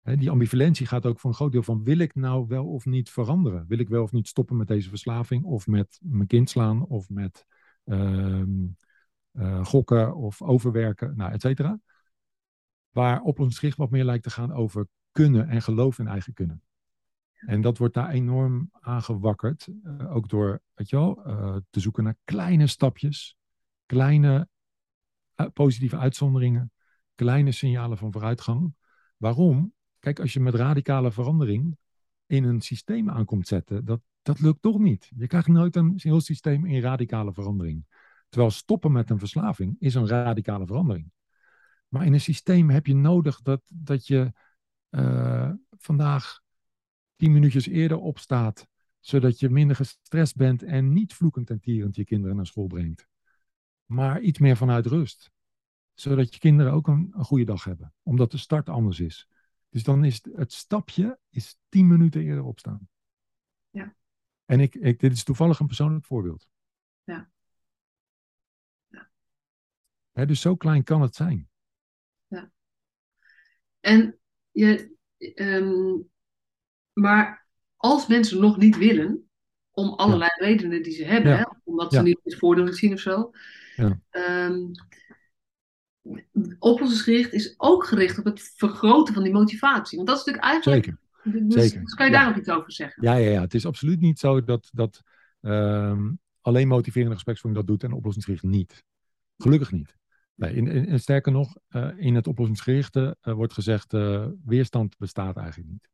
Die 0.02 0.30
ambivalentie 0.30 0.86
gaat 0.86 1.06
ook 1.06 1.20
voor 1.20 1.30
een 1.30 1.36
groot 1.36 1.52
deel 1.52 1.62
van 1.62 1.84
wil 1.84 1.98
ik 1.98 2.14
nou 2.14 2.46
wel 2.46 2.66
of 2.66 2.84
niet 2.84 3.10
veranderen? 3.10 3.66
Wil 3.66 3.78
ik 3.78 3.88
wel 3.88 4.02
of 4.02 4.12
niet 4.12 4.28
stoppen 4.28 4.56
met 4.56 4.68
deze 4.68 4.88
verslaving 4.88 5.44
of 5.44 5.66
met 5.66 5.98
mijn 6.02 6.26
kind 6.26 6.50
slaan 6.50 6.86
of 6.86 7.08
met 7.08 7.46
ehm, 7.84 8.66
eh, 9.32 9.64
gokken 9.64 10.16
of 10.16 10.42
overwerken, 10.42 11.16
nou, 11.16 11.32
et 11.32 11.40
cetera. 11.40 11.80
Waar 12.90 13.20
oplossingsgericht 13.20 13.76
wat 13.76 13.90
meer 13.90 14.04
lijkt 14.04 14.24
te 14.24 14.30
gaan 14.30 14.52
over 14.52 14.88
kunnen 15.12 15.48
en 15.48 15.62
geloof 15.62 15.98
in 15.98 16.08
eigen 16.08 16.32
kunnen. 16.32 16.62
En 17.46 17.61
dat 17.61 17.78
wordt 17.78 17.94
daar 17.94 18.11
enorm 18.11 18.70
aangewakkerd. 18.72 19.68
Uh, 19.84 20.14
ook 20.14 20.28
door, 20.28 20.61
weet 20.74 20.90
je 20.90 20.96
wel, 20.96 21.22
uh, 21.26 21.56
te 21.70 21.80
zoeken 21.80 22.04
naar 22.04 22.16
kleine 22.24 22.66
stapjes, 22.66 23.36
kleine 23.86 24.48
uh, 25.36 25.46
positieve 25.52 25.96
uitzonderingen, 25.96 26.72
kleine 27.14 27.52
signalen 27.52 27.98
van 27.98 28.12
vooruitgang. 28.12 28.74
Waarom? 29.16 29.72
Kijk, 29.98 30.20
als 30.20 30.32
je 30.32 30.40
met 30.40 30.54
radicale 30.54 31.12
verandering 31.12 31.76
in 32.26 32.44
een 32.44 32.61
systeem 32.61 33.11
aankomt 33.11 33.46
zetten, 33.46 33.84
dat, 33.84 34.00
dat 34.22 34.40
lukt 34.40 34.62
toch 34.62 34.78
niet. 34.78 35.11
Je 35.16 35.26
krijgt 35.26 35.48
nooit 35.48 35.76
een 35.76 35.92
heel 35.96 36.20
systeem 36.20 36.66
in 36.66 36.80
radicale 36.80 37.32
verandering. 37.32 37.84
Terwijl 38.28 38.50
stoppen 38.50 38.92
met 38.92 39.11
een 39.11 39.18
verslaving 39.18 39.76
is 39.78 39.94
een 39.94 40.08
radicale 40.08 40.66
verandering. 40.66 41.11
Maar 41.88 42.06
in 42.06 42.12
een 42.12 42.20
systeem 42.20 42.70
heb 42.70 42.86
je 42.86 42.94
nodig 42.94 43.40
dat, 43.40 43.62
dat 43.74 44.06
je 44.06 44.32
uh, 44.91 45.53
vandaag 45.70 46.41
tien 47.16 47.32
minuutjes 47.32 47.66
eerder 47.66 47.99
opstaat, 47.99 48.66
zodat 49.01 49.38
je 49.38 49.49
minder 49.49 49.76
gestrest 49.76 50.36
bent 50.36 50.62
en 50.62 50.93
niet 50.93 51.14
vloekend 51.14 51.51
en 51.51 51.61
tierend 51.61 51.97
je 51.97 52.05
kinderen 52.05 52.36
naar 52.36 52.47
school 52.47 52.66
brengt. 52.66 53.09
Maar 53.84 54.20
iets 54.20 54.38
meer 54.38 54.57
vanuit 54.57 54.86
rust. 54.86 55.30
Zodat 55.95 56.34
je 56.34 56.41
kinderen 56.41 56.72
ook 56.72 56.88
een, 56.88 57.12
een 57.12 57.24
goede 57.24 57.45
dag 57.45 57.64
hebben, 57.64 57.95
omdat 58.03 58.30
de 58.30 58.38
start 58.38 58.68
anders 58.68 59.01
is. 59.01 59.28
Dus 59.68 59.82
dan 59.82 60.05
is 60.05 60.24
het 60.32 60.53
stapje 60.53 61.18
is 61.28 61.59
tien 61.68 61.86
minuten 61.86 62.22
eerder 62.22 62.45
opstaan. 62.45 62.88
Ja. 63.70 63.95
En 64.45 64.61
ik, 64.61 64.74
ik, 64.74 65.01
dit 65.01 65.12
is 65.12 65.24
toevallig 65.24 65.59
een 65.59 65.66
persoonlijk 65.66 66.05
voorbeeld. 66.05 66.49
Ja. 67.05 67.30
ja. 70.12 70.24
Dus 70.24 70.41
zo 70.41 70.57
klein 70.57 70.82
kan 70.82 71.01
het 71.03 71.14
zijn. 71.14 71.49
Ja. 72.26 72.51
En 73.80 74.19
je, 74.51 74.92
um, 75.34 76.09
maar 76.92 77.46
als 77.76 78.07
mensen 78.07 78.40
nog 78.40 78.57
niet 78.57 78.76
willen, 78.76 79.30
om 79.70 79.88
allerlei 79.88 80.30
ja. 80.38 80.46
redenen 80.46 80.82
die 80.82 80.92
ze 80.92 81.05
hebben, 81.05 81.32
Ja. 81.32 81.36
hè, 81.38 81.44
omdat 81.64 81.90
ze 81.90 81.96
Ja. 81.96 82.03
niet 82.03 82.20
het 82.22 82.36
voordeel 82.36 82.72
zien 82.72 82.92
of 82.92 83.01
zo, 83.01 83.30
Ja. 83.76 84.01
ehm, 84.11 84.66
oplossingsgericht 86.59 87.32
is 87.32 87.55
ook 87.57 87.84
gericht 87.84 88.18
op 88.18 88.24
het 88.24 88.53
vergroten 88.57 89.14
van 89.14 89.22
die 89.22 89.32
motivatie. 89.32 89.96
Want 89.96 90.09
dat 90.09 90.18
is 90.18 90.24
natuurlijk 90.24 90.53
eigenlijk. 90.53 90.84
Zeker. 90.84 91.01
Dus, 91.42 91.62
Zeker. 91.62 91.80
dus 91.84 91.94
kan 91.94 92.07
je 92.07 92.12
daar 92.12 92.26
nog 92.28 92.36
iets 92.36 92.48
over 92.48 92.72
zeggen? 92.72 93.03
Ja, 93.05 93.14
ja, 93.14 93.30
ja. 93.30 93.40
Het 93.40 93.55
is 93.55 93.66
absoluut 93.66 94.01
niet 94.01 94.18
zo 94.18 94.44
dat, 94.44 94.68
dat 94.72 95.03
ehm, 95.40 96.11
alleen 96.40 96.68
motiverende 96.68 97.14
gespreksvoering 97.14 97.66
dat 97.66 97.70
doet 97.70 97.84
en 97.90 97.96
oplossingsgericht 97.96 98.44
niet. 98.44 98.84
Gelukkig 99.36 99.72
niet. 99.72 99.96
Nee, 100.41 100.55
in, 100.55 100.66
in, 100.66 100.86
en 100.86 101.01
sterker 101.01 101.32
nog, 101.32 101.57
eh, 101.68 101.88
in 101.97 102.14
het 102.14 102.26
oplossingsgerichte 102.26 103.16
eh, 103.20 103.34
wordt 103.34 103.53
gezegd, 103.53 103.93
eh, 103.93 104.26
weerstand 104.45 104.99
bestaat 104.99 105.36
eigenlijk 105.36 105.70
niet. 105.70 105.88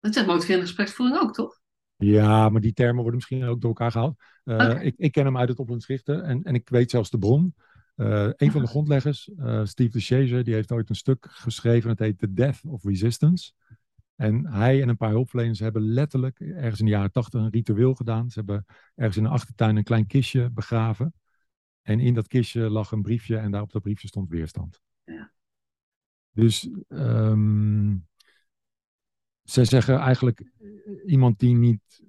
Dat 0.00 0.14
zegt 0.14 0.26
motiverende 0.26 0.66
gespreksvoering 0.66 1.18
ook, 1.18 1.34
toch? 1.34 1.60
Ja, 1.96 2.48
maar 2.48 2.60
die 2.60 2.72
termen 2.72 2.96
worden 2.96 3.14
misschien 3.14 3.44
ook 3.44 3.60
door 3.60 3.70
elkaar 3.70 3.90
gehaald. 3.90 4.20
Eh, 4.44 4.82
ik, 4.82 4.94
ik 4.96 5.12
ken 5.12 5.24
hem 5.24 5.36
uit 5.36 5.48
het 5.48 5.58
oplossingsgerichte 5.58 6.22
en, 6.22 6.42
en 6.42 6.54
ik 6.54 6.68
weet 6.68 6.90
zelfs 6.90 7.10
de 7.10 7.18
bron. 7.18 7.54
Een 7.96 8.50
van 8.50 8.60
de 8.60 8.66
grondleggers, 8.66 9.30
Steve 9.62 9.90
de 9.90 10.00
Chazer, 10.00 10.44
die 10.44 10.54
heeft 10.54 10.72
ooit 10.72 10.88
een 10.88 10.94
stuk 10.94 11.26
geschreven. 11.30 11.90
Het 11.90 11.98
heet 11.98 12.18
The 12.18 12.32
Death 12.32 12.60
of 12.64 12.84
Resistance. 12.84 13.52
En 14.16 14.46
hij 14.46 14.82
en 14.82 14.88
een 14.88 14.96
paar 14.96 15.10
hulpverleners 15.10 15.58
hebben 15.58 15.82
letterlijk 15.82 16.40
ergens 16.40 16.78
in 16.78 16.84
de 16.84 16.90
jaren 16.90 17.12
tachtig 17.12 17.40
een 17.40 17.50
ritueel 17.50 17.94
gedaan. 17.94 18.30
Ze 18.30 18.38
hebben 18.38 18.66
ergens 18.94 19.16
in 19.16 19.22
de 19.22 19.28
achtertuin 19.28 19.76
een 19.76 19.84
klein 19.84 20.06
kistje 20.06 20.50
begraven. 20.50 21.14
En 21.82 22.00
in 22.00 22.14
dat 22.14 22.28
kistje 22.28 22.70
lag 22.70 22.92
een 22.92 23.02
briefje 23.02 23.36
en 23.36 23.50
daar 23.50 23.62
op 23.62 23.72
dat 23.72 23.82
briefje 23.82 24.08
stond 24.08 24.28
weerstand. 24.28 24.80
Ja. 25.04 25.32
Dus 26.30 26.68
ehm 26.88 27.94
zij 29.42 29.64
zeggen 29.64 29.98
eigenlijk 29.98 30.40
eh, 30.40 30.68
iemand 31.06 31.38
die 31.38 31.56
niet, 31.56 32.04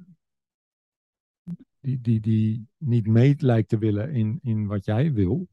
die, 1.79 2.01
die, 2.01 2.19
die 2.19 2.67
niet 2.77 3.07
mee 3.07 3.35
lijkt 3.37 3.69
te 3.69 3.77
willen 3.77 4.13
in, 4.13 4.39
in 4.41 4.65
wat 4.65 4.85
jij 4.85 5.13
wil. 5.13 5.47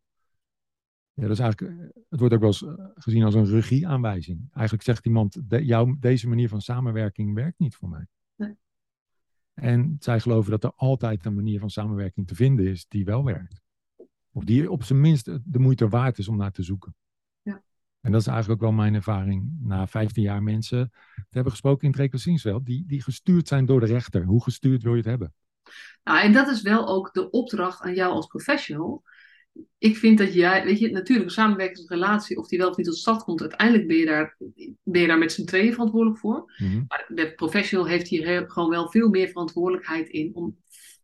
Ja, 1.12 1.22
dat 1.22 1.30
is 1.30 1.38
eigenlijk, 1.38 1.92
het 2.08 2.20
wordt 2.20 2.34
ook 2.34 2.40
wel 2.40 2.48
eens 2.48 2.64
eh, 2.64 2.86
gezien 2.94 3.24
als 3.24 3.34
een 3.34 3.46
regieaanwijzing. 3.46 4.48
Eigenlijk 4.52 4.84
zegt 4.84 5.06
iemand, 5.06 5.50
de, 5.50 5.64
jouw, 5.64 5.96
deze 5.98 6.28
manier 6.28 6.48
van 6.48 6.60
samenwerking 6.60 7.34
werkt 7.34 7.58
niet 7.58 7.76
voor 7.76 7.88
mij. 7.88 8.06
Nee. 8.36 8.56
En 9.54 9.96
zij 9.98 10.20
geloven 10.20 10.50
dat 10.50 10.64
er 10.64 10.72
altijd 10.76 11.24
een 11.24 11.34
manier 11.34 11.60
van 11.60 11.70
samenwerking 11.70 12.26
te 12.26 12.34
vinden 12.34 12.66
is 12.66 12.88
die 12.88 13.04
wel 13.04 13.24
werkt. 13.24 13.62
Of 14.32 14.44
die 14.44 14.70
op 14.70 14.82
zijn 14.82 15.00
minst 15.00 15.24
de 15.24 15.58
moeite 15.58 15.88
waard 15.88 16.18
is 16.18 16.28
om 16.28 16.36
naar 16.36 16.52
te 16.52 16.62
zoeken. 16.62 16.94
Ja. 17.42 17.62
En 18.00 18.12
dat 18.12 18.20
is 18.20 18.26
eigenlijk 18.26 18.62
ook 18.62 18.68
wel 18.68 18.76
mijn 18.76 18.94
ervaring 18.94 19.56
na 19.60 19.86
15 19.86 20.22
jaar 20.22 20.42
mensen 20.42 20.90
te 21.14 21.24
hebben 21.30 21.52
gesproken 21.52 21.84
in 21.84 21.90
het 21.90 22.00
reclassingsveld, 22.00 22.66
die, 22.66 22.84
die 22.86 23.02
gestuurd 23.02 23.48
zijn 23.48 23.66
door 23.66 23.80
de 23.80 23.86
rechter. 23.86 24.24
Hoe 24.24 24.42
gestuurd 24.42 24.82
wil 24.82 24.92
je 24.92 24.98
het 24.98 25.06
hebben? 25.06 25.34
Nou, 26.04 26.20
en 26.20 26.32
dat 26.32 26.48
is 26.48 26.62
wel 26.62 26.88
ook 26.88 27.12
de 27.12 27.30
opdracht 27.30 27.80
aan 27.80 27.94
jou 27.94 28.12
als 28.12 28.26
professional. 28.26 29.02
Ik 29.78 29.96
vind 29.96 30.18
dat 30.18 30.34
jij, 30.34 30.64
weet 30.64 30.78
je, 30.78 30.90
natuurlijk 30.90 31.26
een 31.26 31.34
samenwerkingsrelatie, 31.34 32.38
of 32.38 32.48
die 32.48 32.58
wel 32.58 32.70
of 32.70 32.76
niet 32.76 32.86
tot 32.86 32.96
stand 32.96 33.22
komt, 33.22 33.40
uiteindelijk 33.40 33.88
ben 33.88 33.96
je 33.96 34.06
daar, 34.06 34.36
ben 34.82 35.00
je 35.00 35.06
daar 35.06 35.18
met 35.18 35.32
z'n 35.32 35.44
tweeën 35.44 35.72
verantwoordelijk 35.72 36.18
voor. 36.18 36.52
Mhm. 36.56 36.82
Maar 36.88 37.10
de 37.14 37.34
professional 37.34 37.86
heeft 37.86 38.08
hier 38.08 38.50
gewoon 38.50 38.70
wel 38.70 38.90
veel 38.90 39.08
meer 39.08 39.28
verantwoordelijkheid 39.28 40.08
in 40.08 40.34
om 40.34 40.58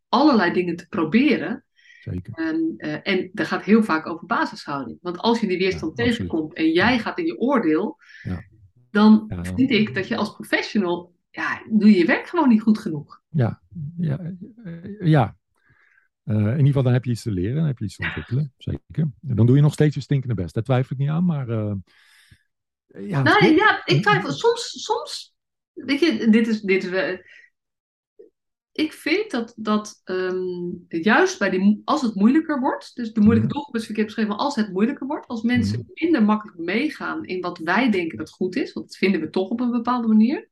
allerlei 0.08 0.52
dingen 0.52 0.76
te 0.76 0.88
proberen. 0.88 1.65
Zeker. 2.12 2.32
En, 2.34 2.74
eh, 2.76 2.98
en 3.02 3.30
dat 3.32 3.46
gaat 3.46 3.64
heel 3.64 3.82
vaak 3.82 4.06
over 4.06 4.26
basishouding. 4.26 4.98
Want 5.02 5.18
als 5.18 5.40
je 5.40 5.46
die 5.46 5.58
weerstand 5.58 5.98
Ja, 5.98 6.04
tegenkomt 6.04 6.54
en 6.54 6.70
jij 6.72 6.98
gaat 6.98 7.18
in 7.18 7.26
je 7.26 7.38
oordeel, 7.38 7.98
Ja. 8.22 8.44
dan 8.90 9.24
Ja, 9.28 9.44
vind 9.44 9.70
ik 9.70 9.94
dat 9.94 10.08
je 10.08 10.16
als 10.16 10.34
professional, 10.34 11.14
ja, 11.30 11.62
doe 11.70 11.90
je 11.90 11.98
je 11.98 12.04
werk 12.04 12.26
gewoon 12.26 12.48
niet 12.48 12.62
goed 12.62 12.78
genoeg. 12.78 13.20
Ja, 13.28 13.62
ja, 13.98 14.20
eh, 14.64 14.72
ja. 15.00 15.36
Eh, 16.22 16.36
in 16.36 16.50
ieder 16.50 16.66
geval, 16.66 16.82
dan 16.82 16.92
heb 16.92 17.04
je 17.04 17.10
iets 17.10 17.22
te 17.22 17.30
leren, 17.30 17.56
dan 17.56 17.66
heb 17.66 17.78
je 17.78 17.84
iets 17.84 17.96
te 17.96 18.04
ontwikkelen. 18.04 18.52
Zeker. 18.56 19.10
Dan 19.20 19.46
doe 19.46 19.56
je 19.56 19.62
nog 19.62 19.72
steeds 19.72 19.94
je 19.94 20.00
stinkende 20.00 20.34
best. 20.34 20.54
Daar 20.54 20.62
twijfel 20.62 20.92
ik 20.92 20.98
niet 20.98 21.10
aan, 21.10 21.24
maar 21.24 21.48
ja, 22.86 23.22
Nou 23.22 23.46
ja, 23.46 23.82
ik 23.84 24.02
twijfel. 24.02 24.32
Soms, 24.32 24.82
soms, 24.84 25.34
weet 25.72 26.00
je, 26.00 26.30
dit 26.30 26.46
is, 26.46 26.60
dit 26.60 26.84
is 26.84 27.20
Ik 28.76 28.92
vind 28.92 29.30
dat, 29.30 29.52
dat 29.56 30.00
ehm, 30.04 30.70
juist 30.88 31.38
bij 31.38 31.50
die, 31.50 31.82
als 31.84 32.02
het 32.02 32.14
moeilijker 32.14 32.60
wordt, 32.60 32.94
dus 32.94 33.12
de 33.12 33.20
moeilijke 33.20 33.46
Mhm. 33.46 33.54
doelgroep 33.54 33.76
is 33.76 33.84
verkeerd 33.84 34.06
beschreven, 34.06 34.30
maar 34.30 34.40
als 34.40 34.54
het 34.54 34.72
moeilijker 34.72 35.06
wordt, 35.06 35.26
als 35.26 35.42
mensen 35.42 35.90
minder 35.94 36.22
makkelijk 36.24 36.58
meegaan 36.58 37.24
in 37.24 37.40
wat 37.40 37.58
wij 37.58 37.90
denken 37.90 38.18
dat 38.18 38.30
goed 38.30 38.56
is, 38.56 38.72
want 38.72 38.86
dat 38.86 38.96
vinden 38.96 39.20
we 39.20 39.30
toch 39.30 39.48
op 39.48 39.60
een 39.60 39.70
bepaalde 39.70 40.08
manier. 40.08 40.48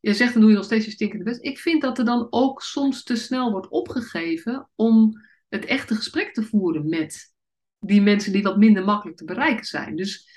Je 0.00 0.14
zegt 0.14 0.32
dan 0.32 0.40
doe 0.40 0.50
je 0.50 0.56
nog 0.56 0.64
steeds 0.64 0.84
je 0.84 0.90
stinkende 0.90 1.24
best. 1.24 1.44
Ik 1.44 1.58
vind 1.58 1.82
dat 1.82 1.98
er 1.98 2.04
dan 2.04 2.26
ook 2.30 2.62
soms 2.62 3.02
te 3.02 3.16
snel 3.16 3.50
wordt 3.50 3.68
opgegeven 3.68 4.68
om 4.74 5.12
het 5.48 5.64
echte 5.64 5.94
gesprek 5.94 6.34
te 6.34 6.42
voeren 6.42 6.88
met 6.88 7.32
die 7.78 8.02
mensen 8.02 8.32
die 8.32 8.42
wat 8.42 8.58
minder 8.58 8.84
makkelijk 8.84 9.16
te 9.16 9.24
bereiken 9.24 9.64
zijn. 9.64 9.96
Dus 9.96 10.28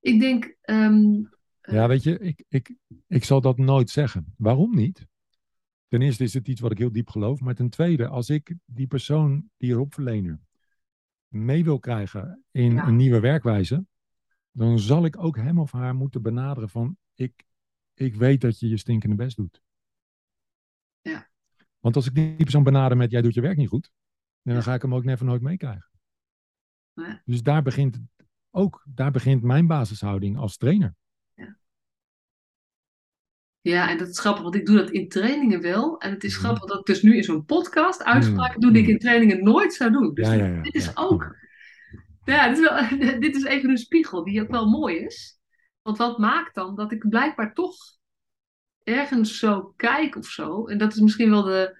ik 0.00 0.20
denk, 0.20 0.56
ehm, 0.62 1.04
Ja, 1.60 1.88
weet 1.88 2.02
je, 2.02 2.18
ik, 2.18 2.44
ik, 2.48 2.74
ik 3.08 3.24
zal 3.24 3.40
dat 3.40 3.58
nooit 3.58 3.90
zeggen. 3.90 4.34
Waarom 4.36 4.74
niet? 4.74 5.06
Ten 5.88 6.02
eerste 6.02 6.24
is 6.24 6.34
het 6.34 6.48
iets 6.48 6.60
wat 6.60 6.70
ik 6.70 6.78
heel 6.78 6.92
diep 6.92 7.08
geloof. 7.08 7.40
Maar 7.40 7.54
ten 7.54 7.70
tweede, 7.70 8.08
als 8.08 8.30
ik 8.30 8.54
die 8.64 8.86
persoon, 8.86 9.50
die 9.56 9.72
hulpverlener, 9.72 10.40
mee 11.28 11.64
wil 11.64 11.78
krijgen 11.78 12.44
in 12.50 12.72
Ja. 12.72 12.86
een 12.86 12.96
nieuwe 12.96 13.20
werkwijze, 13.20 13.86
dan 14.50 14.78
zal 14.78 15.04
ik 15.04 15.18
ook 15.18 15.36
hem 15.36 15.58
of 15.58 15.72
haar 15.72 15.94
moeten 15.94 16.22
benaderen 16.22 16.68
van, 16.68 16.96
ik, 17.14 17.44
ik 17.94 18.14
weet 18.14 18.40
dat 18.40 18.58
je 18.58 18.68
je 18.68 18.76
stinkende 18.76 19.16
best 19.16 19.36
doet. 19.36 19.62
Ja. 21.00 21.28
Want 21.80 21.96
als 21.96 22.06
ik 22.06 22.14
die 22.14 22.36
persoon 22.36 22.62
benader 22.62 22.96
met, 22.96 23.10
jij 23.10 23.22
doet 23.22 23.34
je 23.34 23.40
werk 23.40 23.56
niet 23.56 23.68
goed, 23.68 23.90
dan 24.42 24.54
Ja. 24.54 24.60
ga 24.60 24.74
ik 24.74 24.82
hem 24.82 24.94
ook 24.94 25.04
never 25.04 25.24
nooit 25.26 25.42
meekrijgen. 25.42 25.90
Ja. 26.92 27.22
Dus 27.24 27.42
daar 27.42 27.62
begint 27.62 28.00
ook, 28.50 28.84
daar 28.88 29.10
begint 29.10 29.42
mijn 29.42 29.66
basishouding 29.66 30.36
als 30.36 30.56
trainer. 30.56 30.94
Ja, 33.68 33.88
en 33.90 33.98
dat 33.98 34.08
is 34.08 34.18
grappig, 34.18 34.42
want 34.42 34.54
ik 34.54 34.66
doe 34.66 34.76
dat 34.76 34.90
in 34.90 35.08
trainingen 35.08 35.60
wel. 35.60 35.98
En 36.00 36.10
het 36.10 36.24
is 36.24 36.32
Mhm. 36.34 36.44
grappig 36.44 36.64
dat 36.64 36.78
ik 36.78 36.84
dus 36.86 37.02
nu 37.02 37.16
in 37.16 37.22
zo'n 37.24 37.44
podcast 37.44 38.02
uitspraken 38.04 38.60
doe 38.60 38.70
die 38.70 38.78
ik 38.80 38.86
Mhm. 38.86 38.96
in 38.96 39.00
trainingen 39.00 39.44
nooit 39.44 39.74
zou 39.74 39.90
doen. 39.90 40.14
Dus 40.14 40.26
Ja, 40.26 40.32
ja, 40.34 40.46
ja, 40.46 40.62
dit 40.62 40.74
is 40.74 40.84
ja. 40.84 40.92
ook, 40.94 41.36
ja, 42.24 42.48
dit 42.48 42.58
is, 42.58 42.64
wel, 42.68 42.78
dit 43.20 43.36
is 43.36 43.44
even 43.44 43.70
een 43.70 43.78
spiegel 43.78 44.24
die 44.24 44.42
ook 44.42 44.50
wel 44.50 44.68
mooi 44.68 44.96
is. 44.96 45.38
Want 45.82 45.98
wat 45.98 46.18
maakt 46.18 46.54
dan 46.54 46.74
dat 46.76 46.92
ik 46.92 47.08
blijkbaar 47.08 47.54
toch 47.54 47.76
ergens 48.82 49.38
zo 49.38 49.72
kijk 49.76 50.16
of 50.16 50.26
zo. 50.26 50.66
En 50.66 50.78
dat 50.78 50.92
is 50.92 51.00
misschien 51.00 51.30
wel 51.30 51.42
de, 51.42 51.76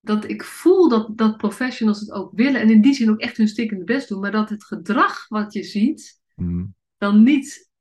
dat 0.00 0.28
ik 0.28 0.44
voel 0.44 0.88
dat, 0.88 1.16
dat 1.18 1.36
professionals 1.36 2.00
het 2.00 2.10
ook 2.10 2.30
willen 2.34 2.60
en 2.60 2.70
in 2.70 2.80
die 2.80 2.94
zin 2.94 3.10
ook 3.10 3.20
echt 3.20 3.36
hun 3.36 3.48
stikkende 3.48 3.84
best 3.84 4.08
doen, 4.08 4.20
maar 4.20 4.30
dat 4.32 4.48
het 4.48 4.64
gedrag 4.64 5.28
wat 5.28 5.52
je 5.52 5.62
ziet 5.62 6.22
Mm. 6.34 6.74
dan 6.98 7.22
niet 7.22 7.72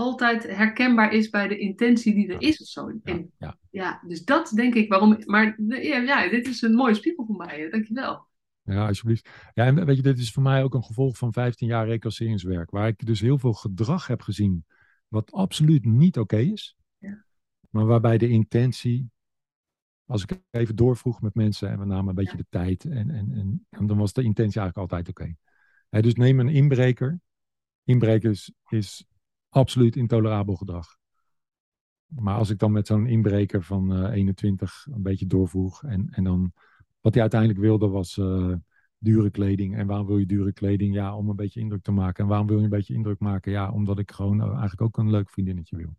altijd 0.00 0.56
herkenbaar 0.56 1.12
is 1.12 1.30
bij 1.30 1.48
de 1.48 1.58
intentie 1.58 2.14
die 2.14 2.28
er 2.32 2.40
is 2.40 2.60
of 2.60 2.66
zo. 2.66 2.88
Ja, 2.90 2.98
En 3.02 3.32
ja. 3.38 3.58
ja, 3.70 4.02
dus 4.06 4.24
dat 4.24 4.52
denk 4.54 4.74
ik 4.74 4.88
waarom. 4.88 5.22
Maar 5.24 5.54
ja, 5.82 6.28
dit 6.28 6.46
is 6.46 6.62
een 6.62 6.74
mooie 6.74 6.94
spiegel 6.94 7.26
voor 7.26 7.36
mij, 7.36 7.70
dankjewel. 7.70 8.28
Ja, 8.62 8.86
alsjeblieft. 8.86 9.28
Ja, 9.54 9.64
en 9.64 9.84
weet 9.86 9.96
je, 9.96 10.02
dit 10.02 10.18
is 10.18 10.32
voor 10.32 10.42
mij 10.42 10.62
ook 10.62 10.74
een 10.74 10.84
gevolg 10.84 11.16
van 11.18 11.32
15 11.32 11.68
jaar 11.68 11.86
reclasseringswerk, 11.86 12.70
waar 12.70 12.88
ik 12.88 13.06
dus 13.06 13.20
heel 13.20 13.38
veel 13.38 13.52
gedrag 13.52 14.06
heb 14.06 14.22
gezien 14.22 14.64
wat 15.08 15.32
absoluut 15.32 15.84
niet 15.84 16.18
oké 16.18 16.36
is, 16.36 16.76
Ja. 16.98 17.24
maar 17.70 17.86
waarbij 17.86 18.18
de 18.18 18.28
intentie, 18.28 19.10
als 20.04 20.22
ik 20.22 20.40
even 20.50 20.76
doorvroeg 20.76 21.20
met 21.20 21.34
mensen 21.34 21.68
en 21.70 21.78
we 21.78 21.84
namen 21.84 22.08
een 22.08 22.14
beetje 22.14 22.36
Ja. 22.36 22.42
de 22.42 22.46
tijd 22.48 22.84
en, 22.84 23.10
en, 23.10 23.32
en, 23.32 23.66
en 23.70 23.86
dan 23.86 23.98
was 23.98 24.12
de 24.12 24.22
intentie 24.22 24.60
eigenlijk 24.60 24.92
altijd 24.92 25.08
oké. 25.08 25.34
Dus 26.00 26.14
neem 26.14 26.40
een 26.40 26.48
inbreker. 26.48 27.20
Inbreker 27.84 28.30
is, 28.30 28.52
is 28.68 29.04
absoluut 29.50 29.96
intolerabel 29.96 30.54
gedrag. 30.54 30.98
Maar 32.06 32.36
als 32.36 32.50
ik 32.50 32.58
dan 32.58 32.72
met 32.72 32.86
zo'n 32.86 33.06
inbreker 33.06 33.62
van 33.62 33.94
eh, 33.94 34.12
21 34.12 34.86
een 34.90 35.02
beetje 35.02 35.26
doorvroeg 35.26 35.82
en, 35.82 36.08
en 36.10 36.24
dan 36.24 36.52
wat 37.00 37.12
hij 37.12 37.22
uiteindelijk 37.22 37.60
wilde 37.60 37.88
was 37.88 38.18
eh, 38.18 38.52
dure 38.98 39.30
kleding. 39.30 39.76
En 39.76 39.86
waarom 39.86 40.06
wil 40.06 40.18
je 40.18 40.26
dure 40.26 40.52
kleding? 40.52 40.94
Ja, 40.94 41.16
om 41.16 41.28
een 41.28 41.36
beetje 41.36 41.60
indruk 41.60 41.82
te 41.82 41.92
maken. 41.92 42.22
En 42.22 42.28
waarom 42.28 42.46
wil 42.46 42.58
je 42.58 42.64
een 42.64 42.70
beetje 42.70 42.94
indruk 42.94 43.18
maken? 43.18 43.52
Ja, 43.52 43.72
omdat 43.72 43.98
ik 43.98 44.10
gewoon 44.10 44.40
eh, 44.40 44.48
eigenlijk 44.48 44.80
ook 44.80 44.98
een 44.98 45.10
leuk 45.10 45.30
vriendinnetje 45.30 45.76
wil. 45.76 45.96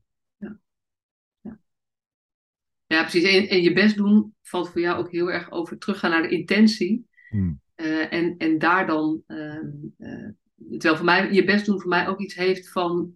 Ja, 2.86 3.02
precies. 3.02 3.24
En, 3.24 3.48
en 3.48 3.62
je 3.62 3.74
best 3.74 3.96
doen 3.96 4.36
valt 4.42 4.70
voor 4.70 4.82
jou 4.82 5.00
ook 5.00 5.12
heel 5.12 5.32
erg 5.32 5.52
over 5.52 5.78
teruggaan 5.78 6.12
naar 6.12 6.22
de 6.22 6.30
intentie. 6.30 7.08
Hmm. 7.30 7.62
En, 7.76 8.38
en 8.38 8.58
daar 8.58 8.88
dan, 8.88 9.24
ehm, 9.28 9.70
eh, 9.98 10.30
terwijl 10.70 10.96
voor 10.96 11.06
mij, 11.06 11.34
je 11.34 11.44
best 11.44 11.66
doen 11.66 11.80
voor 11.80 11.90
mij 11.90 12.08
ook 12.08 12.20
iets 12.20 12.36
heeft 12.36 12.72
van, 12.72 13.14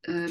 eh, 0.00 0.24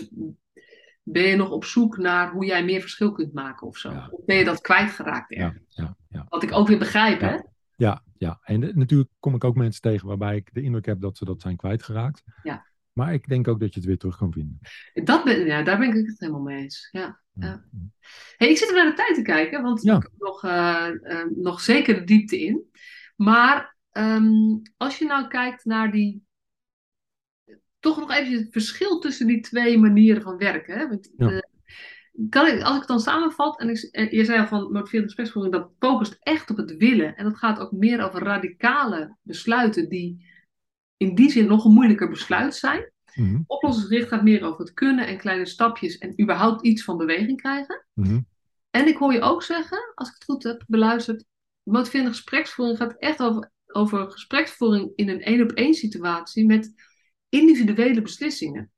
ben 1.04 1.24
je 1.24 1.36
nog 1.36 1.50
op 1.52 1.66
zoek 1.66 1.98
naar 1.98 2.32
hoe 2.32 2.46
jij 2.46 2.64
meer 2.66 2.82
verschil 2.82 3.12
kunt 3.12 3.34
maken 3.34 3.68
of 3.68 3.78
zo? 3.78 3.92
Ja. 3.92 4.08
Of 4.12 4.26
ben 4.26 4.36
je 4.36 4.44
dat 4.44 4.62
kwijtgeraakt 4.62 5.34
Ja, 5.34 5.54
ja, 5.68 5.98
ja. 6.10 6.26
Wat 6.30 6.44
ik 6.44 6.52
ook 6.54 6.68
weer 6.68 6.78
begrijp, 6.80 7.22
Ja. 7.22 7.28
hè? 7.30 7.40
Ja, 7.76 8.04
ja. 8.18 8.40
En 8.44 8.60
de- 8.60 8.72
natuurlijk 8.76 9.10
kom 9.20 9.36
ik 9.36 9.44
ook 9.44 9.56
mensen 9.56 9.82
tegen 9.82 10.08
waarbij 10.08 10.36
ik 10.36 10.50
de 10.54 10.62
indruk 10.62 10.86
heb 10.86 11.02
dat 11.02 11.18
ze 11.18 11.26
dat 11.26 11.42
zijn 11.42 11.56
kwijtgeraakt. 11.56 12.24
Ja. 12.44 12.66
Maar 12.94 13.14
ik 13.14 13.28
denk 13.28 13.48
ook 13.48 13.60
dat 13.60 13.74
je 13.74 13.80
het 13.80 13.88
weer 13.88 13.98
terug 13.98 14.18
kan 14.18 14.32
vinden. 14.32 14.60
Dat 14.94 15.24
ben, 15.24 15.46
ja, 15.46 15.64
daar 15.64 15.78
ben 15.78 15.90
ik 15.96 16.06
het 16.08 16.20
helemaal 16.20 16.42
mee 16.42 16.62
eens. 16.62 16.88
Ja. 16.92 17.20
Ja. 17.34 17.66
Hey, 18.38 18.50
ik 18.50 18.58
zit 18.58 18.70
er 18.70 18.76
naar 18.76 18.86
de 18.90 18.94
tijd 18.94 19.16
te 19.16 19.22
kijken, 19.22 19.62
want 19.64 19.82
Ja. 19.84 19.96
ik 19.96 20.02
heb 20.02 20.12
nog, 20.18 20.44
eh, 20.44 20.88
eh, 21.02 21.28
nog 21.36 21.62
zeker 21.62 21.96
de 21.96 22.04
diepte 22.04 22.40
in. 22.46 22.70
Maar 23.16 23.76
ehm, 23.92 24.32
als 24.78 24.98
je 24.98 25.06
nou 25.06 25.28
kijkt 25.28 25.66
naar 25.66 25.92
die. 25.92 26.25
Toch 27.86 28.00
nog 28.00 28.12
even 28.12 28.34
het 28.34 28.48
verschil 28.52 29.00
tussen 29.00 29.28
die 29.28 29.40
twee 29.42 29.78
manieren 29.78 30.22
van 30.22 30.38
werken. 30.38 30.78
Hè? 30.78 30.88
Want, 30.88 31.10
Ja. 31.18 31.30
eh, 31.30 31.40
kan 32.30 32.48
ik, 32.48 32.62
als 32.62 32.74
ik 32.74 32.80
het 32.80 32.88
dan 32.88 33.00
samenvat, 33.00 33.60
en 33.60 33.70
ik, 33.70 33.78
eh, 33.92 34.12
je 34.12 34.26
zei 34.26 34.40
al 34.40 34.48
van 34.48 34.62
motiverende 34.62 35.06
gespreksvoering, 35.06 35.54
dat 35.54 35.72
focust 35.80 36.18
echt 36.20 36.50
op 36.50 36.58
het 36.58 36.78
willen. 36.78 37.16
En 37.16 37.24
dat 37.24 37.38
gaat 37.38 37.60
ook 37.60 37.72
meer 37.72 38.06
over 38.06 38.24
radicale 38.24 39.16
besluiten 39.22 39.90
die 39.90 40.26
in 40.98 41.16
die 41.16 41.32
zin 41.32 41.48
nog 41.48 41.66
een 41.66 41.74
moeilijker 41.74 42.10
besluit 42.10 42.56
zijn. 42.56 42.92
Mhm, 43.16 43.42
Oplossingsgericht 43.48 44.08
gaat 44.08 44.24
meer 44.24 44.44
over 44.44 44.60
het 44.60 44.74
kunnen 44.74 45.08
en 45.08 45.18
kleine 45.18 45.46
stapjes 45.46 45.98
en 45.98 46.22
überhaupt 46.22 46.66
iets 46.66 46.84
van 46.84 46.98
beweging 46.98 47.42
krijgen. 47.42 47.86
mhm. 47.94 48.20
En 48.70 48.88
ik 48.88 48.98
hoor 48.98 49.14
je 49.14 49.22
ook 49.22 49.44
zeggen, 49.44 49.92
als 49.96 50.08
ik 50.08 50.14
het 50.14 50.24
goed 50.24 50.44
heb 50.44 50.64
beluisterd, 50.68 51.26
motiverende 51.64 52.12
gespreksvoering 52.12 52.78
gaat 52.78 52.96
echt 53.00 53.22
over, 53.22 53.52
over 53.68 54.12
gespreksvoering 54.12 54.92
in 54.96 55.10
een 55.10 55.22
één 55.22 55.42
op 55.42 55.52
één 55.52 55.74
situatie 55.74 56.46
met 56.46 56.74
individuele 57.30 58.02
beslissingen. 58.02 58.72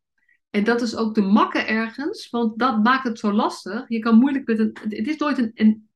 En 0.50 0.64
dat 0.64 0.82
is 0.82 0.96
ook 0.96 1.16
de 1.16 1.22
makke 1.22 1.60
ergens, 1.60 2.30
want 2.30 2.60
dat 2.60 2.84
maakt 2.84 3.08
het 3.08 3.20
zo 3.20 3.32
lastig. 3.32 3.86
Je 3.90 4.00
kan 4.00 4.18
moeilijk 4.20 4.48
met 4.48 4.60
een. 4.60 4.78
Het 4.90 5.08
is 5.08 5.18
nooit 5.18 5.38
een, 5.38 5.52
een, 5.54 5.90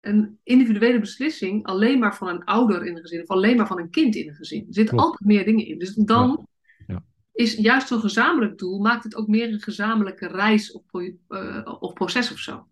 een 0.00 0.38
individuele 0.42 1.00
beslissing 1.00 1.64
alleen 1.66 1.98
maar 1.98 2.16
van 2.16 2.28
een 2.28 2.44
ouder 2.44 2.86
in 2.86 2.96
een 2.96 3.00
gezin 3.02 3.22
of 3.22 3.28
alleen 3.28 3.56
maar 3.56 3.66
van 3.66 3.78
een 3.78 3.90
kind 3.90 4.14
in 4.14 4.28
een 4.28 4.34
gezin. 4.34 4.58
Er 4.60 4.74
zitten 4.74 4.96
Klopt. 4.96 5.04
altijd 5.10 5.28
meer 5.30 5.44
dingen 5.44 5.66
in. 5.66 5.78
Dus 5.78 5.94
dan 5.94 6.46
Ja. 6.86 6.94
Ja. 6.94 7.04
is 7.32 7.54
juist 7.54 7.88
zo'n 7.88 8.00
gezamenlijk 8.00 8.58
doel, 8.58 8.78
maakt 8.80 9.04
het 9.04 9.14
ook 9.14 9.28
meer 9.28 9.52
een 9.52 9.60
gezamenlijke 9.60 10.26
reis 10.26 10.72
of, 10.72 10.82
pro- 10.86 11.16
eh, 11.28 11.76
of 11.80 11.92
proces 11.92 12.32
of 12.32 12.38
zo. 12.38 12.68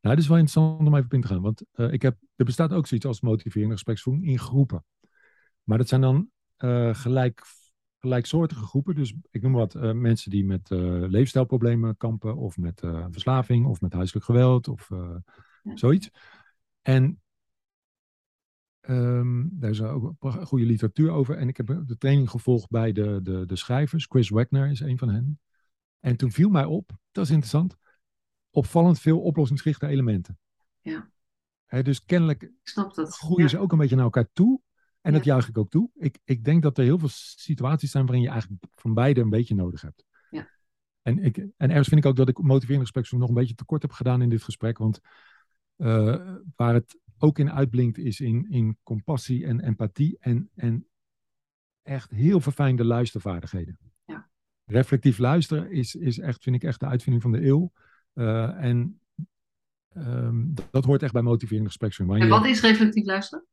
Nou, 0.00 0.18
het 0.18 0.24
is 0.26 0.30
wel 0.30 0.40
interessant 0.40 0.86
om 0.86 0.94
even 0.94 1.06
op 1.06 1.12
in 1.12 1.20
te 1.20 1.26
gaan. 1.26 1.40
Want 1.42 1.62
eh, 1.72 1.92
ik 1.92 2.02
heb, 2.02 2.16
er 2.36 2.44
bestaat 2.44 2.72
ook 2.72 2.86
zoiets 2.86 3.06
als 3.06 3.20
motiverende 3.20 3.74
gespreksvoering 3.74 4.26
in 4.26 4.38
groepen. 4.38 4.84
Maar 5.62 5.78
dat 5.78 5.88
zijn 5.88 6.00
dan 6.00 6.30
eh, 6.56 6.94
gelijk, 6.94 7.42
gelijksoortige 7.98 8.64
groepen. 8.64 8.94
Dus 8.94 9.14
ik 9.30 9.42
noem 9.42 9.52
wat 9.52 9.74
eh, 9.74 9.92
mensen 9.92 10.30
die 10.30 10.44
met 10.44 10.70
eh, 10.70 10.78
leefstijlproblemen 11.08 11.96
kampen. 11.96 12.36
Of 12.36 12.56
met 12.56 12.80
verslaving. 13.10 13.66
Of 13.66 13.80
met 13.80 13.92
huiselijk 13.92 14.24
geweld. 14.24 14.68
Of 14.68 14.88
Ja. 15.62 15.76
zoiets. 15.76 16.10
En 16.82 17.20
ehm, 18.80 19.44
daar 19.50 19.70
is 19.70 19.82
ook 19.82 20.14
goede 20.46 20.64
literatuur 20.64 21.10
over. 21.10 21.36
En 21.36 21.48
ik 21.48 21.56
heb 21.56 21.66
de 21.86 21.96
training 21.98 22.30
gevolgd 22.30 22.70
bij 22.70 22.92
de, 22.92 23.20
de, 23.22 23.46
de 23.46 23.56
schrijvers. 23.56 24.06
Chris 24.06 24.28
Wagner 24.28 24.70
is 24.70 24.80
een 24.80 24.98
van 24.98 25.08
hen. 25.08 25.40
En 26.00 26.16
toen 26.16 26.30
viel 26.30 26.48
mij 26.48 26.64
op, 26.64 26.90
dat 27.12 27.24
is 27.24 27.30
interessant, 27.30 27.76
opvallend 28.50 29.00
veel 29.00 29.20
oplossingsgerichte 29.20 29.86
elementen. 29.86 30.38
Ja. 30.80 31.10
Hè, 31.64 31.82
dus 31.82 32.04
kennelijk 32.04 32.42
Ik 32.42 32.52
snap 32.62 32.94
dat. 32.94 33.14
groeien 33.16 33.42
Ja. 33.42 33.48
ze 33.48 33.58
ook 33.58 33.72
een 33.72 33.78
beetje 33.78 33.94
naar 33.96 34.04
elkaar 34.04 34.28
toe. 34.32 34.60
En 35.06 35.12
dat 35.12 35.24
juich 35.24 35.48
ik 35.48 35.58
ook 35.58 35.70
toe. 35.70 35.90
Ik, 35.94 36.18
ik 36.24 36.44
denk 36.44 36.62
dat 36.62 36.78
er 36.78 36.84
heel 36.84 36.98
veel 36.98 37.08
situaties 37.12 37.90
zijn 37.90 38.06
waarin 38.06 38.22
je 38.24 38.30
eigenlijk 38.30 38.62
van 38.74 38.94
beide 38.94 39.20
een 39.20 39.30
beetje 39.30 39.54
nodig 39.54 39.80
hebt. 39.80 40.04
Ja. 40.30 40.48
En, 41.02 41.18
ik, 41.18 41.36
en 41.36 41.70
ergens 41.70 41.88
vind 41.88 42.04
ik 42.04 42.10
ook 42.10 42.16
dat 42.16 42.28
ik 42.28 42.38
motiverende 42.38 42.84
gespreksvoering 42.84 43.28
nog 43.28 43.36
een 43.36 43.42
beetje 43.42 43.58
tekort 43.58 43.82
heb 43.82 43.92
gedaan 43.92 44.22
in 44.22 44.28
dit 44.28 44.42
gesprek. 44.42 44.78
Want 44.78 45.00
eh, 45.76 46.34
waar 46.56 46.74
het 46.74 46.98
ook 47.18 47.38
in 47.38 47.50
uitblinkt 47.50 47.98
is 47.98 48.20
in, 48.20 48.50
in 48.50 48.78
compassie 48.82 49.46
en 49.46 49.60
empathie 49.60 50.16
en, 50.20 50.50
en 50.54 50.86
echt 51.82 52.10
heel 52.10 52.40
verfijnde 52.40 52.84
luistervaardigheden. 52.84 53.78
Ja. 54.04 54.28
Reflectief 54.64 55.18
luisteren 55.18 55.70
is, 55.70 55.94
is 55.94 56.18
echt, 56.18 56.42
vind 56.42 56.56
ik 56.56 56.64
echt 56.64 56.80
de 56.80 56.86
uitvinding 56.86 57.22
van 57.22 57.32
de 57.32 57.46
eeuw. 57.46 57.72
Eh, 58.12 58.64
en 58.64 59.00
ehm, 59.88 60.54
dat, 60.54 60.68
dat 60.70 60.84
hoort 60.84 61.02
echt 61.02 61.12
bij 61.12 61.22
motiverende 61.22 61.68
gespreksvoering. 61.68 62.22
En 62.22 62.28
wat 62.28 62.46
is 62.46 62.60
reflectief 62.60 63.04
luisteren? 63.04 63.46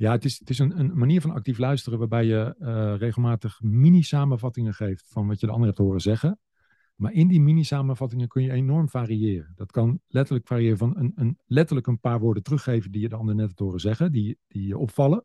Ja, 0.00 0.12
het 0.12 0.24
is, 0.24 0.38
het 0.38 0.50
is 0.50 0.58
een, 0.58 0.78
een 0.78 0.98
manier 0.98 1.20
van 1.20 1.30
actief 1.30 1.58
luisteren 1.58 1.98
waarbij 1.98 2.24
je 2.24 2.54
eh, 2.58 2.94
regelmatig 2.96 3.60
mini-samenvattingen 3.62 4.74
geeft 4.74 5.08
van 5.08 5.26
wat 5.26 5.40
je 5.40 5.46
de 5.46 5.52
ander 5.52 5.66
hebt 5.66 5.78
horen 5.78 6.00
zeggen. 6.00 6.38
Maar 6.94 7.12
in 7.12 7.28
die 7.28 7.40
mini-samenvattingen 7.40 8.28
kun 8.28 8.42
je 8.42 8.52
enorm 8.52 8.88
variëren. 8.88 9.52
Dat 9.54 9.72
kan 9.72 10.00
letterlijk 10.08 10.46
variëren 10.46 10.78
van 10.78 10.96
een, 10.96 11.12
een, 11.14 11.38
letterlijk 11.46 11.86
een 11.86 12.00
paar 12.00 12.20
woorden 12.20 12.42
teruggeven 12.42 12.90
die 12.90 13.00
je 13.00 13.08
de 13.08 13.16
ander 13.16 13.34
net 13.34 13.46
hebt 13.46 13.58
horen 13.58 13.80
zeggen, 13.80 14.12
die, 14.12 14.38
die 14.48 14.66
je 14.66 14.78
opvallen. 14.78 15.24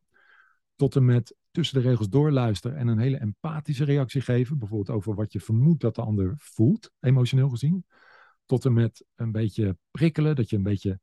Tot 0.76 0.95
en 0.95 1.05
met 1.05 1.36
tussen 1.51 1.82
de 1.82 1.89
regels 1.89 2.09
doorluisteren 2.09 2.78
en 2.78 2.88
een 2.88 2.99
hele 2.99 3.17
empathische 3.17 3.84
reactie 3.84 4.21
geven. 4.21 4.57
Bijvoorbeeld 4.57 4.97
over 4.97 5.15
wat 5.15 5.34
je 5.34 5.39
vermoedt 5.39 5.82
dat 5.82 5.95
de 5.95 6.01
ander 6.01 6.34
voelt, 6.38 6.91
emotioneel 6.99 7.49
gezien. 7.49 7.86
Tot 8.45 8.65
en 8.65 8.73
met 8.73 9.05
een 9.15 9.32
beetje 9.32 9.78
prikkelen, 9.91 10.36
dat 10.36 10.49
je 10.49 10.55
een 10.55 10.63
beetje 10.63 10.99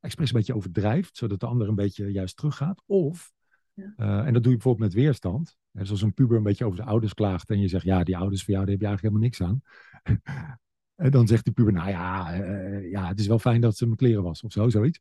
expres 0.00 0.28
een 0.30 0.36
beetje 0.36 0.54
overdrijft, 0.54 1.16
zodat 1.16 1.40
de 1.40 1.46
ander 1.46 1.68
een 1.68 1.74
beetje 1.74 2.12
juist 2.12 2.36
teruggaat. 2.36 2.82
Of, 2.86 3.32
Ja. 3.74 3.92
eh, 3.96 4.26
en 4.26 4.32
dat 4.32 4.42
doe 4.42 4.52
je 4.52 4.58
bijvoorbeeld 4.58 4.92
met 4.94 5.02
weerstand. 5.02 5.56
Hè, 5.72 5.84
zoals 5.84 6.02
een 6.02 6.14
puber 6.14 6.36
een 6.36 6.42
beetje 6.42 6.64
over 6.64 6.78
de 6.78 6.84
ouders 6.84 7.14
klaagt 7.14 7.50
en 7.50 7.60
je 7.60 7.68
zegt, 7.68 7.84
ja, 7.84 8.04
die 8.04 8.16
ouders 8.16 8.44
van 8.44 8.54
jou, 8.54 8.66
daar 8.66 8.74
heb 8.74 8.82
je 8.82 8.86
eigenlijk 8.88 9.14
helemaal 9.14 9.22
niks 9.28 9.42
aan. 9.42 9.62
en 11.04 11.10
dan 11.10 11.26
zegt 11.26 11.44
die 11.44 11.52
puber, 11.52 11.72
nou 11.72 11.88
ja, 11.88 12.32
eh, 12.34 12.90
ja, 12.90 13.08
het 13.08 13.18
is 13.18 13.26
wel 13.26 13.38
fijn 13.38 13.60
dat 13.60 13.76
ze 13.76 13.84
mijn 13.84 13.96
kleren 13.96 14.22
was, 14.22 14.42
of 14.42 14.52
zo, 14.52 14.68
zoiets. 14.68 14.98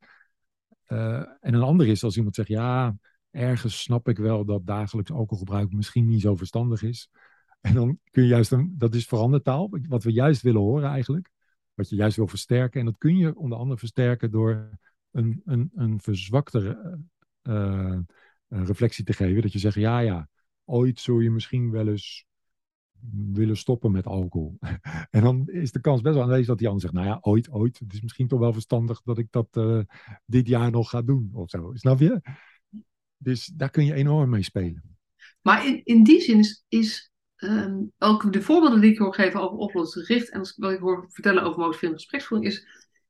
Eh, 0.85 1.19
en 1.39 1.53
een 1.53 1.61
ander 1.61 1.87
is 1.87 2.03
als 2.03 2.17
iemand 2.17 2.35
zegt, 2.35 2.47
ja, 2.47 2.95
ergens 3.31 3.81
snap 3.81 4.09
ik 4.09 4.17
wel 4.17 4.45
dat 4.45 4.65
dagelijks 4.65 5.11
alcoholgebruik 5.11 5.71
misschien 5.71 6.05
niet 6.05 6.21
zo 6.21 6.35
verstandig 6.35 6.81
is. 6.83 7.09
En 7.61 7.73
dan 7.73 7.99
kun 8.11 8.23
je 8.23 8.29
juist, 8.29 8.51
een, 8.51 8.75
dat 8.77 8.95
is 8.95 9.05
verandertaal, 9.05 9.69
wat 9.87 10.03
we 10.03 10.11
juist 10.11 10.41
willen 10.41 10.61
horen 10.61 10.89
eigenlijk. 10.89 11.29
Wat 11.73 11.89
je 11.89 11.95
juist 11.95 12.15
wil 12.15 12.27
versterken. 12.27 12.79
En 12.79 12.85
dat 12.85 12.97
kun 12.97 13.17
je 13.17 13.35
onder 13.35 13.57
andere 13.57 13.79
versterken 13.79 14.31
door 14.31 14.69
een, 15.11 15.41
een, 15.45 15.71
een 15.75 16.01
verzwakte 16.01 16.77
eh, 17.41 17.93
eh, 17.93 18.01
reflectie 18.47 19.03
te 19.03 19.13
geven. 19.13 19.41
Dat 19.41 19.53
je 19.53 19.59
zegt, 19.59 19.75
ja, 19.75 19.99
ja, 19.99 20.29
ooit 20.65 20.99
zul 20.99 21.19
je 21.19 21.31
misschien 21.31 21.71
wel 21.71 21.87
eens 21.87 22.27
willen 23.33 23.57
stoppen 23.57 23.91
met 23.91 24.05
alcohol. 24.05 24.57
en 25.09 25.21
dan 25.21 25.47
is 25.47 25.71
de 25.71 25.81
kans 25.81 26.01
best 26.01 26.15
wel 26.15 26.23
aanwezig 26.23 26.47
dat 26.47 26.57
die 26.57 26.67
ander 26.67 26.81
zegt, 26.81 26.93
nou 26.93 27.07
ja, 27.07 27.17
ooit, 27.21 27.49
ooit. 27.49 27.79
Het 27.79 27.93
is 27.93 28.01
misschien 28.01 28.27
toch 28.27 28.39
wel 28.39 28.53
verstandig 28.53 29.01
dat 29.01 29.17
ik 29.17 29.27
dat 29.29 29.47
eh, 29.51 29.79
dit 30.25 30.47
jaar 30.47 30.71
nog 30.71 30.89
ga 30.89 31.01
doen 31.01 31.29
of 31.33 31.49
zo. 31.49 31.71
Snap 31.73 31.99
je? 31.99 32.21
Dus 33.17 33.45
daar 33.45 33.69
kun 33.69 33.85
je 33.85 33.93
enorm 33.93 34.29
mee 34.29 34.43
spelen. 34.43 34.97
Maar 35.41 35.67
in, 35.67 35.81
in 35.83 36.03
die 36.03 36.21
zin 36.21 36.39
is, 36.39 36.65
is 36.67 37.11
ehm, 37.35 37.81
ook 37.97 38.33
de 38.33 38.41
voorbeelden 38.41 38.81
die 38.81 38.91
ik 38.91 38.97
hoor 38.97 39.13
geven 39.13 39.41
over 39.41 39.57
oplossingsgericht 39.57 40.29
en 40.29 40.53
wat 40.55 40.71
ik 40.71 40.79
hoor 40.79 41.05
vertellen 41.09 41.43
over 41.43 41.59
motiverende 41.59 41.99
gespreksvoering 41.99 42.51
is, 42.51 42.67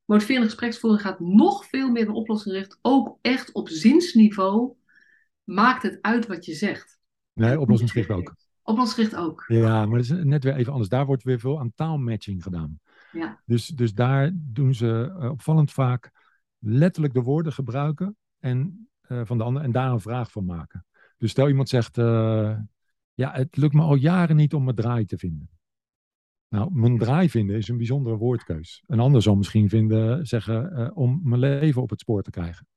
motiverende 0.09 0.47
gespreksvoering 0.47 1.01
gaat 1.01 1.19
nog 1.19 1.65
veel 1.65 1.89
meer 1.89 2.11
oplossingsgericht. 2.11 2.79
Ook 2.81 3.17
echt 3.21 3.51
op 3.51 3.69
zinsniveau 3.69 4.73
maakt 5.43 5.83
het 5.83 5.97
uit 6.01 6.27
wat 6.27 6.45
je 6.45 6.53
zegt. 6.53 6.99
Nee, 7.33 7.59
oplossingsgericht 7.59 8.09
ook. 8.11 8.35
Oplossingsgericht 8.61 9.15
ook. 9.15 9.45
Ja, 9.47 9.85
maar 9.85 9.97
dat 9.97 10.17
is 10.17 10.23
net 10.23 10.43
weer 10.43 10.55
even 10.55 10.71
anders. 10.71 10.89
Daar 10.89 11.05
wordt 11.05 11.23
weer 11.23 11.39
veel 11.39 11.59
aan 11.59 11.71
taalmatching 11.75 12.43
gedaan. 12.43 12.79
Ja. 13.11 13.41
Dus, 13.45 13.67
dus 13.67 13.93
daar 13.93 14.31
doen 14.33 14.73
ze 14.73 15.15
uh, 15.19 15.29
opvallend 15.29 15.71
vaak 15.71 16.11
letterlijk 16.59 17.13
de 17.13 17.21
woorden 17.21 17.53
gebruiken 17.53 18.17
en, 18.39 18.89
uh, 19.07 19.21
van 19.23 19.37
de 19.37 19.43
ander 19.43 19.63
en 19.63 19.71
daar 19.71 19.91
een 19.91 19.99
vraag 19.99 20.31
van 20.31 20.45
maken. 20.45 20.85
Dus 21.17 21.31
stel 21.31 21.47
iemand 21.47 21.69
zegt, 21.69 21.97
uh, 21.97 22.57
ja, 23.13 23.31
het 23.31 23.57
lukt 23.57 23.73
me 23.73 23.81
al 23.81 23.95
jaren 23.95 24.35
niet 24.35 24.53
om 24.53 24.63
mijn 24.63 24.75
draai 24.75 25.05
te 25.05 25.17
vinden. 25.17 25.49
Nou, 26.49 26.73
mijn 26.73 26.97
draai 26.97 27.29
vinden 27.29 27.55
is 27.55 27.67
een 27.67 27.77
bijzondere 27.77 28.17
woordkeus. 28.17 28.83
Een 28.87 28.99
ander 28.99 29.21
zal 29.21 29.35
misschien 29.35 29.69
vinden, 29.69 30.25
zeggen, 30.27 30.95
om 30.95 31.19
mijn 31.23 31.39
leven 31.39 31.81
op 31.81 31.89
het 31.89 31.99
spoor 31.99 32.23
te 32.23 32.29
krijgen. 32.29 32.67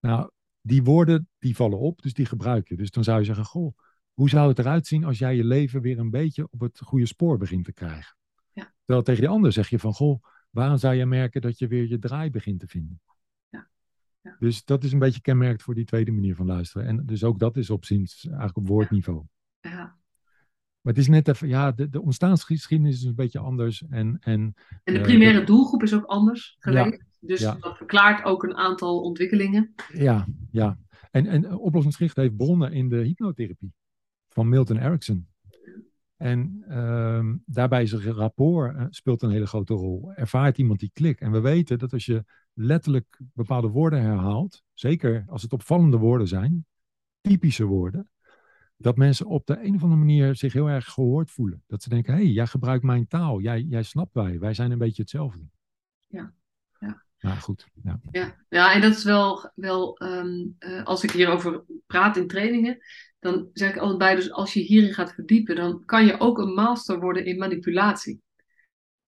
Nou, 0.00 0.30
die 0.60 0.82
woorden 0.82 1.28
die 1.38 1.56
vallen 1.56 1.78
op, 1.78 2.02
dus 2.02 2.14
die 2.14 2.26
gebruik 2.26 2.68
je. 2.68 2.76
Dus 2.76 2.90
dan 2.90 3.04
zou 3.04 3.18
je 3.18 3.24
zeggen, 3.24 3.44
goh, 3.44 3.76
hoe 4.12 4.28
zou 4.28 4.48
het 4.48 4.58
eruit 4.58 4.86
zien 4.86 5.04
als 5.04 5.18
jij 5.18 5.36
je 5.36 5.44
leven 5.44 5.80
weer 5.80 5.98
een 5.98 6.10
beetje 6.10 6.48
op 6.50 6.60
het 6.60 6.80
goede 6.80 7.06
spoor 7.06 7.38
begint 7.38 7.64
te 7.64 7.72
krijgen? 7.72 8.16
Ja. 8.52 8.72
Terwijl 8.84 9.02
tegen 9.02 9.20
die 9.20 9.30
ander 9.30 9.52
zeg 9.52 9.68
je 9.68 9.78
van, 9.78 9.92
goh, 9.92 10.22
waarom 10.50 10.76
zou 10.76 10.94
je 10.94 11.06
merken 11.06 11.40
dat 11.40 11.58
je 11.58 11.66
weer 11.66 11.88
je 11.88 11.98
draai 11.98 12.30
begint 12.30 12.60
te 12.60 12.66
vinden? 12.66 13.00
Ja. 13.48 13.68
Ja. 14.20 14.36
Dus 14.38 14.64
dat 14.64 14.84
is 14.84 14.92
een 14.92 14.98
beetje 14.98 15.20
kenmerkend 15.20 15.62
voor 15.62 15.74
die 15.74 15.84
tweede 15.84 16.12
manier 16.12 16.34
van 16.34 16.46
luisteren. 16.46 16.86
En 16.86 17.06
dus 17.06 17.24
ook 17.24 17.38
dat 17.38 17.56
is 17.56 17.70
op 17.70 17.84
ziens 17.84 18.24
eigenlijk 18.26 18.56
op 18.56 18.68
woordniveau. 18.68 19.24
Ja. 19.60 20.00
Maar 20.82 20.92
het 20.92 21.02
is 21.02 21.08
net 21.08 21.28
even, 21.28 21.48
ja, 21.48 21.72
de, 21.72 21.88
de 21.88 22.02
ontstaansgeschiedenis 22.02 22.94
is 22.94 23.04
een 23.04 23.14
beetje 23.14 23.38
anders. 23.38 23.84
En, 23.90 24.16
en, 24.20 24.54
En 24.84 24.92
de 24.92 24.98
eh, 24.98 25.02
primaire 25.02 25.44
doelgroep 25.44 25.82
is 25.82 25.94
ook 25.94 26.04
anders. 26.04 26.58
Dus 27.20 27.40
ja. 27.40 27.56
dat 27.60 27.76
verklaart 27.76 28.24
ook 28.24 28.42
een 28.42 28.56
aantal 28.56 29.00
ontwikkelingen. 29.00 29.74
Ja, 29.92 30.26
ja. 30.50 30.78
En, 31.10 31.26
en 31.26 31.56
oplossingsgericht 31.56 32.16
heeft 32.16 32.36
bronnen 32.36 32.72
in 32.72 32.88
de 32.88 32.96
hypnotherapie 32.96 33.72
van 34.28 34.48
Milton 34.48 34.78
Erickson. 34.78 35.26
En 36.16 36.64
ehm, 36.68 37.36
daarbij 37.46 37.82
is 37.82 37.92
er 37.92 38.08
rapport 38.08 38.76
eh, 38.76 38.86
speelt 38.90 39.22
een 39.22 39.30
hele 39.30 39.46
grote 39.46 39.74
rol. 39.74 40.12
Ervaart 40.14 40.58
iemand 40.58 40.80
die 40.80 40.90
klik? 40.92 41.20
En 41.20 41.32
we 41.32 41.40
weten 41.40 41.78
dat 41.78 41.92
als 41.92 42.06
je 42.06 42.24
letterlijk 42.52 43.20
bepaalde 43.34 43.68
woorden 43.68 44.02
herhaalt, 44.02 44.62
zeker 44.74 45.24
als 45.26 45.42
het 45.42 45.52
opvallende 45.52 45.96
woorden 45.96 46.28
zijn, 46.28 46.66
typische 47.20 47.64
woorden, 47.64 48.10
dat 48.82 48.96
mensen 48.96 49.26
op 49.26 49.46
de 49.46 49.58
een 49.62 49.74
of 49.74 49.82
andere 49.82 50.00
manier 50.00 50.36
zich 50.36 50.52
heel 50.52 50.68
erg 50.68 50.84
gehoord 50.84 51.30
voelen. 51.30 51.62
Dat 51.66 51.82
ze 51.82 51.88
denken, 51.88 52.14
hé, 52.14 52.22
hey, 52.22 52.30
jij 52.30 52.46
gebruikt 52.46 52.84
mijn 52.84 53.06
taal, 53.06 53.40
jij, 53.40 53.60
jij 53.60 53.82
snapt 53.82 54.14
wij, 54.14 54.38
wij 54.38 54.54
zijn 54.54 54.70
een 54.70 54.78
beetje 54.78 55.02
hetzelfde. 55.02 55.40
Ja, 56.08 56.32
ja. 56.78 57.02
Nou 57.20 57.38
goed, 57.38 57.66
ja. 57.82 58.00
Ja, 58.10 58.36
ja 58.48 58.72
en 58.72 58.80
dat 58.80 58.96
is 58.96 59.04
wel, 59.04 59.50
wel 59.54 59.96
ehm, 59.98 60.44
eh, 60.58 60.84
als 60.84 61.04
ik 61.04 61.10
hierover 61.10 61.64
praat 61.86 62.16
in 62.16 62.26
trainingen, 62.26 62.78
dan 63.18 63.48
zeg 63.52 63.70
ik 63.70 63.76
altijd 63.76 63.98
bij, 63.98 64.14
dus 64.14 64.30
als 64.30 64.52
je 64.52 64.60
hierin 64.60 64.94
gaat 64.94 65.12
verdiepen, 65.14 65.56
dan 65.56 65.84
kan 65.84 66.04
je 66.06 66.20
ook 66.20 66.38
een 66.38 66.54
master 66.54 67.00
worden 67.00 67.24
in 67.24 67.38
manipulatie. 67.38 68.20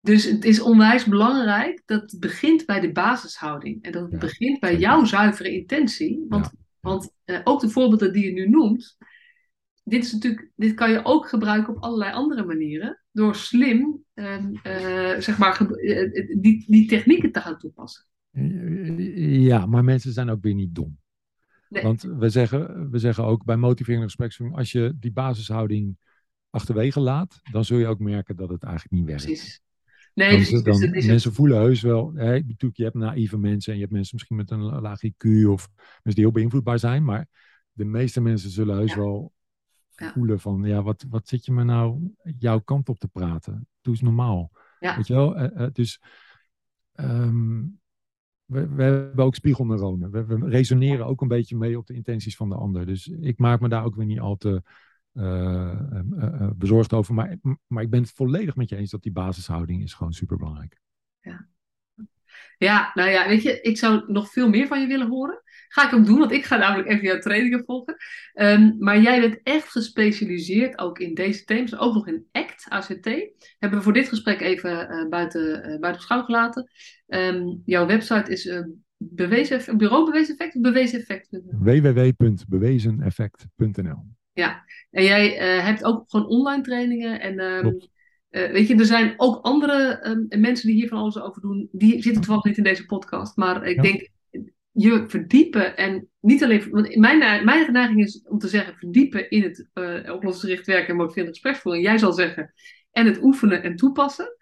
Dus 0.01 0.25
het 0.25 0.45
is 0.45 0.61
onwijs 0.61 1.05
belangrijk 1.05 1.83
dat 1.85 2.11
het 2.11 2.21
begint 2.21 2.67
bij 2.67 2.81
de 2.81 2.93
basishouding. 2.93 3.83
En 3.83 3.93
dat 3.93 4.03
het 4.03 4.13
Ja, 4.13 4.19
begint 4.19 4.61
bij 4.61 4.71
zeker. 4.71 4.85
jouw 4.85 5.05
zuivere 5.05 5.53
intentie. 5.53 6.25
Want, 6.29 6.45
Ja, 6.45 6.53
want 6.81 7.13
eh, 7.25 7.41
ook 7.45 7.61
de 7.61 7.69
voorbeelden 7.69 8.13
die 8.13 8.25
je 8.25 8.33
nu 8.33 8.49
noemt, 8.49 8.97
dit, 9.85 10.05
is 10.05 10.13
natuurlijk, 10.13 10.51
dit 10.57 10.75
kan 10.75 10.91
je 10.91 11.05
ook 11.05 11.29
gebruiken 11.29 11.77
op 11.77 11.83
allerlei 11.83 12.13
andere 12.13 12.45
manieren. 12.45 13.01
Door 13.13 13.35
slim 13.35 14.05
ehm, 14.15 14.55
eh, 14.63 15.21
zeg 15.21 15.39
maar, 15.39 15.53
ge- 15.53 15.81
eh, 15.81 16.41
die, 16.41 16.65
die 16.67 16.89
technieken 16.89 17.33
te 17.33 17.41
gaan 17.41 17.59
toepassen. 17.59 18.05
Ja, 19.45 19.67
maar 19.67 19.85
mensen 19.85 20.13
zijn 20.13 20.31
ook 20.31 20.43
weer 20.43 20.55
niet 20.55 20.75
dom. 20.75 20.99
Nee. 21.69 21.83
Want 21.83 22.03
we 22.03 22.29
zeggen, 22.29 22.91
we 22.91 22.99
zeggen 22.99 23.25
ook 23.25 23.45
bij 23.45 23.57
motiverende 23.57 24.05
gespreksvoering, 24.07 24.59
als 24.59 24.73
je 24.73 24.97
die 25.01 25.13
basishouding 25.13 25.97
achterwege 26.51 27.01
laat, 27.01 27.41
dan 27.53 27.65
zul 27.65 27.79
je 27.79 27.87
ook 27.87 27.99
merken 27.99 28.37
dat 28.37 28.49
het 28.49 28.63
eigenlijk 28.63 28.95
niet 28.95 29.05
werkt. 29.07 29.25
Precies. 29.25 29.61
Nee, 30.15 30.29
Dan, 30.29 30.37
precies. 30.37 30.63
dan, 30.63 30.81
Dus 30.81 30.91
het. 30.95 31.07
mensen 31.07 31.33
voelen 31.35 31.59
heus 31.59 31.81
wel, 31.81 32.13
hè, 32.15 32.33
natuurlijk, 32.33 32.77
je 32.77 32.83
hebt 32.83 32.95
naïeve 32.97 33.39
mensen 33.39 33.69
en 33.73 33.75
je 33.79 33.83
hebt 33.85 33.95
mensen 33.95 34.15
misschien 34.15 34.37
met 34.37 34.51
een 34.51 34.61
laag 34.81 35.01
IQ 35.07 35.47
of 35.49 35.69
mensen 35.77 36.03
die 36.03 36.25
heel 36.25 36.31
beïnvloedbaar 36.33 36.79
zijn, 36.79 37.05
maar 37.05 37.27
de 37.73 37.85
meeste 37.85 38.21
mensen 38.21 38.51
zullen 38.51 38.77
heus 38.77 38.91
Ja. 38.91 38.97
wel 38.99 39.33
Ja. 39.97 40.13
voelen 40.13 40.41
van, 40.41 40.63
ja, 40.63 40.83
wat, 40.83 41.05
wat 41.09 41.29
zit 41.29 41.45
je 41.45 41.53
me 41.53 41.65
nou 41.65 42.15
jouw 42.39 42.61
kant 42.61 42.89
op 42.89 42.99
te 42.99 43.09
praten? 43.09 43.69
Doe 43.81 43.93
eens 43.93 44.03
normaal. 44.03 44.51
Ja. 44.79 44.97
Weet 44.97 45.07
je 45.07 45.15
wel? 45.15 45.37
Eh, 45.37 45.65
eh, 45.65 45.73
dus 45.73 46.01
ehm, 46.93 47.63
we, 48.45 48.69
we 48.69 48.83
hebben 48.83 49.25
ook 49.25 49.35
spiegelneuronen. 49.35 50.11
We, 50.11 50.25
we 50.25 50.49
resoneren 50.49 51.07
ook 51.07 51.21
een 51.21 51.29
beetje 51.29 51.57
mee 51.57 51.79
op 51.79 51.87
de 51.87 51.95
intenties 51.95 52.37
van 52.37 52.49
de 52.49 52.55
ander. 52.55 52.87
Dus 52.87 53.09
ik 53.09 53.39
maak 53.39 53.61
me 53.61 53.69
daar 53.69 53.85
ook 53.85 53.95
weer 53.95 54.07
niet 54.07 54.21
al 54.21 54.37
te 54.37 54.63
eh, 55.13 56.51
bezorgd 56.57 56.93
over. 56.93 57.15
Maar, 57.15 57.37
maar 57.67 57.83
ik 57.83 57.91
ben 57.91 58.01
het 58.01 58.13
volledig 58.13 58.57
met 58.57 58.69
je 58.69 58.77
eens 58.77 58.91
dat 58.91 59.03
die 59.03 59.13
basishouding 59.13 59.83
is 59.83 59.95
gewoon 59.95 60.13
super 60.13 60.37
belangrijk. 60.37 60.83
Ja, 62.59 62.91
nou 62.95 63.11
ja, 63.11 63.29
weet 63.29 63.43
je, 63.43 63.61
ik 63.61 63.79
zou 63.79 64.13
nog 64.13 64.31
veel 64.33 64.49
meer 64.49 64.67
van 64.67 64.81
je 64.81 64.87
willen 64.87 65.09
horen. 65.09 65.43
Ga 65.69 65.87
ik 65.87 65.93
ook 65.95 66.07
doen, 66.07 66.19
want 66.19 66.33
ik 66.33 66.45
ga 66.45 66.57
namelijk 66.57 66.89
even 66.89 67.05
jouw 67.05 67.19
trainingen 67.19 67.65
volgen. 67.65 67.97
Ehm, 68.33 68.73
maar 68.79 69.01
jij 69.01 69.21
bent 69.21 69.41
echt 69.43 69.69
gespecialiseerd 69.69 70.79
ook 70.79 70.99
in 70.99 71.15
deze 71.15 71.45
thema's, 71.45 71.79
ook 71.79 71.95
nog 71.95 72.07
in 72.09 72.27
ACT, 72.33 72.67
ACT. 72.69 73.05
Hebben 73.59 73.79
we 73.79 73.85
voor 73.85 73.93
dit 73.93 74.09
gesprek 74.09 74.41
even 74.41 74.89
eh, 74.89 75.09
buiten, 75.09 75.55
eh, 75.55 75.61
buiten 75.63 75.93
beschouwing 75.93 76.31
gelaten. 76.31 76.71
Ehm, 77.07 77.43
jouw 77.65 77.87
website 77.87 78.31
is 78.31 78.53
bewezen, 78.97 79.57
eff- 79.57 79.77
bureau 79.77 80.05
bewezen 80.05 80.35
effect 80.35 80.55
of 80.57 80.63
bewezen 80.63 81.01
effect? 81.01 81.29
www.bewezeneffect.nl 81.59 84.05
En 84.91 85.05
jij 85.05 85.29
hebt 85.63 85.85
ook 85.85 86.05
gewoon 86.11 86.27
online 86.27 86.63
trainingen. 86.63 87.21
En 87.21 87.39
ehm, 87.39 87.65
Eh, 88.35 88.51
weet 88.51 88.69
je, 88.69 88.77
er 88.77 88.85
zijn 88.85 89.15
ook 89.17 89.45
andere 89.45 89.99
ehm, 89.99 90.41
mensen 90.41 90.67
die 90.67 90.77
hier 90.77 90.89
van 90.89 90.99
alles 90.99 91.19
over 91.21 91.43
doen. 91.43 91.69
Die 91.73 91.93
zitten 91.93 92.13
toevallig 92.23 92.45
niet 92.45 92.57
in 92.57 92.63
deze 92.63 92.87
podcast. 92.87 93.37
Maar 93.37 93.67
ik 93.67 93.77
Ja. 93.77 93.83
denk, 93.83 94.09
je 94.71 95.05
verdiepen 95.09 95.77
en 95.77 96.09
niet 96.21 96.45
alleen... 96.45 96.71
Want 96.71 96.97
mijn, 96.97 97.45
mijn 97.45 97.73
neiging 97.73 98.03
is 98.03 98.23
om 98.29 98.39
te 98.39 98.49
zeggen, 98.49 98.75
verdiepen 98.75 99.31
in 99.31 99.43
het 99.43 99.69
eh 99.73 100.13
oplossingsgericht 100.13 100.67
werken 100.67 100.89
en 100.89 100.97
motiverende 100.97 101.33
gespreksvoering. 101.33 101.85
Jij 101.85 101.99
zal 101.99 102.13
zeggen, 102.13 102.53
en 102.91 103.07
het 103.07 103.23
oefenen 103.23 103.63
en 103.63 103.77
toepassen. 103.77 104.37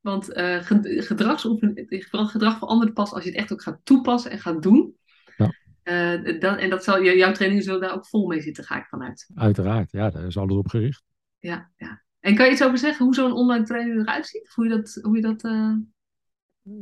Want 0.00 0.32
eh 0.32 0.58
ge- 0.62 1.02
gedragsoefenen, 1.02 1.86
het 1.88 2.06
gedrag 2.10 2.58
verandert 2.58 2.94
pas 2.94 3.12
als 3.12 3.24
je 3.24 3.30
het 3.30 3.38
echt 3.38 3.52
ook 3.52 3.62
gaat 3.62 3.80
toepassen 3.82 4.30
en 4.30 4.38
gaat 4.38 4.62
doen. 4.62 4.96
Ja. 5.36 5.52
Eh, 5.82 6.40
dat, 6.40 6.58
en 6.58 6.70
dat 6.70 6.84
zal, 6.84 7.02
jouw 7.02 7.32
trainingen 7.32 7.64
zullen 7.64 7.80
daar 7.80 7.94
ook 7.94 8.06
vol 8.06 8.26
mee 8.26 8.40
zitten, 8.40 8.64
ga 8.64 8.78
ik 8.78 8.86
vanuit. 8.86 9.30
Uiteraard, 9.34 9.90
ja, 9.90 10.10
daar 10.10 10.24
is 10.26 10.36
alles 10.36 10.56
op 10.56 10.68
gericht. 10.68 11.02
Ja, 11.38 11.70
ja. 11.76 12.03
En 12.24 12.34
kan 12.34 12.46
je 12.46 12.52
iets 12.52 12.64
over 12.64 12.78
zeggen 12.78 13.04
hoe 13.04 13.14
zo'n 13.14 13.32
online 13.32 13.64
training 13.64 14.00
eruit 14.00 14.26
ziet? 14.26 14.52
Hoe 14.54 14.64
je 14.64 14.70
dat. 14.70 14.98
Hoe 15.02 15.16
je 15.16 15.22
dat 15.22 15.44
eh, 15.44 15.74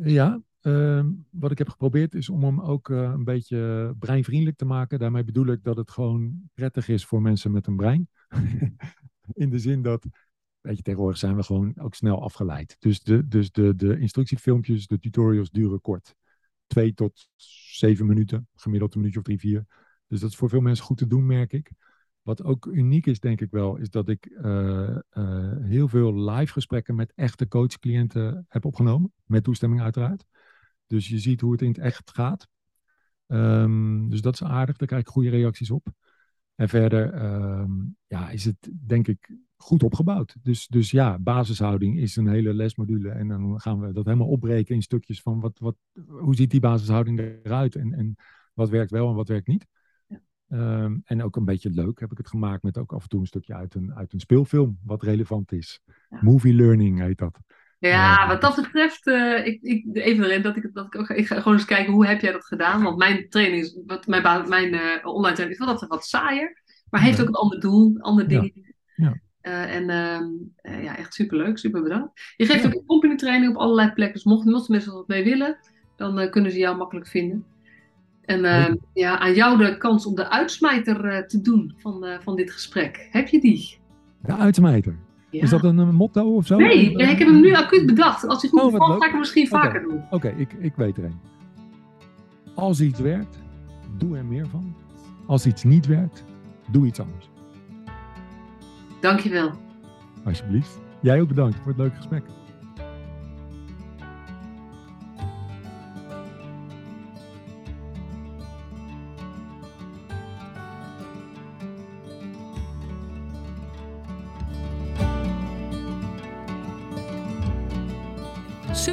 Ja, 0.02 0.42
ehm, 0.60 1.10
wat 1.30 1.50
ik 1.50 1.58
heb 1.58 1.68
geprobeerd 1.68 2.14
is 2.14 2.28
om 2.28 2.44
hem 2.44 2.60
ook 2.60 2.90
eh, 2.90 2.96
een 2.96 3.24
beetje 3.24 3.94
breinvriendelijk 3.98 4.56
te 4.56 4.64
maken. 4.64 4.98
Daarmee 4.98 5.24
bedoel 5.24 5.46
ik 5.46 5.64
dat 5.64 5.76
het 5.76 5.90
gewoon 5.90 6.50
prettig 6.54 6.88
is 6.88 7.04
voor 7.04 7.22
mensen 7.22 7.52
met 7.52 7.66
een 7.66 7.76
brein. 7.76 8.08
In 9.32 9.50
de 9.50 9.58
zin 9.58 9.82
dat, 9.82 10.06
weet 10.60 10.76
je, 10.76 10.82
tegenwoordig 10.82 11.18
zijn 11.18 11.36
we 11.36 11.42
gewoon 11.42 11.78
ook 11.78 11.94
snel 11.94 12.22
afgeleid. 12.22 12.76
Dus 12.78 13.02
de, 13.02 13.28
dus 13.28 13.50
de, 13.50 13.76
de 13.76 13.98
instructiefilmpjes, 13.98 14.86
de 14.86 14.98
tutorials 14.98 15.50
duren 15.50 15.80
kort. 15.80 16.14
Twee 16.66 16.94
tot 16.94 17.28
zeven 17.70 18.06
minuten, 18.06 18.48
gemiddeld 18.54 18.92
een 18.92 18.98
minuutje 18.98 19.20
of 19.20 19.26
drie, 19.26 19.38
vier. 19.38 19.64
Dus 20.06 20.20
dat 20.20 20.30
is 20.30 20.36
voor 20.36 20.48
veel 20.48 20.60
mensen 20.60 20.84
goed 20.84 20.98
te 20.98 21.06
doen, 21.06 21.26
merk 21.26 21.52
ik. 21.52 21.70
Wat 22.22 22.42
ook 22.42 22.66
uniek 22.66 23.06
is, 23.06 23.20
denk 23.20 23.40
ik 23.40 23.50
wel, 23.50 23.76
is 23.76 23.90
dat 23.90 24.08
ik 24.08 24.26
eh, 24.26 24.96
eh, 25.10 25.56
heel 25.60 25.88
veel 25.88 26.30
live 26.30 26.52
gesprekken 26.52 26.94
met 26.94 27.12
echte 27.14 27.48
coachcliënten 27.48 28.44
heb 28.48 28.64
opgenomen. 28.64 29.12
Met 29.24 29.44
toestemming 29.44 29.82
uiteraard. 29.82 30.24
Dus 30.86 31.08
je 31.08 31.18
ziet 31.18 31.40
hoe 31.40 31.52
het 31.52 31.62
in 31.62 31.68
het 31.68 31.78
echt 31.78 32.10
gaat. 32.10 32.48
Ehm, 33.26 34.08
dus 34.08 34.20
dat 34.20 34.34
is 34.34 34.42
aardig, 34.42 34.76
daar 34.76 34.88
krijg 34.88 35.02
ik 35.02 35.08
goede 35.08 35.30
reacties 35.30 35.70
op. 35.70 35.86
En 36.54 36.68
verder 36.68 37.12
ehm, 37.12 37.70
ja, 38.06 38.30
is 38.30 38.44
het 38.44 38.70
denk 38.86 39.08
ik 39.08 39.36
goed 39.56 39.82
opgebouwd. 39.82 40.36
Dus, 40.42 40.66
dus 40.66 40.90
ja, 40.90 41.18
basishouding 41.18 41.98
is 41.98 42.16
een 42.16 42.28
hele 42.28 42.54
lesmodule. 42.54 43.10
En 43.10 43.28
dan 43.28 43.60
gaan 43.60 43.80
we 43.80 43.92
dat 43.92 44.04
helemaal 44.04 44.28
opbreken 44.28 44.74
in 44.74 44.82
stukjes 44.82 45.22
van 45.22 45.40
wat, 45.40 45.58
wat, 45.58 45.76
hoe 46.06 46.34
ziet 46.34 46.50
die 46.50 46.60
basishouding 46.60 47.18
eruit 47.18 47.76
en, 47.76 47.94
en 47.94 48.16
wat 48.54 48.68
werkt 48.68 48.90
wel 48.90 49.08
en 49.08 49.14
wat 49.14 49.28
werkt 49.28 49.46
niet. 49.46 49.66
Ehm, 50.52 50.96
en 51.04 51.22
ook 51.22 51.36
een 51.36 51.44
beetje 51.44 51.70
leuk 51.70 52.00
heb 52.00 52.10
ik 52.10 52.18
het 52.18 52.28
gemaakt 52.28 52.62
met 52.62 52.78
ook 52.78 52.92
af 52.92 53.02
en 53.02 53.08
toe 53.08 53.20
een 53.20 53.26
stukje 53.26 53.54
uit 53.54 53.74
een, 53.74 53.94
uit 53.94 54.12
een 54.12 54.20
speelfilm 54.20 54.78
wat 54.84 55.02
relevant 55.02 55.52
is. 55.52 55.80
Ja. 56.10 56.18
Movie 56.20 56.54
learning 56.54 57.00
heet 57.00 57.18
dat. 57.18 57.38
Ja, 57.78 57.88
Ja. 57.88 58.28
wat 58.28 58.40
dat 58.40 58.56
betreft, 58.56 59.06
eh, 59.06 59.46
ik, 59.46 59.62
ik, 59.62 59.84
even 59.92 60.24
erin 60.24 60.42
dat 60.42 60.56
ik, 60.56 60.70
dat 60.72 60.86
ik 60.86 60.96
ook 60.96 61.08
ik 61.08 61.26
ga 61.26 61.36
gewoon 61.36 61.52
eens 61.52 61.64
kijken 61.64 61.92
hoe 61.92 62.06
heb 62.06 62.20
jij 62.20 62.32
dat 62.32 62.44
gedaan. 62.44 62.82
Want 62.82 62.98
mijn 62.98 63.28
training 63.28 63.62
is, 63.62 63.78
wat, 63.86 64.06
mijn, 64.06 64.48
mijn 64.48 64.74
eh, 64.74 65.06
online 65.06 65.34
training 65.34 65.50
is 65.50 65.66
wel 65.66 65.78
dat 65.78 65.88
wat 65.88 66.04
saaier, 66.04 66.62
maar 66.90 67.00
heeft 67.02 67.20
ook 67.20 67.28
een 67.28 67.34
ander 67.34 67.60
doel, 67.60 67.96
andere 68.00 68.30
Ja. 68.30 68.40
dingen. 68.40 68.74
Ja. 68.94 69.20
Uh, 69.42 69.74
en 69.74 69.82
uh, 70.62 70.84
ja, 70.84 70.96
echt 70.96 71.14
superleuk, 71.14 71.58
super 71.58 71.82
bedankt. 71.82 72.20
Je 72.36 72.46
geeft 72.46 72.62
ja. 72.62 72.68
ook 72.72 72.86
company 72.86 73.16
training 73.16 73.54
op 73.54 73.60
allerlei 73.60 73.92
plekken. 73.92 74.14
Dus 74.14 74.24
mochten 74.24 74.52
mocht 74.52 74.68
mensen 74.68 74.92
wat 74.92 75.08
mee 75.08 75.24
willen, 75.24 75.58
dan 75.96 76.30
kunnen 76.30 76.50
ze 76.52 76.58
jou 76.58 76.76
makkelijk 76.76 77.06
vinden. 77.06 77.44
En 78.32 78.44
ehm, 78.44 78.74
ja, 78.92 79.18
aan 79.18 79.34
jou 79.34 79.58
de 79.58 79.76
kans 79.76 80.06
om 80.06 80.14
de 80.14 80.30
uitsmijter 80.30 81.26
te 81.26 81.40
doen 81.40 81.74
van, 81.76 82.06
van 82.20 82.36
dit 82.36 82.50
gesprek. 82.50 83.08
Heb 83.10 83.28
je 83.28 83.40
die? 83.40 83.78
De 84.20 84.36
uitsmijter? 84.36 84.96
Ja. 85.30 85.42
Is 85.42 85.50
dat 85.50 85.64
een 85.64 85.94
motto 85.94 86.34
of 86.34 86.46
zo? 86.46 86.56
Nee, 86.56 86.92
ik 86.92 87.18
heb 87.18 87.28
hem 87.28 87.40
nu 87.40 87.54
acuut 87.54 87.86
bedacht. 87.86 88.28
Als 88.28 88.42
hij 88.42 88.50
goed 88.50 88.60
oh, 88.60 88.98
ga 88.98 89.04
ik 89.04 89.10
hem 89.10 89.18
misschien 89.18 89.48
vaker 89.48 89.82
doen. 89.82 90.02
Oké, 90.10 90.34
ik, 90.36 90.52
ik 90.58 90.72
weet 90.76 90.96
er 90.96 91.04
een. 91.04 91.20
Als 92.54 92.80
iets 92.80 93.00
werkt, 93.00 93.38
doe 93.98 94.16
er 94.16 94.24
meer 94.24 94.46
van. 94.46 94.74
Als 95.26 95.46
iets 95.46 95.64
niet 95.64 95.86
werkt, 95.86 96.24
doe 96.70 96.86
iets 96.86 97.00
anders. 97.00 97.30
Dankjewel. 99.00 99.50
Alsjeblieft. 100.24 100.80
Jij 101.00 101.20
ook 101.20 101.28
bedankt 101.28 101.56
voor 101.56 101.66
het 101.66 101.76
leuke 101.76 101.96
gesprek. 101.96 102.22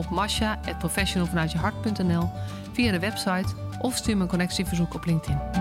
op 0.00 0.10
masha.professionalvanuitjehart.nl 0.10 2.30
via 2.72 2.92
de 2.92 2.98
website 2.98 3.54
of 3.78 3.96
stuur 3.96 4.16
me 4.16 4.22
een 4.22 4.28
connectieverzoek 4.28 4.94
op 4.94 5.04
LinkedIn. 5.04 5.59